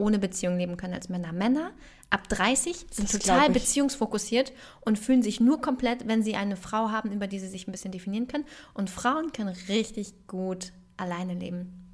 ohne 0.00 0.18
Beziehung 0.18 0.58
leben 0.58 0.76
können 0.76 0.94
als 0.94 1.08
Männer. 1.08 1.32
Männer 1.32 1.70
ab 2.10 2.28
30 2.28 2.86
sind 2.90 3.12
Das 3.12 3.20
total 3.20 3.50
beziehungsfokussiert 3.50 4.52
und 4.80 4.98
fühlen 4.98 5.22
sich 5.22 5.40
nur 5.40 5.60
komplett, 5.60 6.08
wenn 6.08 6.22
sie 6.22 6.34
eine 6.34 6.56
Frau 6.56 6.90
haben, 6.90 7.12
über 7.12 7.26
die 7.26 7.38
sie 7.38 7.48
sich 7.48 7.68
ein 7.68 7.72
bisschen 7.72 7.92
definieren 7.92 8.26
können. 8.26 8.44
Und 8.74 8.90
Frauen 8.90 9.32
können 9.32 9.54
richtig 9.68 10.26
gut 10.26 10.72
alleine 10.96 11.34
leben. 11.34 11.86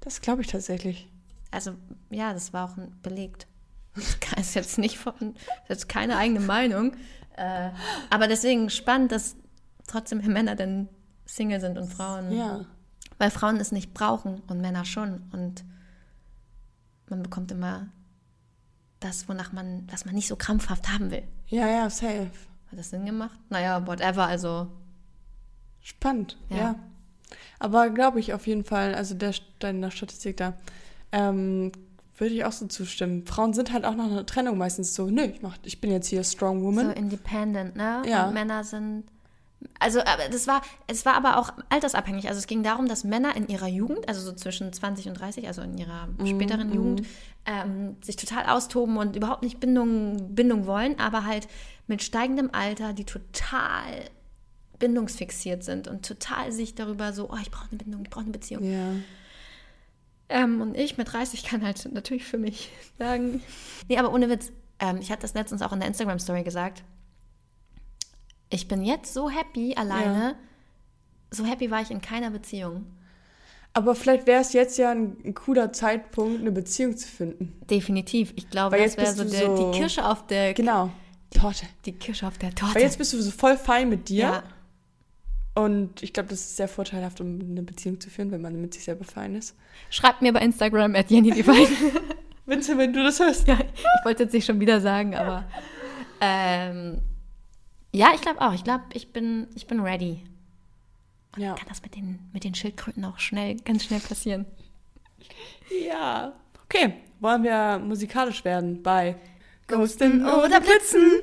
Das 0.00 0.20
glaube 0.20 0.42
ich 0.42 0.48
tatsächlich. 0.48 1.08
Also 1.50 1.72
ja, 2.10 2.32
das 2.32 2.52
war 2.52 2.70
auch 2.70 2.76
belegt. 3.02 3.46
Das 3.94 4.16
ist 4.38 4.54
jetzt 4.54 4.78
nicht 4.78 4.98
von, 4.98 5.14
ist 5.34 5.68
jetzt 5.68 5.88
keine 5.88 6.16
eigene 6.16 6.40
Meinung. 6.40 6.94
Äh, 7.36 7.70
aber 8.10 8.28
deswegen 8.28 8.70
spannend, 8.70 9.12
dass 9.12 9.36
trotzdem 9.86 10.18
Männer 10.26 10.54
denn 10.54 10.88
Single 11.26 11.60
sind 11.60 11.78
und 11.78 11.92
Frauen. 11.92 12.32
Ja. 12.32 12.64
Weil 13.18 13.30
Frauen 13.30 13.56
es 13.56 13.72
nicht 13.72 13.94
brauchen 13.94 14.42
und 14.46 14.60
Männer 14.60 14.84
schon. 14.84 15.22
Und 15.32 15.64
man 17.10 17.22
bekommt 17.22 17.50
immer 17.52 17.88
das, 19.00 19.28
wonach 19.28 19.52
man, 19.52 19.86
was 19.90 20.04
man 20.04 20.14
nicht 20.14 20.28
so 20.28 20.36
krampfhaft 20.36 20.88
haben 20.88 21.10
will. 21.10 21.22
Ja, 21.46 21.68
ja, 21.68 21.88
safe. 21.90 22.30
Hat 22.70 22.78
das 22.78 22.90
Sinn 22.90 23.06
gemacht? 23.06 23.38
Naja, 23.48 23.86
whatever, 23.86 24.26
also. 24.26 24.66
Spannend, 25.80 26.36
ja. 26.50 26.56
Ja. 26.56 26.74
Aber 27.58 27.90
glaube 27.90 28.20
ich 28.20 28.34
auf 28.34 28.46
jeden 28.46 28.64
Fall, 28.64 28.94
also 28.94 29.14
der 29.14 29.34
deiner 29.58 29.90
Statistik 29.90 30.36
da, 30.36 30.54
ähm, 31.12 31.72
würde 32.16 32.34
ich 32.34 32.44
auch 32.44 32.52
so 32.52 32.66
zustimmen. 32.66 33.24
Frauen 33.26 33.54
sind 33.54 33.72
halt 33.72 33.84
auch 33.84 33.94
nach 33.94 34.06
einer 34.06 34.26
Trennung 34.26 34.58
meistens 34.58 34.94
so, 34.94 35.08
nö, 35.08 35.22
ich, 35.22 35.40
mach, 35.40 35.56
ich 35.62 35.80
bin 35.80 35.90
jetzt 35.90 36.08
hier 36.08 36.24
Strong 36.24 36.60
So 36.60 36.66
Woman. 36.66 36.90
independent, 36.92 37.76
ne? 37.76 38.02
Ja. 38.06 38.26
Und 38.26 38.34
Männer 38.34 38.64
sind. 38.64 39.04
Also, 39.80 40.00
aber 40.00 40.28
das 40.30 40.46
war, 40.46 40.62
es 40.86 41.06
war 41.06 41.14
aber 41.14 41.38
auch 41.38 41.50
altersabhängig. 41.68 42.28
Also, 42.28 42.38
es 42.38 42.46
ging 42.46 42.62
darum, 42.62 42.88
dass 42.88 43.04
Männer 43.04 43.36
in 43.36 43.48
ihrer 43.48 43.68
Jugend, 43.68 44.08
also 44.08 44.20
so 44.20 44.32
zwischen 44.32 44.72
20 44.72 45.08
und 45.08 45.14
30, 45.20 45.46
also 45.46 45.62
in 45.62 45.78
ihrer 45.78 46.08
Mhm, 46.18 46.26
späteren 46.26 46.72
Jugend, 46.72 47.02
ähm, 47.46 47.96
sich 48.02 48.16
total 48.16 48.46
austoben 48.46 48.96
und 48.96 49.16
überhaupt 49.16 49.42
nicht 49.42 49.60
Bindung, 49.60 50.34
Bindung 50.34 50.66
wollen, 50.66 50.98
aber 50.98 51.24
halt 51.24 51.48
mit 51.86 52.02
steigendem 52.02 52.50
Alter, 52.52 52.92
die 52.92 53.04
total 53.04 54.04
bindungsfixiert 54.78 55.64
sind 55.64 55.88
und 55.88 56.06
total 56.06 56.52
sich 56.52 56.74
darüber 56.74 57.12
so, 57.12 57.30
oh, 57.30 57.36
ich 57.40 57.50
brauche 57.50 57.68
eine 57.70 57.78
Bindung, 57.78 58.02
ich 58.04 58.10
brauche 58.10 58.24
eine 58.24 58.32
Beziehung. 58.32 58.64
ja. 58.64 58.92
Ähm, 60.30 60.60
und 60.60 60.76
ich 60.76 60.98
mit 60.98 61.10
30 61.10 61.42
kann 61.42 61.64
halt 61.64 61.90
natürlich 61.90 62.26
für 62.26 62.36
mich 62.36 62.70
sagen. 62.98 63.42
Nee, 63.88 63.96
aber 63.96 64.12
ohne 64.12 64.28
Witz. 64.28 64.52
Ähm, 64.78 64.98
ich 65.00 65.10
hatte 65.10 65.22
das 65.22 65.32
letztens 65.32 65.62
auch 65.62 65.72
in 65.72 65.78
der 65.80 65.88
Instagram-Story 65.88 66.42
gesagt. 66.42 66.84
Ich 68.50 68.68
bin 68.68 68.82
jetzt 68.84 69.12
so 69.14 69.28
happy 69.28 69.74
alleine. 69.76 70.36
So 71.30 71.44
happy 71.44 71.70
war 71.70 71.82
ich 71.82 71.90
in 71.90 72.00
keiner 72.00 72.30
Beziehung. 72.30 72.86
Aber 73.74 73.94
vielleicht 73.94 74.26
wäre 74.26 74.40
es 74.40 74.52
jetzt 74.54 74.78
ja 74.78 74.90
ein, 74.90 75.16
ein 75.24 75.34
cooler 75.34 75.72
Zeitpunkt, 75.72 76.40
eine 76.40 76.50
Beziehung 76.50 76.96
zu 76.96 77.06
finden. 77.06 77.60
Definitiv. 77.70 78.32
Ich 78.36 78.48
glaube, 78.50 78.76
Weil 78.76 78.84
das 78.84 78.96
jetzt 78.96 79.18
wäre 79.18 79.28
so, 79.28 79.36
der, 79.36 79.56
so- 79.56 79.70
die 79.72 79.78
Kirsche 79.78 80.04
auf 80.06 80.26
der 80.26 80.54
Genau. 80.54 80.90
Torte. 81.30 81.66
die 81.84 81.92
Kirsche 81.92 82.26
auf 82.26 82.38
der 82.38 82.54
Torte. 82.54 82.74
Weil 82.74 82.82
jetzt 82.82 82.96
bist 82.96 83.12
du 83.12 83.20
so 83.20 83.30
voll 83.30 83.56
fein 83.58 83.88
mit 83.90 84.08
dir. 84.08 84.18
ja. 84.18 84.42
Und 85.54 86.02
ich 86.04 86.12
glaube, 86.12 86.28
das 86.28 86.38
ist 86.40 86.56
sehr 86.56 86.68
vorteilhaft, 86.68 87.20
um 87.20 87.40
eine 87.40 87.62
Beziehung 87.64 88.00
zu 88.00 88.10
führen, 88.10 88.30
wenn 88.30 88.40
man 88.40 88.60
mit 88.60 88.74
sich 88.74 88.84
selber 88.84 89.04
fein 89.04 89.34
ist. 89.34 89.56
Schreibt 89.90 90.22
mir 90.22 90.32
bei 90.32 90.38
Instagram 90.40 90.94
at 90.94 91.10
Jenny. 91.10 91.34
Vincent, 92.46 92.78
wenn 92.78 92.92
du 92.92 93.02
das 93.02 93.18
hörst. 93.18 93.48
ja, 93.48 93.58
ich 93.74 94.04
wollte 94.04 94.22
jetzt 94.22 94.32
nicht 94.32 94.46
schon 94.46 94.60
wieder 94.60 94.80
sagen, 94.80 95.16
aber 95.16 95.44
ähm, 96.20 96.98
ja, 97.98 98.12
ich 98.14 98.20
glaube 98.20 98.40
auch. 98.40 98.52
Ich 98.52 98.62
glaube, 98.62 98.84
ich 98.92 99.12
bin, 99.12 99.48
ich 99.56 99.66
bin 99.66 99.80
ready. 99.80 100.22
Ja. 101.36 101.54
Kann 101.54 101.66
das 101.68 101.82
mit 101.82 101.96
den, 101.96 102.20
mit 102.32 102.44
den 102.44 102.54
Schildkröten 102.54 103.04
auch 103.04 103.18
schnell, 103.18 103.56
ganz 103.56 103.84
schnell 103.84 103.98
passieren? 104.00 104.46
Ja. 105.86 106.32
Okay, 106.64 106.94
wollen 107.18 107.42
wir 107.42 107.80
musikalisch 107.80 108.44
werden 108.44 108.82
bei 108.84 109.16
Ghosten 109.66 110.24
oder 110.24 110.60
Blitzen? 110.60 111.22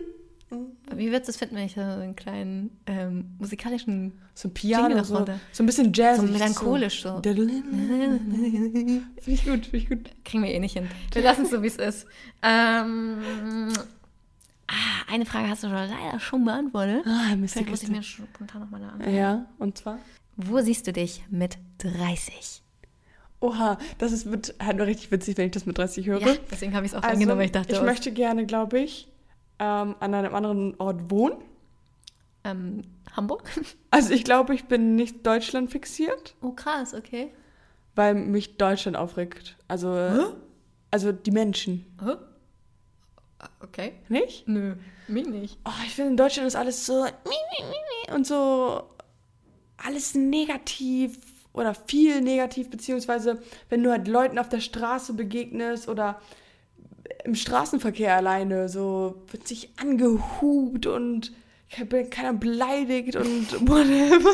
Wie 0.93 1.07
würdest 1.11 1.27
du 1.27 1.31
es 1.31 1.37
finden, 1.37 1.55
wenn 1.55 1.65
ich 1.65 1.73
so 1.75 1.81
einen 1.81 2.15
kleinen 2.15 2.77
ähm, 2.87 3.35
musikalischen, 3.39 4.13
So 4.33 4.49
ein 4.49 4.53
Piano, 4.53 5.03
so, 5.03 5.25
so 5.51 5.63
ein 5.63 5.65
bisschen 5.65 5.91
Jazz. 5.93 6.17
so 6.17 6.23
melancholisch 6.23 7.01
so. 7.01 7.21
Finde 7.23 9.05
ich 9.25 9.45
gut, 9.45 9.65
finde 9.65 9.77
ich 9.77 9.89
gut. 9.89 10.09
Kriegen 10.23 10.43
wir 10.43 10.51
eh 10.51 10.59
nicht 10.59 10.73
hin. 10.73 10.87
Wir 11.13 11.23
lassen 11.23 11.43
es 11.43 11.51
so, 11.51 11.63
wie 11.63 11.67
es 11.67 11.77
ist. 11.77 12.05
Ähm, 12.43 13.73
ah, 14.67 15.11
eine 15.11 15.25
Frage 15.25 15.49
hast 15.49 15.63
du 15.63 15.67
schon 15.67 15.75
leider 15.75 16.19
schon 16.19 16.45
beantwortet. 16.45 17.03
Ah, 17.05 17.35
Mist, 17.35 17.53
Vielleicht 17.53 17.69
muss 17.69 17.83
ich 17.83 17.89
mir 17.89 18.03
spontan 18.03 18.61
nochmal 18.61 18.81
eine 18.83 18.91
andere. 18.93 19.11
Ja, 19.11 19.45
und 19.59 19.77
zwar? 19.77 19.99
Wo 20.37 20.59
siehst 20.61 20.87
du 20.87 20.93
dich 20.93 21.23
mit 21.29 21.57
30? 21.79 22.61
Oha, 23.41 23.77
das 23.99 24.11
ist, 24.11 24.31
wird 24.31 24.55
halt 24.61 24.77
nur 24.77 24.87
richtig 24.87 25.11
witzig, 25.11 25.37
wenn 25.37 25.45
ich 25.47 25.51
das 25.51 25.65
mit 25.65 25.77
30 25.77 26.07
höre. 26.07 26.19
Ja, 26.21 26.35
deswegen 26.49 26.73
habe 26.73 26.85
ich 26.85 26.91
es 26.93 26.97
auch 26.97 27.03
also, 27.03 27.13
angenommen, 27.13 27.39
weil 27.39 27.45
ich 27.47 27.51
dachte, 27.51 27.73
ich 27.73 27.81
oh, 27.81 27.85
möchte 27.85 28.11
gerne, 28.11 28.45
glaube 28.45 28.79
ich, 28.79 29.07
ähm, 29.59 29.95
an 29.99 30.13
einem 30.13 30.33
anderen 30.33 30.75
Ort 30.79 31.09
wohnen. 31.11 31.37
ähm, 32.43 32.81
Hamburg? 33.15 33.49
Also 33.91 34.13
ich 34.13 34.25
glaube, 34.25 34.53
ich 34.53 34.65
bin 34.65 34.95
nicht 34.95 35.25
Deutschland 35.25 35.71
fixiert, 35.71 36.35
Oh, 36.41 36.51
krass, 36.51 36.93
okay. 36.93 37.31
weil 37.95 38.13
mich 38.13 38.57
Deutschland 38.57 38.97
aufregt. 38.97 39.55
Also, 39.69 40.33
also 40.91 41.11
die 41.13 41.31
Menschen, 41.31 41.85
Hä? 42.03 42.15
Okay. 43.61 43.93
nicht? 44.09 44.47
Nö, 44.47 44.75
mich 45.07 45.27
nicht. 45.27 45.57
Oh, 45.65 45.71
ich 45.85 45.93
finde, 45.93 46.11
in 46.11 46.17
Deutschland 46.17 46.47
ist 46.47 46.55
alles 46.55 46.85
so 46.85 47.05
und 48.13 48.25
so 48.25 48.83
alles 49.77 50.15
negativ 50.15 51.17
oder 51.53 51.73
viel 51.73 52.21
negativ, 52.21 52.69
beziehungsweise 52.69 53.41
wenn 53.69 53.83
du 53.83 53.91
halt 53.91 54.07
Leuten 54.07 54.39
auf 54.39 54.49
der 54.49 54.59
Straße 54.59 55.13
begegnest 55.13 55.87
oder 55.87 56.21
im 57.23 57.35
Straßenverkehr 57.35 58.15
alleine, 58.15 58.69
so 58.69 59.23
wird 59.31 59.47
sich 59.47 59.69
angehupt 59.77 60.85
und 60.85 61.31
keiner 62.09 62.33
beleidigt 62.33 63.15
und 63.15 63.51
whatever. 63.67 64.31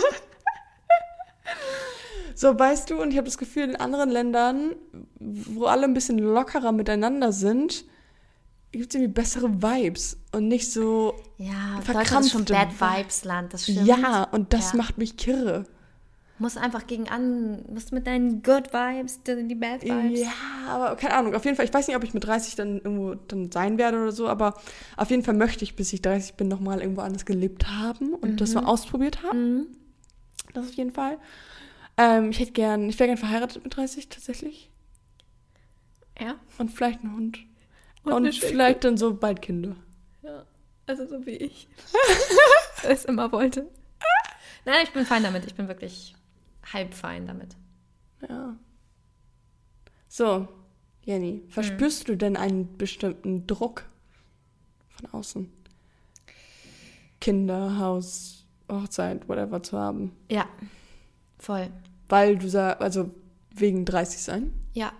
So, 2.35 2.57
weißt 2.57 2.89
du, 2.89 3.01
und 3.01 3.11
ich 3.11 3.17
habe 3.17 3.25
das 3.25 3.37
Gefühl, 3.37 3.63
in 3.63 3.75
anderen 3.75 4.09
Ländern, 4.09 4.75
wo 5.19 5.65
alle 5.65 5.83
ein 5.83 5.93
bisschen 5.93 6.17
lockerer 6.17 6.71
miteinander 6.71 7.31
sind, 7.31 7.85
gibt 8.71 8.89
es 8.89 8.95
irgendwie 8.95 9.13
bessere 9.13 9.61
Vibes 9.61 10.17
und 10.31 10.47
nicht 10.47 10.71
so. 10.71 11.15
Ja, 11.37 11.79
Deutschland 11.85 12.25
ist 12.25 12.31
schon 12.31 12.45
Bad 12.45 12.69
Vibes 12.79 13.23
Land, 13.25 13.53
das 13.53 13.63
stimmt. 13.63 13.85
Ja, 13.85 14.23
und 14.31 14.53
das 14.53 14.71
ja. 14.71 14.77
macht 14.77 14.97
mich 14.97 15.17
kirre. 15.17 15.65
Muss 16.39 16.57
einfach 16.57 16.87
gegen 16.87 17.07
an, 17.07 17.63
musst 17.71 17.91
mit 17.91 18.07
deinen 18.07 18.41
Good 18.41 18.73
Vibes, 18.73 19.21
die 19.23 19.55
Bad 19.55 19.83
Vibes. 19.83 20.21
Ja, 20.21 20.31
aber 20.69 20.95
keine 20.95 21.13
Ahnung. 21.13 21.35
Auf 21.35 21.45
jeden 21.45 21.55
Fall, 21.55 21.65
ich 21.65 21.73
weiß 21.73 21.87
nicht, 21.87 21.95
ob 21.95 22.03
ich 22.03 22.15
mit 22.15 22.25
30 22.25 22.55
dann 22.55 22.77
irgendwo 22.77 23.13
dann 23.13 23.51
sein 23.51 23.77
werde 23.77 24.01
oder 24.01 24.11
so, 24.11 24.27
aber 24.27 24.55
auf 24.97 25.11
jeden 25.11 25.21
Fall 25.21 25.35
möchte 25.35 25.63
ich, 25.63 25.75
bis 25.75 25.93
ich 25.93 26.01
30 26.01 26.35
bin, 26.35 26.47
nochmal 26.47 26.81
irgendwo 26.81 27.01
anders 27.01 27.25
gelebt 27.25 27.67
haben 27.67 28.15
und 28.15 28.31
mhm. 28.31 28.37
das 28.37 28.55
mal 28.55 28.65
ausprobiert 28.65 29.21
haben. 29.21 29.57
Mhm. 29.57 29.67
Das 30.53 30.69
auf 30.69 30.73
jeden 30.73 30.91
Fall. 30.91 31.19
Ähm, 31.97 32.31
ich 32.31 32.39
hätte 32.39 32.53
gern, 32.53 32.89
ich 32.89 32.97
wäre 32.99 33.09
gern 33.09 33.17
verheiratet 33.17 33.63
mit 33.63 33.75
30 33.75 34.09
tatsächlich. 34.09 34.71
Ja. 36.19 36.35
Und 36.57 36.71
vielleicht 36.71 37.01
einen 37.01 37.15
Hund. 37.15 37.39
Und, 38.03 38.13
und 38.13 38.35
vielleicht 38.35 38.83
dann 38.83 38.97
so 38.97 39.13
bald 39.13 39.41
Kinder. 39.41 39.75
Ja, 40.23 40.45
also 40.87 41.07
so 41.07 41.25
wie 41.25 41.35
ich. 41.35 41.67
es 42.83 43.05
immer 43.05 43.31
wollte. 43.31 43.67
Nein, 44.65 44.83
ich 44.83 44.91
bin 44.91 45.05
fein 45.05 45.23
damit. 45.23 45.45
Ich 45.45 45.55
bin 45.55 45.67
wirklich 45.67 46.15
halb 46.71 46.93
fein 46.93 47.27
damit. 47.27 47.55
Ja. 48.27 48.55
So, 50.07 50.47
Jenny, 51.03 51.43
verspürst 51.47 52.01
hm. 52.01 52.05
du 52.05 52.17
denn 52.17 52.37
einen 52.37 52.77
bestimmten 52.77 53.47
Druck 53.47 53.85
von 54.89 55.09
außen? 55.11 55.51
Kinder, 57.19 57.77
Haus, 57.77 58.45
Hochzeit, 58.69 59.27
whatever 59.29 59.61
zu 59.63 59.77
haben? 59.77 60.11
Ja, 60.29 60.47
voll. 61.37 61.69
Weil 62.09 62.37
du 62.37 62.49
sagst, 62.49 62.81
also 62.81 63.11
wegen 63.53 63.85
30 63.85 64.21
sein? 64.21 64.53
Ja, 64.73 64.91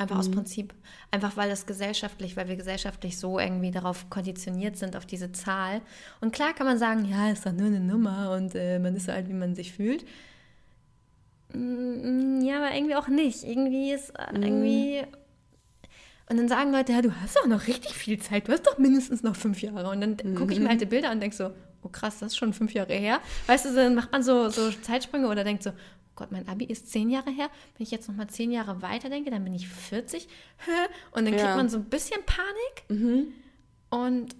einfach 0.00 0.16
mhm. 0.16 0.20
aus 0.20 0.30
Prinzip. 0.30 0.74
Einfach 1.10 1.36
weil 1.36 1.48
das 1.48 1.66
gesellschaftlich, 1.66 2.36
weil 2.36 2.48
wir 2.48 2.56
gesellschaftlich 2.56 3.18
so 3.18 3.38
irgendwie 3.38 3.70
darauf 3.70 4.08
konditioniert 4.10 4.76
sind, 4.76 4.96
auf 4.96 5.06
diese 5.06 5.32
Zahl. 5.32 5.82
Und 6.20 6.32
klar 6.32 6.54
kann 6.54 6.66
man 6.66 6.78
sagen, 6.78 7.04
ja, 7.04 7.30
ist 7.30 7.46
doch 7.46 7.52
nur 7.52 7.66
eine 7.66 7.80
Nummer 7.80 8.32
und 8.32 8.54
äh, 8.54 8.78
man 8.78 8.96
ist 8.96 9.06
so 9.06 9.12
alt, 9.12 9.28
wie 9.28 9.34
man 9.34 9.54
sich 9.54 9.72
fühlt. 9.72 10.04
Mm, 11.52 12.40
ja, 12.42 12.56
aber 12.58 12.74
irgendwie 12.74 12.94
auch 12.94 13.08
nicht. 13.08 13.44
Irgendwie 13.44 13.92
ist 13.92 14.10
äh, 14.10 14.36
mhm. 14.36 14.42
irgendwie. 14.42 15.02
Und 16.28 16.36
dann 16.36 16.48
sagen 16.48 16.72
Leute, 16.72 16.92
ja, 16.92 17.02
du 17.02 17.12
hast 17.20 17.36
doch 17.36 17.46
noch 17.46 17.66
richtig 17.66 17.92
viel 17.92 18.20
Zeit, 18.20 18.46
du 18.46 18.52
hast 18.52 18.64
doch 18.64 18.78
mindestens 18.78 19.24
noch 19.24 19.34
fünf 19.34 19.60
Jahre. 19.62 19.90
Und 19.90 20.00
dann 20.00 20.16
mhm. 20.22 20.36
gucke 20.36 20.52
ich 20.52 20.60
mir 20.60 20.70
alte 20.70 20.86
Bilder 20.86 21.08
an 21.08 21.14
und 21.14 21.20
denke 21.20 21.36
so, 21.36 21.50
oh 21.82 21.88
krass, 21.88 22.20
das 22.20 22.32
ist 22.32 22.36
schon 22.36 22.52
fünf 22.52 22.72
Jahre 22.72 22.94
her. 22.94 23.20
Weißt 23.46 23.64
du, 23.64 23.74
dann 23.74 23.94
macht 23.94 24.12
man 24.12 24.22
so, 24.22 24.48
so 24.48 24.70
Zeitsprünge 24.70 25.28
oder 25.28 25.44
denkt 25.44 25.62
so, 25.64 25.72
Gott, 26.20 26.32
mein 26.32 26.46
Abi 26.48 26.66
ist 26.66 26.92
zehn 26.92 27.08
Jahre 27.08 27.30
her. 27.30 27.48
Wenn 27.76 27.84
ich 27.84 27.90
jetzt 27.90 28.06
noch 28.06 28.14
mal 28.14 28.28
zehn 28.28 28.52
Jahre 28.52 28.82
weiter 28.82 29.08
denke, 29.08 29.30
dann 29.30 29.42
bin 29.42 29.54
ich 29.54 29.66
40. 29.68 30.28
Und 31.12 31.24
dann 31.24 31.32
kriegt 31.32 31.40
ja. 31.40 31.56
man 31.56 31.70
so 31.70 31.78
ein 31.78 31.84
bisschen 31.84 32.20
Panik. 32.26 32.84
Mhm. 32.90 33.28
Und 33.88 34.36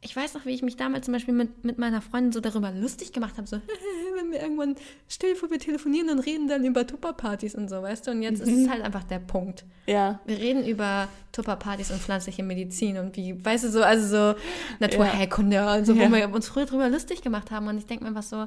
ich 0.00 0.14
weiß 0.14 0.34
noch, 0.34 0.46
wie 0.46 0.54
ich 0.54 0.62
mich 0.62 0.76
damals 0.76 1.06
zum 1.06 1.12
Beispiel 1.12 1.34
mit, 1.34 1.64
mit 1.64 1.76
meiner 1.76 2.00
Freundin 2.00 2.30
so 2.30 2.38
darüber 2.38 2.70
lustig 2.70 3.12
gemacht 3.12 3.36
habe, 3.36 3.48
so, 3.48 3.56
wenn 4.16 4.30
wir 4.30 4.40
irgendwann, 4.40 4.76
stell 5.08 5.32
dir 5.32 5.36
vor, 5.36 5.50
wir 5.50 5.58
telefonieren 5.58 6.08
und 6.10 6.20
reden 6.20 6.46
dann 6.46 6.64
über 6.64 6.86
Tupperpartys 6.86 7.56
und 7.56 7.68
so, 7.68 7.82
weißt 7.82 8.06
du? 8.06 8.12
Und 8.12 8.22
jetzt 8.22 8.46
mhm. 8.46 8.52
ist 8.52 8.62
es 8.62 8.70
halt 8.70 8.82
einfach 8.82 9.02
der 9.02 9.18
Punkt. 9.18 9.64
Ja. 9.86 10.20
Wir 10.24 10.38
reden 10.38 10.64
über 10.64 11.08
Tupperpartys 11.32 11.90
und 11.90 12.00
pflanzliche 12.00 12.44
Medizin 12.44 12.96
und 12.96 13.16
wie, 13.16 13.44
weißt 13.44 13.64
du, 13.64 13.70
so, 13.70 13.82
also 13.82 14.34
so 14.34 14.40
Naturheilkunde 14.78 15.56
ja. 15.56 15.74
und 15.74 15.84
so, 15.84 15.96
wo 15.96 16.00
ja. 16.00 16.12
wir 16.12 16.32
uns 16.32 16.48
früher 16.48 16.66
drüber 16.66 16.88
lustig 16.88 17.22
gemacht 17.22 17.50
haben. 17.50 17.66
Und 17.66 17.78
ich 17.78 17.86
denke 17.86 18.04
mir 18.04 18.10
einfach 18.10 18.22
so, 18.22 18.46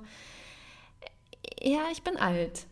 ja, 1.62 1.82
ich 1.92 2.04
bin 2.04 2.18
alt. 2.18 2.66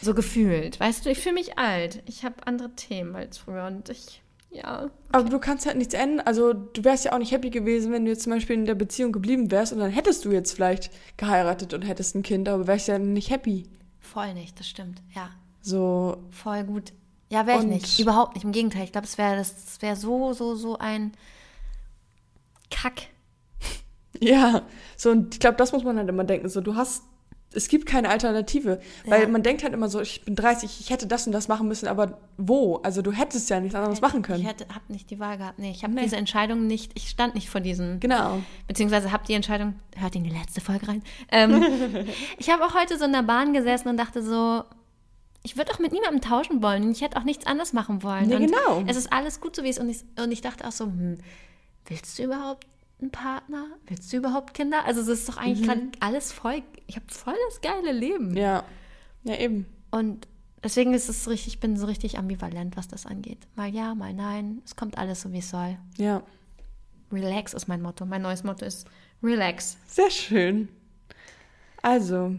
So 0.00 0.14
gefühlt, 0.14 0.80
weißt 0.80 1.06
du, 1.06 1.10
ich 1.10 1.20
fühle 1.20 1.36
mich 1.36 1.58
alt. 1.58 2.02
Ich 2.06 2.24
habe 2.24 2.46
andere 2.46 2.74
Themen 2.74 3.14
als 3.14 3.38
früher 3.38 3.66
und 3.66 3.88
ich 3.88 4.22
ja. 4.52 4.84
Okay. 4.84 4.92
Aber 5.12 5.28
du 5.30 5.38
kannst 5.38 5.66
halt 5.66 5.76
nichts 5.78 5.94
ändern. 5.94 6.26
Also 6.26 6.52
du 6.52 6.84
wärst 6.84 7.04
ja 7.04 7.12
auch 7.12 7.18
nicht 7.18 7.32
happy 7.32 7.50
gewesen, 7.50 7.90
wenn 7.92 8.04
du 8.04 8.10
jetzt 8.10 8.24
zum 8.24 8.32
Beispiel 8.32 8.54
in 8.54 8.66
der 8.66 8.74
Beziehung 8.74 9.12
geblieben 9.12 9.50
wärst 9.50 9.72
und 9.72 9.78
dann 9.78 9.90
hättest 9.90 10.24
du 10.24 10.30
jetzt 10.30 10.52
vielleicht 10.52 10.90
geheiratet 11.16 11.72
und 11.72 11.82
hättest 11.82 12.14
ein 12.14 12.22
Kind, 12.22 12.48
aber 12.48 12.66
wärst 12.66 12.88
ja 12.88 12.98
nicht 12.98 13.30
happy. 13.30 13.66
Voll 13.98 14.34
nicht, 14.34 14.58
das 14.60 14.68
stimmt, 14.68 15.00
ja. 15.14 15.30
So. 15.62 16.18
Voll 16.30 16.64
gut. 16.64 16.92
Ja, 17.30 17.46
wäre 17.46 17.60
ich 17.60 17.64
nicht. 17.64 17.98
Überhaupt 17.98 18.34
nicht. 18.34 18.44
Im 18.44 18.52
Gegenteil. 18.52 18.84
Ich 18.84 18.92
glaube, 18.92 19.06
es 19.06 19.16
wäre 19.16 19.36
das 19.36 19.80
wäre 19.80 19.96
so, 19.96 20.34
so, 20.34 20.54
so 20.54 20.78
ein 20.78 21.12
Kack. 22.70 23.08
Ja, 24.20 24.62
so 24.96 25.10
und 25.10 25.34
ich 25.34 25.40
glaube, 25.40 25.56
das 25.56 25.72
muss 25.72 25.82
man 25.82 25.96
halt 25.96 26.08
immer 26.08 26.22
denken. 26.22 26.48
So, 26.48 26.60
du 26.60 26.76
hast 26.76 27.02
es 27.54 27.68
gibt 27.68 27.86
keine 27.86 28.08
Alternative. 28.08 28.80
Weil 29.04 29.22
ja. 29.22 29.28
man 29.28 29.42
denkt 29.42 29.62
halt 29.62 29.72
immer 29.72 29.88
so, 29.88 30.00
ich 30.00 30.24
bin 30.24 30.34
30, 30.34 30.80
ich 30.80 30.90
hätte 30.90 31.06
das 31.06 31.26
und 31.26 31.32
das 31.32 31.48
machen 31.48 31.68
müssen, 31.68 31.88
aber 31.88 32.18
wo? 32.36 32.76
Also 32.76 33.02
du 33.02 33.12
hättest 33.12 33.50
ja 33.50 33.60
nichts 33.60 33.74
anderes 33.74 34.00
machen 34.00 34.22
können. 34.22 34.40
Ich 34.40 34.48
hätte, 34.48 34.66
hab 34.74 34.88
nicht 34.88 35.10
die 35.10 35.18
Wahl 35.18 35.38
gehabt. 35.38 35.58
Nee, 35.58 35.70
ich 35.70 35.84
habe 35.84 35.94
nee. 35.94 36.02
diese 36.02 36.16
Entscheidung 36.16 36.66
nicht, 36.66 36.92
ich 36.94 37.08
stand 37.08 37.34
nicht 37.34 37.48
vor 37.48 37.60
diesen. 37.60 38.00
Genau. 38.00 38.40
Beziehungsweise 38.68 39.12
habe 39.12 39.24
die 39.26 39.34
Entscheidung, 39.34 39.74
hört 39.96 40.14
in 40.14 40.24
die 40.24 40.30
letzte 40.30 40.60
Folge 40.60 40.88
rein. 40.88 41.02
Ähm, 41.30 42.06
ich 42.38 42.50
habe 42.50 42.64
auch 42.64 42.74
heute 42.74 42.98
so 42.98 43.04
in 43.04 43.12
der 43.12 43.22
Bahn 43.22 43.52
gesessen 43.52 43.88
und 43.88 43.96
dachte 43.96 44.22
so, 44.22 44.64
ich 45.42 45.56
würde 45.56 45.72
auch 45.72 45.78
mit 45.78 45.92
niemandem 45.92 46.20
tauschen 46.20 46.62
wollen. 46.62 46.90
Ich 46.92 47.00
hätte 47.00 47.16
auch 47.16 47.24
nichts 47.24 47.46
anderes 47.46 47.72
machen 47.72 48.02
wollen. 48.02 48.28
Nee, 48.28 48.46
genau. 48.46 48.84
Es 48.86 48.96
ist 48.96 49.12
alles 49.12 49.40
gut 49.40 49.56
so, 49.56 49.64
wie 49.64 49.68
es 49.68 49.76
ist. 49.76 49.82
Und 49.82 49.90
ich, 49.90 50.04
und 50.22 50.32
ich 50.32 50.40
dachte 50.40 50.66
auch 50.66 50.72
so, 50.72 50.84
hm, 50.84 51.18
willst 51.86 52.18
du 52.18 52.24
überhaupt 52.24 52.66
einen 53.02 53.10
Partner? 53.10 53.66
Willst 53.86 54.12
du 54.12 54.16
überhaupt 54.16 54.54
Kinder? 54.54 54.84
Also 54.84 55.00
es 55.00 55.08
ist 55.08 55.28
doch 55.28 55.36
eigentlich 55.36 55.60
mhm. 55.60 55.66
gerade 55.66 55.82
alles 56.00 56.32
voll, 56.32 56.62
ich 56.86 56.96
habe 56.96 57.06
voll 57.08 57.36
das 57.48 57.60
geile 57.60 57.92
Leben. 57.92 58.36
Ja, 58.36 58.64
ja 59.24 59.36
eben. 59.36 59.66
Und 59.90 60.26
deswegen 60.62 60.94
ist 60.94 61.08
es 61.08 61.28
richtig, 61.28 61.54
ich 61.54 61.60
bin 61.60 61.76
so 61.76 61.86
richtig 61.86 62.18
ambivalent, 62.18 62.76
was 62.76 62.88
das 62.88 63.06
angeht. 63.06 63.46
Mal 63.56 63.68
ja, 63.68 63.94
mal 63.94 64.14
nein. 64.14 64.62
Es 64.64 64.76
kommt 64.76 64.98
alles 64.98 65.22
so, 65.22 65.32
wie 65.32 65.38
es 65.38 65.50
soll. 65.50 65.76
Ja. 65.98 66.22
Relax 67.12 67.52
ist 67.52 67.68
mein 67.68 67.82
Motto. 67.82 68.06
Mein 68.06 68.22
neues 68.22 68.42
Motto 68.42 68.64
ist 68.64 68.86
Relax. 69.22 69.76
Sehr 69.86 70.10
schön. 70.10 70.68
Also, 71.82 72.34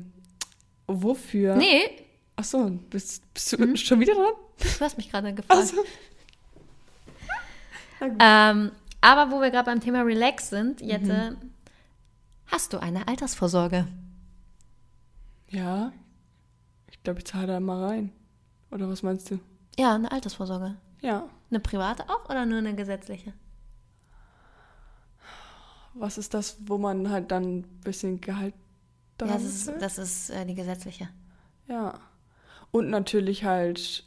wofür? 0.88 1.56
Nee. 1.56 2.04
Ach 2.36 2.44
so, 2.44 2.72
bist, 2.90 3.32
bist 3.34 3.54
du 3.54 3.58
hm? 3.58 3.78
schon 3.78 4.00
wieder 4.00 4.16
dran? 4.16 4.34
Du 4.58 4.80
hast 4.80 4.98
mich 4.98 5.12
gerade 5.12 5.34
gefragt. 5.34 5.68
So. 5.68 5.84
ähm, 8.20 8.72
aber 9.04 9.32
wo 9.32 9.42
wir 9.42 9.52
gerade 9.52 9.66
beim 9.66 9.82
Thema 9.82 10.02
Relax 10.04 10.50
sind, 10.50 10.80
Jette, 10.80 11.32
mhm. 11.32 11.52
hast 12.48 12.72
du 12.72 12.78
eine 12.80 13.06
Altersvorsorge? 13.06 13.86
Ja. 15.50 15.92
Ich 16.90 17.04
glaube, 17.04 17.20
ich 17.20 17.26
zahle 17.26 17.48
da 17.48 17.60
mal 17.60 17.84
rein. 17.84 18.12
Oder 18.72 18.88
was 18.88 19.04
meinst 19.04 19.30
du? 19.30 19.40
Ja, 19.78 19.94
eine 19.94 20.10
Altersvorsorge. 20.10 20.76
Ja. 21.02 21.28
Eine 21.50 21.60
private 21.60 22.10
auch 22.10 22.30
oder 22.30 22.46
nur 22.46 22.60
eine 22.60 22.76
gesetzliche? 22.76 23.34
Was 25.96 26.18
ist 26.18 26.34
das, 26.34 26.56
wo 26.62 26.78
man 26.78 27.10
halt 27.10 27.30
dann 27.30 27.58
ein 27.58 27.64
bisschen 27.84 28.22
Gehalt 28.22 28.54
ja, 29.22 29.28
das 29.28 29.44
ist, 29.44 29.72
das 29.80 29.98
ist 29.98 30.30
äh, 30.30 30.46
die 30.46 30.56
gesetzliche. 30.56 31.10
Ja. 31.68 32.00
Und 32.72 32.90
natürlich 32.90 33.44
halt, 33.44 34.06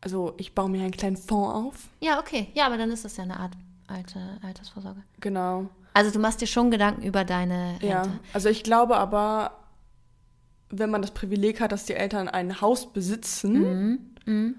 also 0.00 0.34
ich 0.38 0.54
baue 0.54 0.68
mir 0.68 0.82
einen 0.82 0.90
kleinen 0.90 1.16
Fonds 1.16 1.54
auf. 1.54 1.88
Ja, 2.00 2.18
okay. 2.18 2.48
Ja, 2.54 2.66
aber 2.66 2.78
dann 2.78 2.90
ist 2.90 3.04
das 3.04 3.16
ja 3.16 3.22
eine 3.22 3.38
Art 3.38 3.52
alte 3.92 4.18
Altersvorsorge. 4.42 5.02
Genau. 5.20 5.68
Also 5.94 6.10
du 6.10 6.18
machst 6.18 6.40
dir 6.40 6.46
schon 6.46 6.70
Gedanken 6.70 7.02
über 7.02 7.24
deine 7.24 7.72
Rente. 7.74 7.86
Ja, 7.86 8.02
also 8.32 8.48
ich 8.48 8.62
glaube 8.62 8.96
aber, 8.96 9.58
wenn 10.70 10.90
man 10.90 11.02
das 11.02 11.10
Privileg 11.10 11.60
hat, 11.60 11.72
dass 11.72 11.84
die 11.84 11.94
Eltern 11.94 12.28
ein 12.28 12.60
Haus 12.60 12.92
besitzen, 12.92 13.52
mhm. 13.52 13.98
Mhm. 14.24 14.54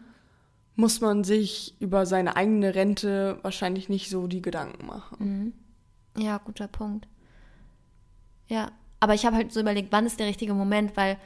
muss 0.75 1.01
man 1.01 1.23
sich 1.23 1.75
über 1.79 2.05
seine 2.05 2.35
eigene 2.35 2.75
Rente 2.75 3.39
wahrscheinlich 3.41 3.89
nicht 3.89 4.09
so 4.09 4.27
die 4.27 4.41
Gedanken 4.41 4.85
machen. 4.85 5.53
Mhm. 6.15 6.23
Ja, 6.23 6.37
guter 6.37 6.67
Punkt. 6.67 7.07
Ja, 8.47 8.71
aber 8.99 9.15
ich 9.15 9.25
habe 9.25 9.35
halt 9.35 9.51
so 9.51 9.59
überlegt, 9.59 9.91
wann 9.91 10.05
ist 10.05 10.19
der 10.19 10.27
richtige 10.27 10.53
Moment, 10.53 10.95
weil 10.95 11.17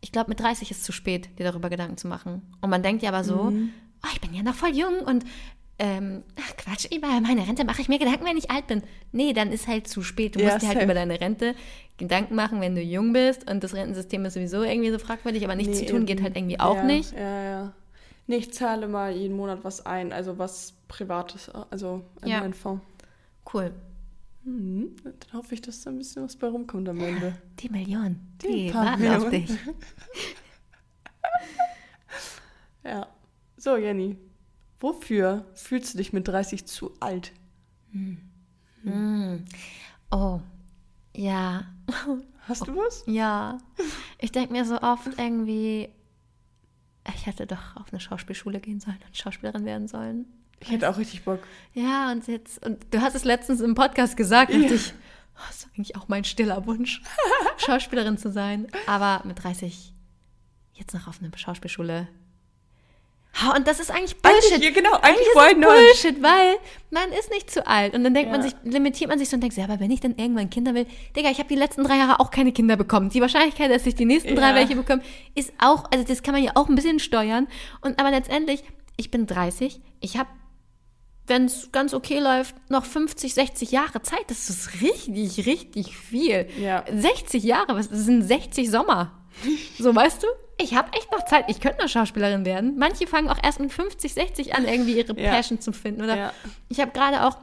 ich 0.00 0.12
glaube, 0.12 0.28
mit 0.28 0.40
30 0.40 0.70
ist 0.70 0.78
es 0.78 0.84
zu 0.84 0.92
spät, 0.92 1.38
dir 1.38 1.44
darüber 1.44 1.70
Gedanken 1.70 1.96
zu 1.96 2.06
machen. 2.06 2.42
Und 2.60 2.70
man 2.70 2.82
denkt 2.82 3.02
ja 3.02 3.08
aber 3.08 3.24
so, 3.24 3.52
oh, 3.52 4.08
ich 4.12 4.20
bin 4.20 4.34
ja 4.34 4.42
noch 4.42 4.54
voll 4.54 4.76
jung 4.76 5.00
und 5.00 5.24
ähm, 5.78 6.22
ach 6.40 6.56
Quatsch, 6.56 6.86
über 6.94 7.08
meine 7.20 7.46
Rente 7.46 7.64
mache 7.64 7.82
ich 7.82 7.88
mir 7.88 7.98
Gedanken, 7.98 8.24
wenn 8.24 8.36
ich 8.36 8.50
alt 8.50 8.66
bin. 8.66 8.82
Nee, 9.12 9.32
dann 9.34 9.52
ist 9.52 9.68
halt 9.68 9.88
zu 9.88 10.02
spät. 10.02 10.34
Du 10.34 10.40
ja, 10.40 10.46
musst 10.46 10.62
dir 10.62 10.68
halt 10.68 10.82
über 10.82 10.94
deine 10.94 11.20
Rente 11.20 11.54
Gedanken 11.98 12.34
machen, 12.34 12.60
wenn 12.60 12.74
du 12.74 12.80
jung 12.80 13.12
bist 13.12 13.50
und 13.50 13.62
das 13.62 13.74
Rentensystem 13.74 14.24
ist 14.24 14.34
sowieso 14.34 14.62
irgendwie 14.62 14.90
so 14.90 14.98
fragwürdig, 14.98 15.44
aber 15.44 15.54
nichts 15.54 15.80
nee, 15.80 15.86
zu 15.86 15.92
tun 15.92 16.06
geht 16.06 16.22
halt 16.22 16.36
irgendwie 16.36 16.60
auch 16.60 16.76
ja, 16.76 16.84
nicht. 16.84 17.12
Ja, 17.12 17.42
ja. 17.42 17.72
Nee, 18.26 18.36
ich 18.36 18.52
zahle 18.52 18.88
mal 18.88 19.12
jeden 19.12 19.36
Monat 19.36 19.60
was 19.62 19.84
ein, 19.84 20.12
also 20.12 20.38
was 20.38 20.74
Privates, 20.88 21.50
also 21.70 22.02
in 22.22 22.28
ja. 22.28 22.40
meinen 22.40 22.54
Fonds. 22.54 22.84
Cool. 23.52 23.72
Mhm. 24.44 24.96
Dann 25.04 25.38
hoffe 25.38 25.54
ich, 25.54 25.60
dass 25.60 25.82
da 25.82 25.90
ein 25.90 25.98
bisschen 25.98 26.24
was 26.24 26.36
bei 26.36 26.48
rumkommt 26.48 26.88
am 26.88 27.00
Ende. 27.00 27.36
Die 27.60 27.68
Million, 27.68 28.18
die, 28.42 28.66
die 28.68 28.74
warten 28.74 29.02
Millionen. 29.02 29.24
auf 29.24 29.30
dich. 29.30 29.50
ja. 32.84 33.06
So, 33.56 33.76
Jenny, 33.76 34.16
Wofür 34.78 35.46
fühlst 35.54 35.94
du 35.94 35.98
dich 35.98 36.12
mit 36.12 36.28
30 36.28 36.66
zu 36.66 36.92
alt? 37.00 37.32
Hm. 37.92 38.18
Hm. 38.82 39.44
Oh, 40.10 40.40
ja. 41.14 41.64
Hast 42.42 42.66
du 42.66 42.76
was? 42.76 43.04
Ja. 43.06 43.58
Ich 44.18 44.32
denke 44.32 44.52
mir 44.52 44.64
so 44.64 44.80
oft 44.80 45.18
irgendwie, 45.18 45.88
ich 47.14 47.26
hätte 47.26 47.46
doch 47.46 47.76
auf 47.76 47.86
eine 47.90 48.00
Schauspielschule 48.00 48.60
gehen 48.60 48.80
sollen 48.80 48.98
und 49.06 49.16
Schauspielerin 49.16 49.64
werden 49.64 49.88
sollen. 49.88 50.26
Ich 50.60 50.70
hätte 50.70 50.88
auch 50.88 50.96
richtig 50.96 51.24
Bock. 51.24 51.40
Ja, 51.74 52.12
und 52.12 52.26
jetzt, 52.28 52.64
und 52.64 52.86
du 52.92 53.00
hast 53.00 53.14
es 53.14 53.24
letztens 53.24 53.60
im 53.60 53.74
Podcast 53.74 54.16
gesagt, 54.16 54.52
ja. 54.52 54.60
ich, 54.60 54.92
oh, 55.34 55.42
das 55.48 55.56
ist 55.58 55.68
eigentlich 55.74 55.96
auch 55.96 56.08
mein 56.08 56.24
stiller 56.24 56.66
Wunsch, 56.66 57.02
Schauspielerin 57.58 58.16
zu 58.16 58.30
sein. 58.30 58.66
Aber 58.86 59.26
mit 59.26 59.42
30 59.42 59.92
jetzt 60.74 60.94
noch 60.94 61.08
auf 61.08 61.20
eine 61.20 61.30
Schauspielschule 61.36 62.08
und 63.54 63.66
das 63.66 63.80
ist 63.80 63.90
eigentlich 63.90 64.16
Bullshit. 64.16 64.54
Eigentlich, 64.54 64.74
genau, 64.74 64.92
eigentlich, 64.94 65.26
eigentlich 65.36 65.98
ist 65.98 66.02
Bullshit, 66.02 66.22
weil 66.22 66.56
man 66.90 67.12
ist 67.12 67.30
nicht 67.30 67.50
zu 67.50 67.66
alt. 67.66 67.94
Und 67.94 68.04
dann 68.04 68.14
denkt 68.14 68.30
ja. 68.32 68.38
man 68.38 68.42
sich, 68.42 68.54
limitiert 68.64 69.10
man 69.10 69.18
sich 69.18 69.28
so 69.28 69.34
und 69.34 69.42
denkt, 69.42 69.56
ja, 69.56 69.64
aber 69.64 69.78
wenn 69.78 69.90
ich 69.90 70.00
dann 70.00 70.16
irgendwann 70.16 70.48
Kinder 70.48 70.74
will, 70.74 70.86
Digga, 71.14 71.30
ich 71.30 71.38
habe 71.38 71.48
die 71.48 71.56
letzten 71.56 71.84
drei 71.84 71.98
Jahre 71.98 72.20
auch 72.20 72.30
keine 72.30 72.52
Kinder 72.52 72.76
bekommen. 72.76 73.10
Die 73.10 73.20
Wahrscheinlichkeit, 73.20 73.70
dass 73.70 73.86
ich 73.86 73.94
die 73.94 74.06
nächsten 74.06 74.30
ja. 74.30 74.34
drei 74.36 74.54
welche 74.54 74.76
bekomme, 74.76 75.02
ist 75.34 75.52
auch, 75.58 75.84
also 75.92 76.04
das 76.04 76.22
kann 76.22 76.34
man 76.34 76.42
ja 76.42 76.52
auch 76.54 76.68
ein 76.68 76.74
bisschen 76.74 76.98
steuern. 76.98 77.46
Und 77.82 77.98
aber 78.00 78.10
letztendlich, 78.10 78.64
ich 78.96 79.10
bin 79.10 79.26
30, 79.26 79.80
ich 80.00 80.16
habe 80.16 80.28
wenn 81.28 81.46
es 81.46 81.72
ganz 81.72 81.92
okay 81.92 82.20
läuft, 82.20 82.54
noch 82.70 82.84
50, 82.84 83.34
60 83.34 83.72
Jahre 83.72 84.02
Zeit. 84.02 84.24
Das 84.28 84.48
ist 84.48 84.80
richtig, 84.80 85.46
richtig 85.46 85.96
viel. 85.96 86.46
Ja. 86.56 86.84
60 86.90 87.42
Jahre, 87.42 87.74
was 87.74 87.88
das 87.88 88.04
sind 88.04 88.22
60 88.22 88.70
Sommer. 88.70 89.25
So, 89.78 89.94
weißt 89.94 90.22
du? 90.22 90.26
ich 90.58 90.74
habe 90.74 90.92
echt 90.92 91.12
noch 91.12 91.24
Zeit, 91.24 91.44
ich 91.48 91.60
könnte 91.60 91.80
eine 91.80 91.88
Schauspielerin 91.88 92.44
werden. 92.44 92.78
Manche 92.78 93.06
fangen 93.06 93.28
auch 93.28 93.38
erst 93.42 93.60
mit 93.60 93.72
50, 93.72 94.14
60 94.14 94.54
an, 94.54 94.66
irgendwie 94.66 94.96
ihre 94.96 95.18
ja. 95.18 95.30
Passion 95.30 95.60
zu 95.60 95.72
finden. 95.72 96.02
Oder 96.02 96.16
ja. 96.16 96.32
ich 96.68 96.80
habe 96.80 96.92
gerade 96.92 97.24
auch 97.24 97.36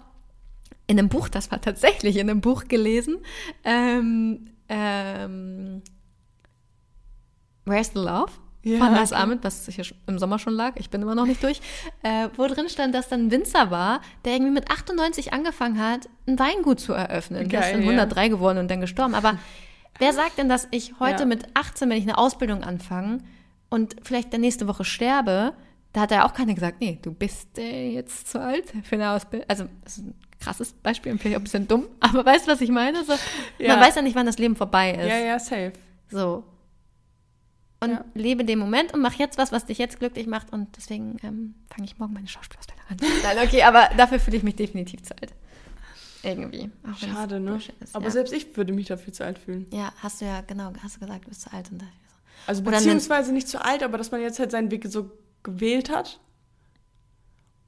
in 0.87 0.97
einem 0.97 1.09
Buch, 1.09 1.29
das 1.29 1.51
war 1.51 1.61
tatsächlich 1.61 2.17
in 2.17 2.29
einem 2.29 2.41
Buch 2.41 2.67
gelesen, 2.67 3.19
ähm, 3.63 4.49
ähm, 4.67 5.81
Where's 7.65 7.91
the 7.93 7.99
Love? 7.99 8.31
Ja, 8.63 8.77
von 8.77 8.93
Lars. 8.93 9.11
Ahmed, 9.11 9.43
was 9.43 9.65
sicher 9.65 9.83
im 10.07 10.19
Sommer 10.19 10.39
schon 10.39 10.53
lag, 10.53 10.77
ich 10.77 10.89
bin 10.89 11.01
immer 11.01 11.15
noch 11.15 11.25
nicht 11.25 11.43
durch, 11.43 11.59
äh, 12.01 12.29
wo 12.37 12.47
drin 12.47 12.69
stand, 12.69 12.95
dass 12.95 13.09
dann 13.09 13.27
ein 13.27 13.31
Winzer 13.31 13.71
war, 13.71 14.01
der 14.23 14.33
irgendwie 14.33 14.53
mit 14.53 14.71
98 14.71 15.33
angefangen 15.33 15.79
hat, 15.79 16.07
ein 16.27 16.39
Weingut 16.39 16.79
zu 16.79 16.93
eröffnen. 16.93 17.49
Geil, 17.49 17.49
der 17.49 17.59
ist 17.61 17.73
dann 17.73 17.81
103 17.81 18.29
geworden 18.29 18.59
und 18.59 18.71
dann 18.71 18.79
gestorben. 18.79 19.15
Aber 19.15 19.37
Wer 19.99 20.13
sagt 20.13 20.37
denn, 20.37 20.49
dass 20.49 20.67
ich 20.71 20.99
heute 20.99 21.21
ja. 21.21 21.25
mit 21.25 21.45
18, 21.53 21.89
wenn 21.89 21.97
ich 21.97 22.03
eine 22.03 22.17
Ausbildung 22.17 22.63
anfange 22.63 23.19
und 23.69 23.95
vielleicht 24.03 24.31
der 24.31 24.39
nächste 24.39 24.67
Woche 24.67 24.83
sterbe, 24.83 25.53
da 25.93 26.01
hat 26.01 26.11
er 26.11 26.25
auch 26.25 26.33
keiner 26.33 26.53
gesagt, 26.55 26.81
nee, 26.81 26.97
du 27.01 27.13
bist 27.13 27.57
äh, 27.57 27.89
jetzt 27.91 28.27
zu 28.27 28.41
alt 28.41 28.65
für 28.83 28.95
eine 28.95 29.11
Ausbildung. 29.11 29.47
Also, 29.47 29.65
das 29.83 29.97
ist 29.97 30.05
ein 30.05 30.15
krasses 30.39 30.73
Beispiel, 30.73 31.17
vielleicht 31.17 31.37
auch 31.37 31.41
ein 31.41 31.43
bisschen 31.43 31.67
dumm, 31.67 31.87
aber 31.99 32.25
weißt 32.25 32.47
du, 32.47 32.51
was 32.51 32.61
ich 32.61 32.71
meine? 32.71 33.03
So, 33.03 33.13
ja. 33.59 33.75
Man 33.75 33.85
weiß 33.85 33.95
ja 33.95 34.01
nicht, 34.01 34.15
wann 34.15 34.25
das 34.25 34.39
Leben 34.39 34.55
vorbei 34.55 34.91
ist. 34.91 35.07
Ja, 35.07 35.17
ja, 35.17 35.39
safe. 35.39 35.73
So. 36.09 36.43
Und 37.79 37.91
ja. 37.91 38.05
lebe 38.13 38.45
den 38.45 38.59
Moment 38.59 38.93
und 38.93 39.01
mach 39.01 39.13
jetzt 39.15 39.37
was, 39.37 39.51
was 39.51 39.65
dich 39.65 39.77
jetzt 39.77 39.99
glücklich 39.99 40.25
macht. 40.25 40.53
Und 40.53 40.75
deswegen 40.77 41.17
ähm, 41.21 41.55
fange 41.69 41.85
ich 41.85 41.99
morgen 41.99 42.13
meine 42.13 42.27
Schauspielausbildung 42.27 42.85
an. 42.89 42.97
Nein, 43.23 43.45
okay, 43.45 43.63
aber 43.63 43.89
dafür 43.97 44.19
fühle 44.19 44.37
ich 44.37 44.43
mich 44.43 44.55
definitiv 44.55 45.03
zu 45.03 45.13
alt. 45.19 45.33
Irgendwie. 46.23 46.71
Schade, 46.97 47.39
ne? 47.39 47.57
Ist, 47.57 47.95
Aber 47.95 48.05
ja. 48.05 48.11
selbst 48.11 48.33
ich 48.33 48.55
würde 48.55 48.71
mich 48.73 48.87
dafür 48.87 49.11
zu 49.11 49.25
alt 49.25 49.37
fühlen. 49.37 49.67
Ja, 49.71 49.91
hast 49.97 50.21
du 50.21 50.25
ja, 50.25 50.41
genau, 50.41 50.71
hast 50.81 50.95
du 50.95 50.99
gesagt, 51.01 51.25
du 51.25 51.29
bist 51.29 51.41
zu 51.41 51.51
alt. 51.51 51.69
Und 51.71 51.81
so. 51.81 51.87
Also 52.47 52.63
beziehungsweise 52.63 53.33
nicht 53.33 53.47
zu 53.47 53.63
alt, 53.63 53.83
aber 53.83 53.97
dass 53.97 54.11
man 54.11 54.21
jetzt 54.21 54.39
halt 54.39 54.51
seinen 54.51 54.71
Weg 54.71 54.85
so 54.87 55.11
gewählt 55.43 55.89
hat. 55.89 56.19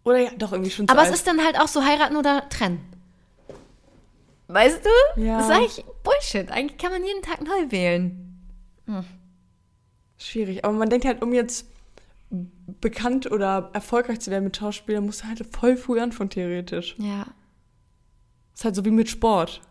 Oder 0.04 0.20
ja, 0.20 0.30
doch 0.38 0.52
irgendwie 0.52 0.72
schon 0.72 0.88
zu 0.88 0.92
Aber 0.92 1.02
alt. 1.02 1.12
es 1.12 1.18
ist 1.18 1.28
dann 1.28 1.44
halt 1.44 1.60
auch 1.60 1.68
so 1.68 1.84
heiraten 1.84 2.16
oder 2.16 2.48
trennen. 2.50 2.80
Weißt 4.48 4.86
du? 4.86 5.22
Ja. 5.22 5.38
Das 5.38 5.48
ist 5.48 5.56
eigentlich 5.56 5.86
Bullshit. 6.04 6.52
Eigentlich 6.52 6.78
kann 6.78 6.92
man 6.92 7.04
jeden 7.04 7.24
Tag 7.24 7.42
neu 7.42 7.72
wählen. 7.72 8.40
Hm. 8.86 9.04
Schwierig. 10.18 10.64
Aber 10.64 10.74
man 10.74 10.90
denkt 10.90 11.06
halt, 11.06 11.22
um 11.24 11.34
jetzt 11.34 11.68
bekannt 12.82 13.32
oder 13.32 13.72
erfolgreich 13.74 14.20
zu 14.20 14.32
werden 14.32 14.44
mit 14.44 14.56
Schauspielern, 14.56 15.06
musst 15.06 15.24
du 15.24 15.28
halt 15.28 15.46
voll 15.52 15.78
früh 15.78 16.00
anfangen, 16.00 16.30
theoretisch. 16.30 16.96
Ja. 17.00 17.26
Ist 18.56 18.64
halt 18.64 18.76
so 18.76 18.86
wie 18.86 18.92
mit 18.92 19.10
Sport. 19.10 19.62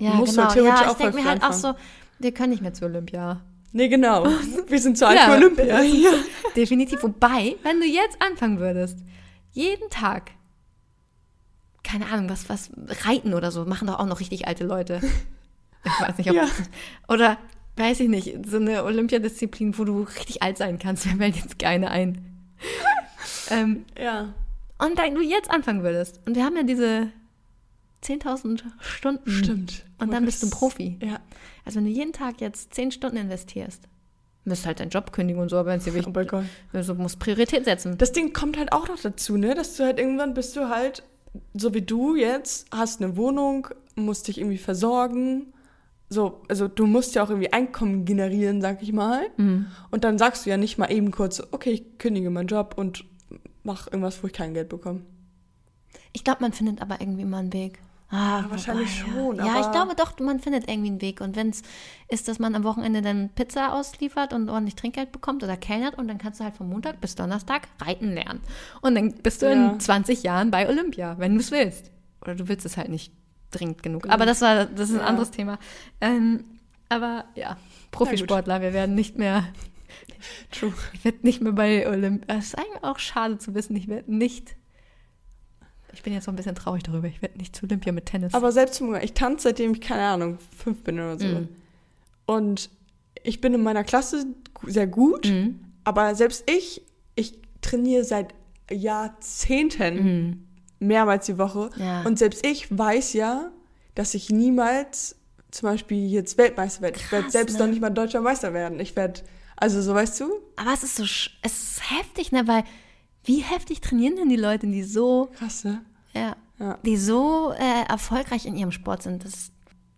Ja, 0.00 0.12
du 0.12 0.16
musst 0.16 0.34
genau. 0.34 0.48
Halt 0.48 0.64
ja, 0.64 0.90
ich 0.90 0.96
denke 0.96 1.16
mir 1.16 1.24
halt 1.24 1.42
auch 1.42 1.52
so, 1.52 1.74
wir 2.18 2.32
können 2.32 2.50
nicht 2.50 2.62
mehr 2.62 2.72
zu 2.74 2.86
Olympia. 2.86 3.42
Nee, 3.72 3.88
genau. 3.88 4.24
Wir 4.68 4.80
sind 4.80 4.96
zu 4.96 5.06
alt 5.06 5.18
ja, 5.18 5.26
für 5.26 5.32
Olympia. 5.32 5.82
Ja. 5.82 6.12
Definitiv. 6.54 7.02
Wobei, 7.02 7.56
wenn 7.62 7.78
du 7.78 7.84
jetzt 7.84 8.16
anfangen 8.22 8.58
würdest, 8.58 8.98
jeden 9.52 9.90
Tag, 9.90 10.30
keine 11.84 12.06
Ahnung, 12.06 12.30
was, 12.30 12.48
was, 12.48 12.70
reiten 13.04 13.34
oder 13.34 13.50
so, 13.50 13.66
machen 13.66 13.86
doch 13.86 13.98
auch 13.98 14.06
noch 14.06 14.20
richtig 14.20 14.48
alte 14.48 14.64
Leute. 14.64 15.02
Ich 15.84 16.00
weiß 16.00 16.16
nicht, 16.16 16.30
ob. 16.30 16.36
Ja. 16.36 16.46
Oder, 17.08 17.38
weiß 17.76 18.00
ich 18.00 18.08
nicht, 18.08 18.46
so 18.46 18.56
eine 18.56 18.82
Olympiadisziplin, 18.82 19.78
wo 19.78 19.84
du 19.84 20.02
richtig 20.02 20.42
alt 20.42 20.56
sein 20.56 20.78
kannst, 20.78 21.06
mir 21.06 21.16
fällt 21.16 21.36
jetzt 21.36 21.58
keine 21.58 21.90
ein. 21.90 22.48
ähm, 23.50 23.84
ja. 24.00 24.34
Und 24.78 24.98
wenn 24.98 25.14
du 25.14 25.20
jetzt 25.20 25.50
anfangen 25.50 25.82
würdest, 25.82 26.20
und 26.26 26.34
wir 26.34 26.44
haben 26.44 26.56
ja 26.56 26.62
diese 26.62 27.12
10.000 28.06 28.62
Stunden. 28.80 29.30
Stimmt. 29.30 29.84
Und 29.98 30.12
dann 30.12 30.24
bist 30.24 30.42
du 30.42 30.46
ein 30.46 30.50
Profi. 30.50 30.98
Ja. 31.02 31.20
Also 31.64 31.78
wenn 31.78 31.86
du 31.86 31.90
jeden 31.90 32.12
Tag 32.12 32.40
jetzt 32.40 32.74
10 32.74 32.92
Stunden 32.92 33.16
investierst, 33.16 33.82
müsst 34.44 34.64
halt 34.64 34.78
deinen 34.78 34.90
Job 34.90 35.12
kündigen 35.12 35.42
und 35.42 35.48
so, 35.48 35.56
aber 35.56 35.70
wenn 35.70 35.78
es 35.78 35.84
dir 35.84 35.94
wichtig 35.94 36.16
ist, 36.16 36.32
oh 36.32 36.42
also 36.72 36.94
musst 36.94 37.18
Priorität 37.18 37.64
setzen. 37.64 37.98
Das 37.98 38.12
Ding 38.12 38.32
kommt 38.32 38.56
halt 38.56 38.72
auch 38.72 38.88
noch 38.88 39.00
dazu, 39.00 39.36
ne? 39.36 39.54
Dass 39.54 39.76
du 39.76 39.84
halt 39.84 39.98
irgendwann 39.98 40.34
bist 40.34 40.56
du 40.56 40.68
halt, 40.68 41.02
so 41.54 41.74
wie 41.74 41.82
du 41.82 42.14
jetzt, 42.14 42.68
hast 42.72 43.02
eine 43.02 43.16
Wohnung, 43.16 43.68
musst 43.96 44.28
dich 44.28 44.38
irgendwie 44.38 44.58
versorgen. 44.58 45.52
So, 46.08 46.42
also 46.48 46.68
du 46.68 46.86
musst 46.86 47.16
ja 47.16 47.24
auch 47.24 47.30
irgendwie 47.30 47.52
Einkommen 47.52 48.04
generieren, 48.04 48.60
sag 48.60 48.80
ich 48.82 48.92
mal. 48.92 49.22
Mhm. 49.36 49.66
Und 49.90 50.04
dann 50.04 50.18
sagst 50.18 50.46
du 50.46 50.50
ja 50.50 50.56
nicht 50.56 50.78
mal 50.78 50.92
eben 50.92 51.10
kurz, 51.10 51.42
okay, 51.50 51.70
ich 51.70 51.98
kündige 51.98 52.30
meinen 52.30 52.46
Job 52.46 52.74
und 52.76 53.04
mach 53.64 53.88
irgendwas, 53.88 54.22
wo 54.22 54.28
ich 54.28 54.32
kein 54.32 54.54
Geld 54.54 54.68
bekomme. 54.68 55.02
Ich 56.12 56.22
glaube, 56.22 56.42
man 56.42 56.52
findet 56.52 56.80
aber 56.80 57.00
irgendwie 57.00 57.24
mal 57.24 57.38
einen 57.38 57.52
Weg. 57.52 57.80
Ah, 58.08 58.42
ja, 58.42 58.50
wahrscheinlich 58.50 59.04
wobei, 59.04 59.12
schon. 59.12 59.36
Ja. 59.36 59.46
ja, 59.46 59.60
ich 59.60 59.70
glaube 59.72 59.94
doch, 59.96 60.18
man 60.20 60.38
findet 60.38 60.68
irgendwie 60.70 60.90
einen 60.90 61.00
Weg. 61.00 61.20
Und 61.20 61.34
wenn 61.34 61.50
es 61.50 61.62
ist, 62.08 62.28
dass 62.28 62.38
man 62.38 62.54
am 62.54 62.62
Wochenende 62.62 63.02
dann 63.02 63.30
Pizza 63.30 63.74
ausliefert 63.74 64.32
und 64.32 64.48
ordentlich 64.48 64.76
Trinkgeld 64.76 65.10
bekommt 65.10 65.42
oder 65.42 65.56
kellnert 65.56 65.98
und 65.98 66.06
dann 66.06 66.18
kannst 66.18 66.38
du 66.38 66.44
halt 66.44 66.56
von 66.56 66.68
Montag 66.68 67.00
bis 67.00 67.16
Donnerstag 67.16 67.68
reiten 67.80 68.14
lernen. 68.14 68.40
Und 68.80 68.94
dann 68.94 69.12
bist 69.14 69.42
du 69.42 69.46
ja. 69.46 69.72
in 69.72 69.80
20 69.80 70.22
Jahren 70.22 70.52
bei 70.52 70.68
Olympia, 70.68 71.18
wenn 71.18 71.34
du 71.34 71.40
es 71.40 71.50
willst. 71.50 71.90
Oder 72.20 72.36
du 72.36 72.48
willst 72.48 72.64
es 72.64 72.76
halt 72.76 72.90
nicht 72.90 73.12
dringend 73.50 73.82
genug. 73.82 74.02
Genau. 74.04 74.14
Aber 74.14 74.24
das 74.24 74.40
war, 74.40 74.66
das 74.66 74.90
ist 74.90 74.96
ein 74.96 75.04
anderes 75.04 75.32
Thema. 75.32 75.58
Ähm, 76.00 76.44
aber 76.88 77.24
ja, 77.34 77.56
Profisportler, 77.90 78.60
wir 78.60 78.72
werden 78.72 78.94
nicht 78.94 79.18
mehr. 79.18 79.44
True. 80.52 80.72
Ich 80.92 81.04
werde 81.04 81.18
nicht 81.22 81.40
mehr 81.40 81.52
bei 81.52 81.88
Olympia. 81.88 82.36
Es 82.36 82.46
ist 82.46 82.58
eigentlich 82.58 82.84
auch 82.84 82.98
schade 82.98 83.38
zu 83.38 83.54
wissen, 83.54 83.74
ich 83.74 83.88
werde 83.88 84.14
nicht 84.14 84.56
ich 85.96 86.02
bin 86.02 86.12
jetzt 86.12 86.26
noch 86.26 86.34
ein 86.34 86.36
bisschen 86.36 86.54
traurig 86.54 86.82
darüber. 86.82 87.08
Ich 87.08 87.22
werde 87.22 87.38
nicht 87.38 87.56
zu 87.56 87.64
Olympia 87.64 87.90
mit 87.90 88.04
Tennis. 88.04 88.34
Aber 88.34 88.52
selbst 88.52 88.74
zum 88.74 88.94
ich 88.96 89.14
tanze 89.14 89.44
seitdem 89.44 89.72
ich, 89.72 89.80
keine 89.80 90.02
Ahnung, 90.02 90.38
fünf 90.56 90.84
bin 90.84 91.00
oder 91.00 91.18
so. 91.18 91.26
Mm. 91.26 91.48
Und 92.26 92.70
ich 93.22 93.40
bin 93.40 93.54
in 93.54 93.62
meiner 93.62 93.82
Klasse 93.82 94.26
sehr 94.64 94.86
gut, 94.86 95.26
mm. 95.26 95.58
aber 95.84 96.14
selbst 96.14 96.48
ich, 96.50 96.82
ich 97.14 97.38
trainiere 97.62 98.04
seit 98.04 98.34
Jahrzehnten 98.70 99.94
mm. 100.80 100.86
mehrmals 100.86 101.24
die 101.26 101.38
Woche. 101.38 101.70
Ja. 101.76 102.02
Und 102.02 102.18
selbst 102.18 102.44
ich 102.46 102.76
weiß 102.76 103.14
ja, 103.14 103.50
dass 103.94 104.12
ich 104.12 104.28
niemals 104.28 105.16
zum 105.50 105.70
Beispiel 105.70 106.10
jetzt 106.10 106.36
Weltmeister 106.36 106.82
werde. 106.82 106.98
ich 106.98 107.10
werde 107.10 107.30
selbst 107.30 107.54
ne? 107.54 107.60
noch 107.60 107.68
nicht 107.68 107.80
mal 107.80 107.88
deutscher 107.88 108.20
Meister 108.20 108.52
werden. 108.52 108.78
Ich 108.80 108.94
werde, 108.96 109.22
also 109.56 109.80
so 109.80 109.94
weißt 109.94 110.20
du? 110.20 110.30
Aber 110.56 110.74
es 110.74 110.82
ist 110.82 110.96
so, 110.96 111.04
es 111.04 111.32
ist 111.42 111.90
heftig, 111.90 112.32
ne, 112.32 112.46
weil 112.46 112.64
wie 113.26 113.40
heftig 113.40 113.80
trainieren 113.80 114.16
denn 114.16 114.28
die 114.28 114.36
Leute, 114.36 114.66
die 114.66 114.82
so. 114.82 115.30
Krass, 115.38 115.64
ne? 115.64 115.82
Ja. 116.14 116.36
ja. 116.58 116.78
Die 116.84 116.96
so 116.96 117.52
äh, 117.52 117.88
erfolgreich 117.88 118.46
in 118.46 118.56
ihrem 118.56 118.72
Sport 118.72 119.02
sind. 119.02 119.24
Das, 119.24 119.50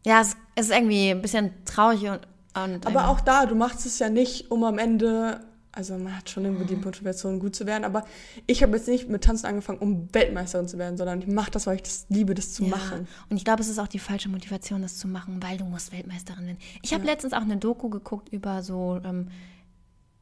ja, 0.05 0.21
es, 0.21 0.37
es 0.55 0.67
ist 0.67 0.75
irgendwie 0.75 1.11
ein 1.11 1.23
bisschen 1.23 1.53
traurig 1.65 2.05
und. 2.05 2.21
und 2.57 2.87
aber 2.87 3.09
auch 3.09 3.21
da, 3.21 3.47
du 3.47 3.55
machst 3.55 3.87
es 3.87 3.99
ja 3.99 4.09
nicht, 4.09 4.51
um 4.51 4.65
am 4.65 4.79
Ende. 4.79 5.47
Also 5.71 5.97
man 5.97 6.17
hat 6.17 6.29
schon 6.29 6.45
irgendwie 6.45 6.65
die 6.65 6.75
mhm. 6.75 6.85
Motivation, 6.85 7.39
gut 7.39 7.55
zu 7.55 7.65
werden, 7.65 7.85
aber 7.85 8.05
ich 8.47 8.65
habe 8.65 8.77
jetzt 8.77 8.89
nicht 8.89 9.09
mit 9.09 9.23
Tanzen 9.23 9.47
angefangen, 9.47 9.79
um 9.79 10.09
Weltmeisterin 10.13 10.67
zu 10.67 10.77
werden, 10.77 10.97
sondern 10.97 11.21
ich 11.21 11.29
mache 11.29 11.53
das, 11.53 11.69
weil 11.69 11.77
ich 11.77 11.83
das 11.83 12.07
liebe, 12.09 12.35
das 12.35 12.53
zu 12.53 12.65
ja. 12.65 12.71
machen. 12.71 13.07
Und 13.29 13.37
ich 13.37 13.45
glaube, 13.45 13.63
es 13.63 13.69
ist 13.69 13.79
auch 13.79 13.87
die 13.87 14.01
falsche 14.01 14.29
Motivation, 14.29 14.83
das 14.83 14.97
zu 14.97 15.07
machen, 15.07 15.41
weil 15.41 15.57
du 15.59 15.65
musst 15.65 15.93
Weltmeisterin 15.93 16.47
werden. 16.47 16.59
Ich 16.83 16.95
habe 16.95 17.05
ja. 17.05 17.13
letztens 17.13 17.33
auch 17.33 17.43
eine 17.43 17.59
Doku 17.59 17.91
geguckt 17.91 18.31
über 18.31 18.63
so 18.63 18.99
ähm, 19.05 19.29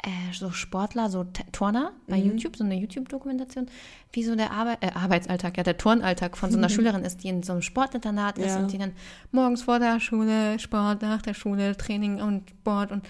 äh, 0.03 0.33
so 0.33 0.51
Sportler, 0.53 1.11
so 1.11 1.25
Turner 1.53 1.93
bei 2.07 2.19
mhm. 2.19 2.31
YouTube, 2.31 2.57
so 2.57 2.65
eine 2.65 2.77
YouTube-Dokumentation, 2.77 3.67
wie 4.13 4.25
so 4.25 4.37
der 4.37 4.53
Arbeit, 4.53 4.83
äh, 4.83 4.91
Arbeitsalltag, 4.95 5.57
ja, 5.57 5.63
der 5.63 5.77
Turnalltag 5.77 6.37
von 6.37 6.51
so 6.51 6.59
einer 6.59 6.69
mhm. 6.69 6.73
Schülerin 6.75 7.05
ist, 7.05 7.23
die 7.23 7.29
in 7.29 7.43
so 7.43 7.53
einem 7.53 7.63
Sportinternat 7.63 8.39
ist 8.39 8.55
ja. 8.55 8.59
und 8.59 8.73
die 8.73 8.79
dann 8.79 8.93
morgens 9.33 9.63
vor 9.63 9.79
der 9.79 10.01
Schule 10.01 10.59
Sport, 10.59 11.03
nach 11.03 11.23
der 11.23 11.35
Schule 11.35 11.77
Training 11.77 12.21
und 12.21 12.49
Sport 12.51 12.93
und 12.93 13.05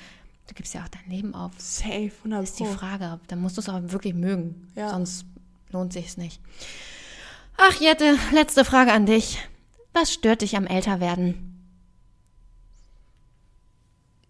du 0.46 0.54
gibst 0.54 0.74
ja 0.74 0.82
auch 0.82 0.88
dein 0.88 1.10
Leben 1.10 1.34
auf. 1.34 1.52
Safe, 1.58 2.12
100 2.18 2.44
ist 2.44 2.60
die 2.60 2.66
Frage. 2.66 3.20
Dann 3.28 3.40
musst 3.40 3.56
du 3.56 3.60
es 3.60 3.68
auch 3.68 3.80
wirklich 3.82 4.14
mögen, 4.14 4.68
ja. 4.74 4.90
sonst 4.90 5.26
lohnt 5.70 5.92
sich 5.92 6.06
es 6.06 6.16
nicht. 6.16 6.40
Ach, 7.56 7.80
Jette, 7.80 8.16
letzte 8.32 8.64
Frage 8.64 8.92
an 8.92 9.06
dich. 9.06 9.38
Was 9.92 10.12
stört 10.12 10.42
dich 10.42 10.56
am 10.56 10.66
Älterwerden? 10.66 11.52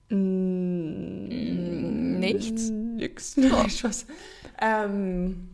Mm 0.09 1.66
Nichts? 2.35 2.70
Nix. 2.70 3.37
Nein, 3.37 3.70
Spaß. 3.70 4.07
Ähm, 4.61 5.49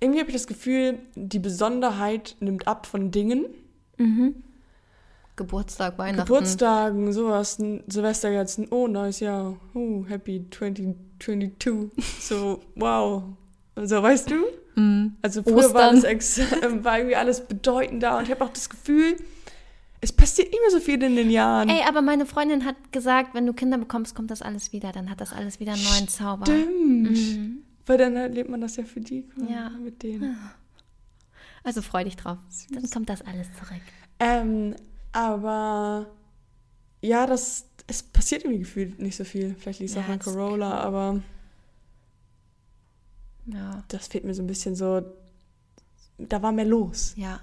irgendwie 0.00 0.20
habe 0.20 0.30
ich 0.30 0.36
das 0.36 0.46
Gefühl, 0.46 0.98
die 1.14 1.38
Besonderheit 1.38 2.36
nimmt 2.40 2.66
ab 2.66 2.86
von 2.86 3.10
Dingen. 3.10 3.46
Geburtstag, 5.36 5.98
Weihnachten. 5.98 6.26
Geburtstagen, 6.26 7.12
sowas, 7.12 7.58
Silvester 7.86 8.30
jetzt, 8.30 8.58
ein 8.58 8.68
oh, 8.70 8.86
neues 8.86 9.20
Jahr, 9.20 9.56
oh, 9.74 10.04
happy 10.08 10.44
2022. 10.50 11.90
So, 12.20 12.60
wow. 12.74 13.22
So, 13.76 14.02
weißt 14.02 14.30
du? 14.30 14.44
Also 15.22 15.42
früher 15.42 15.72
war, 15.72 15.92
Ostern. 15.92 15.94
das 15.96 16.04
ex 16.04 16.38
war 16.82 16.98
irgendwie 16.98 17.16
alles 17.16 17.46
bedeutender 17.46 18.18
und 18.18 18.24
ich 18.24 18.30
habe 18.30 18.44
auch 18.44 18.50
das 18.50 18.68
Gefühl, 18.68 19.16
es 20.04 20.12
passiert 20.12 20.50
nicht 20.50 20.60
mehr 20.60 20.70
so 20.70 20.80
viel 20.80 21.02
in 21.02 21.16
den 21.16 21.30
Jahren. 21.30 21.68
Ey, 21.68 21.82
aber 21.88 22.02
meine 22.02 22.26
Freundin 22.26 22.64
hat 22.64 22.76
gesagt, 22.92 23.34
wenn 23.34 23.46
du 23.46 23.52
Kinder 23.54 23.78
bekommst, 23.78 24.14
kommt 24.14 24.30
das 24.30 24.42
alles 24.42 24.72
wieder. 24.72 24.92
Dann 24.92 25.08
hat 25.10 25.20
das 25.20 25.32
alles 25.32 25.60
wieder 25.60 25.72
einen 25.72 25.82
neuen 25.84 26.08
Zauber. 26.08 26.44
Stimmt. 26.44 27.64
Weil 27.86 27.98
dann 27.98 28.16
erlebt 28.16 28.48
man 28.50 28.60
das 28.60 28.76
ja 28.76 28.84
für 28.84 29.00
die 29.00 29.28
Ja. 29.48 29.70
mit 29.70 30.02
denen. 30.02 30.38
Also 31.62 31.80
freu 31.82 32.04
dich 32.04 32.16
drauf. 32.16 32.38
Dann 32.70 32.88
kommt 32.90 33.08
das 33.08 33.22
alles 33.22 33.48
zurück. 33.54 33.80
Ähm, 34.20 34.74
aber 35.12 36.06
ja, 37.00 37.26
das 37.26 37.66
es 37.86 38.02
passiert 38.02 38.44
irgendwie 38.44 38.60
gefühlt 38.60 38.98
nicht 38.98 39.16
so 39.16 39.24
viel. 39.24 39.54
Vielleicht 39.58 39.80
liegt 39.80 39.90
es 39.90 39.96
Ja, 39.96 40.02
auch 40.02 40.08
an 40.08 40.18
Corolla, 40.18 40.80
aber 40.80 41.20
Ja. 43.46 43.84
das 43.88 44.06
fehlt 44.08 44.24
mir 44.24 44.34
so 44.34 44.42
ein 44.42 44.46
bisschen 44.46 44.74
so. 44.74 45.02
Da 46.18 46.40
war 46.42 46.52
mehr 46.52 46.64
los. 46.64 47.12
Ja. 47.16 47.40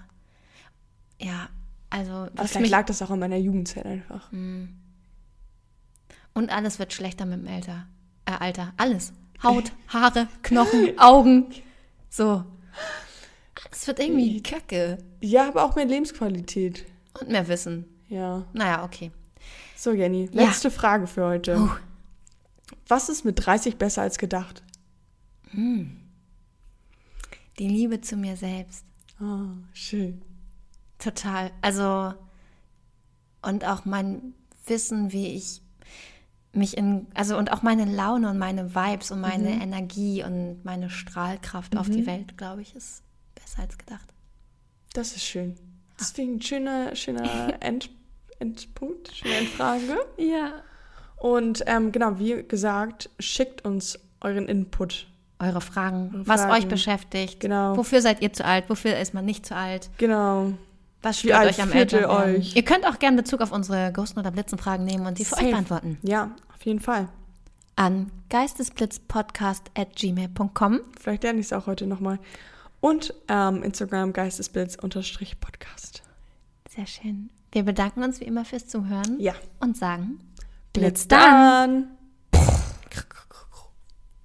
Ja. 1.19 1.49
Also, 1.91 2.11
Aber 2.11 2.47
vielleicht 2.47 2.71
lag 2.71 2.85
das 2.87 3.01
auch 3.03 3.11
an 3.11 3.19
meiner 3.19 3.37
Jugendzeit 3.37 3.85
einfach. 3.85 4.31
und 6.33 6.49
alles 6.49 6.79
wird 6.79 6.93
schlechter 6.93 7.25
mit 7.25 7.45
dem 7.45 7.47
Alter. 7.47 7.87
Äh, 8.25 8.31
Alter. 8.39 8.73
Alles. 8.77 9.13
Haut, 9.43 9.71
Haare, 9.89 10.27
Knochen, 10.41 10.93
Augen. 10.99 11.45
So. 12.09 12.43
Es 13.71 13.85
wird 13.87 13.99
irgendwie 13.99 14.41
kacke. 14.41 14.97
Ja, 15.21 15.47
aber 15.47 15.63
auch 15.65 15.75
mehr 15.75 15.85
Lebensqualität. 15.85 16.85
Und 17.19 17.29
mehr 17.29 17.47
Wissen. 17.47 17.85
Ja. 18.07 18.45
Naja, 18.53 18.83
okay. 18.83 19.11
So, 19.75 19.91
Jenny, 19.91 20.29
Ja. 20.31 20.45
letzte 20.45 20.71
Frage 20.71 21.07
für 21.07 21.25
heute. 21.25 21.55
Puh. 21.55 21.69
Was 22.87 23.09
ist 23.09 23.25
mit 23.25 23.45
30 23.45 23.77
besser 23.77 24.01
als 24.03 24.17
gedacht? 24.17 24.63
Die 25.53 25.87
Liebe 27.67 27.99
zu 28.01 28.15
mir 28.15 28.37
selbst. 28.37 28.85
Ah, 29.19 29.49
schön. 29.73 30.21
Total. 31.01 31.51
Also, 31.61 32.13
und 33.41 33.65
auch 33.65 33.85
mein 33.85 34.33
Wissen, 34.65 35.11
wie 35.11 35.27
ich 35.35 35.61
mich 36.53 36.77
in, 36.77 37.07
also 37.13 37.37
und 37.37 37.51
auch 37.51 37.61
meine 37.61 37.85
Laune 37.85 38.29
und 38.29 38.37
meine 38.37 38.75
Vibes 38.75 39.11
und 39.11 39.21
meine 39.21 39.51
Energie 39.51 40.23
und 40.23 40.63
meine 40.63 40.89
Strahlkraft 40.89 41.77
auf 41.77 41.89
die 41.89 42.05
Welt, 42.05 42.37
glaube 42.37 42.61
ich, 42.61 42.75
ist 42.75 43.03
besser 43.35 43.61
als 43.63 43.77
gedacht. 43.77 44.13
Das 44.93 45.15
ist 45.15 45.23
schön. 45.23 45.55
Deswegen 45.99 46.35
ein 46.35 46.41
schöner, 46.41 46.95
schöner 46.95 47.55
End, 47.61 47.89
Endpunkt, 48.39 49.15
schöne 49.15 49.35
Endfrage. 49.35 49.97
Ja. 50.17 50.53
Und 51.17 51.63
ähm, 51.67 51.91
genau, 51.91 52.19
wie 52.19 52.43
gesagt, 52.43 53.09
schickt 53.19 53.63
uns 53.63 53.99
euren 54.19 54.47
Input. 54.47 55.07
Eure 55.39 55.61
Fragen, 55.61 56.11
Eure 56.13 56.27
was 56.27 56.41
Fragen. 56.41 56.53
euch 56.53 56.67
beschäftigt. 56.67 57.39
Genau. 57.39 57.77
Wofür 57.77 58.01
seid 58.01 58.21
ihr 58.21 58.33
zu 58.33 58.45
alt? 58.45 58.69
Wofür 58.69 58.97
ist 58.99 59.13
man 59.13 59.25
nicht 59.25 59.45
zu 59.45 59.55
alt? 59.55 59.89
Genau. 59.97 60.53
Was 61.01 61.19
stört 61.19 61.45
euch 61.45 61.61
am 61.61 61.71
Elternwerden? 61.71 62.35
euch? 62.37 62.55
Ihr 62.55 62.63
könnt 62.63 62.85
auch 62.87 62.99
gerne 62.99 63.17
Bezug 63.17 63.41
auf 63.41 63.51
unsere 63.51 63.91
Ghosten- 63.91 64.19
oder 64.19 64.31
Blitzenfragen 64.31 64.85
nehmen 64.85 65.05
und 65.07 65.17
die 65.17 65.25
für 65.25 65.31
Safe. 65.35 65.45
euch 65.45 65.51
beantworten. 65.51 65.97
Ja, 66.03 66.31
auf 66.55 66.63
jeden 66.65 66.79
Fall. 66.79 67.07
An 67.75 68.11
geistesblitzpodcast.gmail.com. 68.29 70.79
Vielleicht 70.99 71.23
lerne 71.23 71.39
ich 71.39 71.45
es 71.47 71.53
auch 71.53 71.65
heute 71.67 71.87
nochmal. 71.87 72.19
Und 72.79 73.13
ähm, 73.27 73.63
Instagram 73.63 74.13
geistesblitz-podcast. 74.13 76.01
Sehr 76.69 76.85
schön. 76.87 77.29
Wir 77.51 77.63
bedanken 77.63 78.03
uns 78.03 78.19
wie 78.19 78.25
immer 78.25 78.45
fürs 78.45 78.67
Zuhören 78.67 79.19
Ja. 79.19 79.33
und 79.59 79.77
sagen 79.77 80.19
Blitz 80.73 81.05
Blitz 81.05 81.07
dann! 81.09 81.83
dann! 81.83 81.87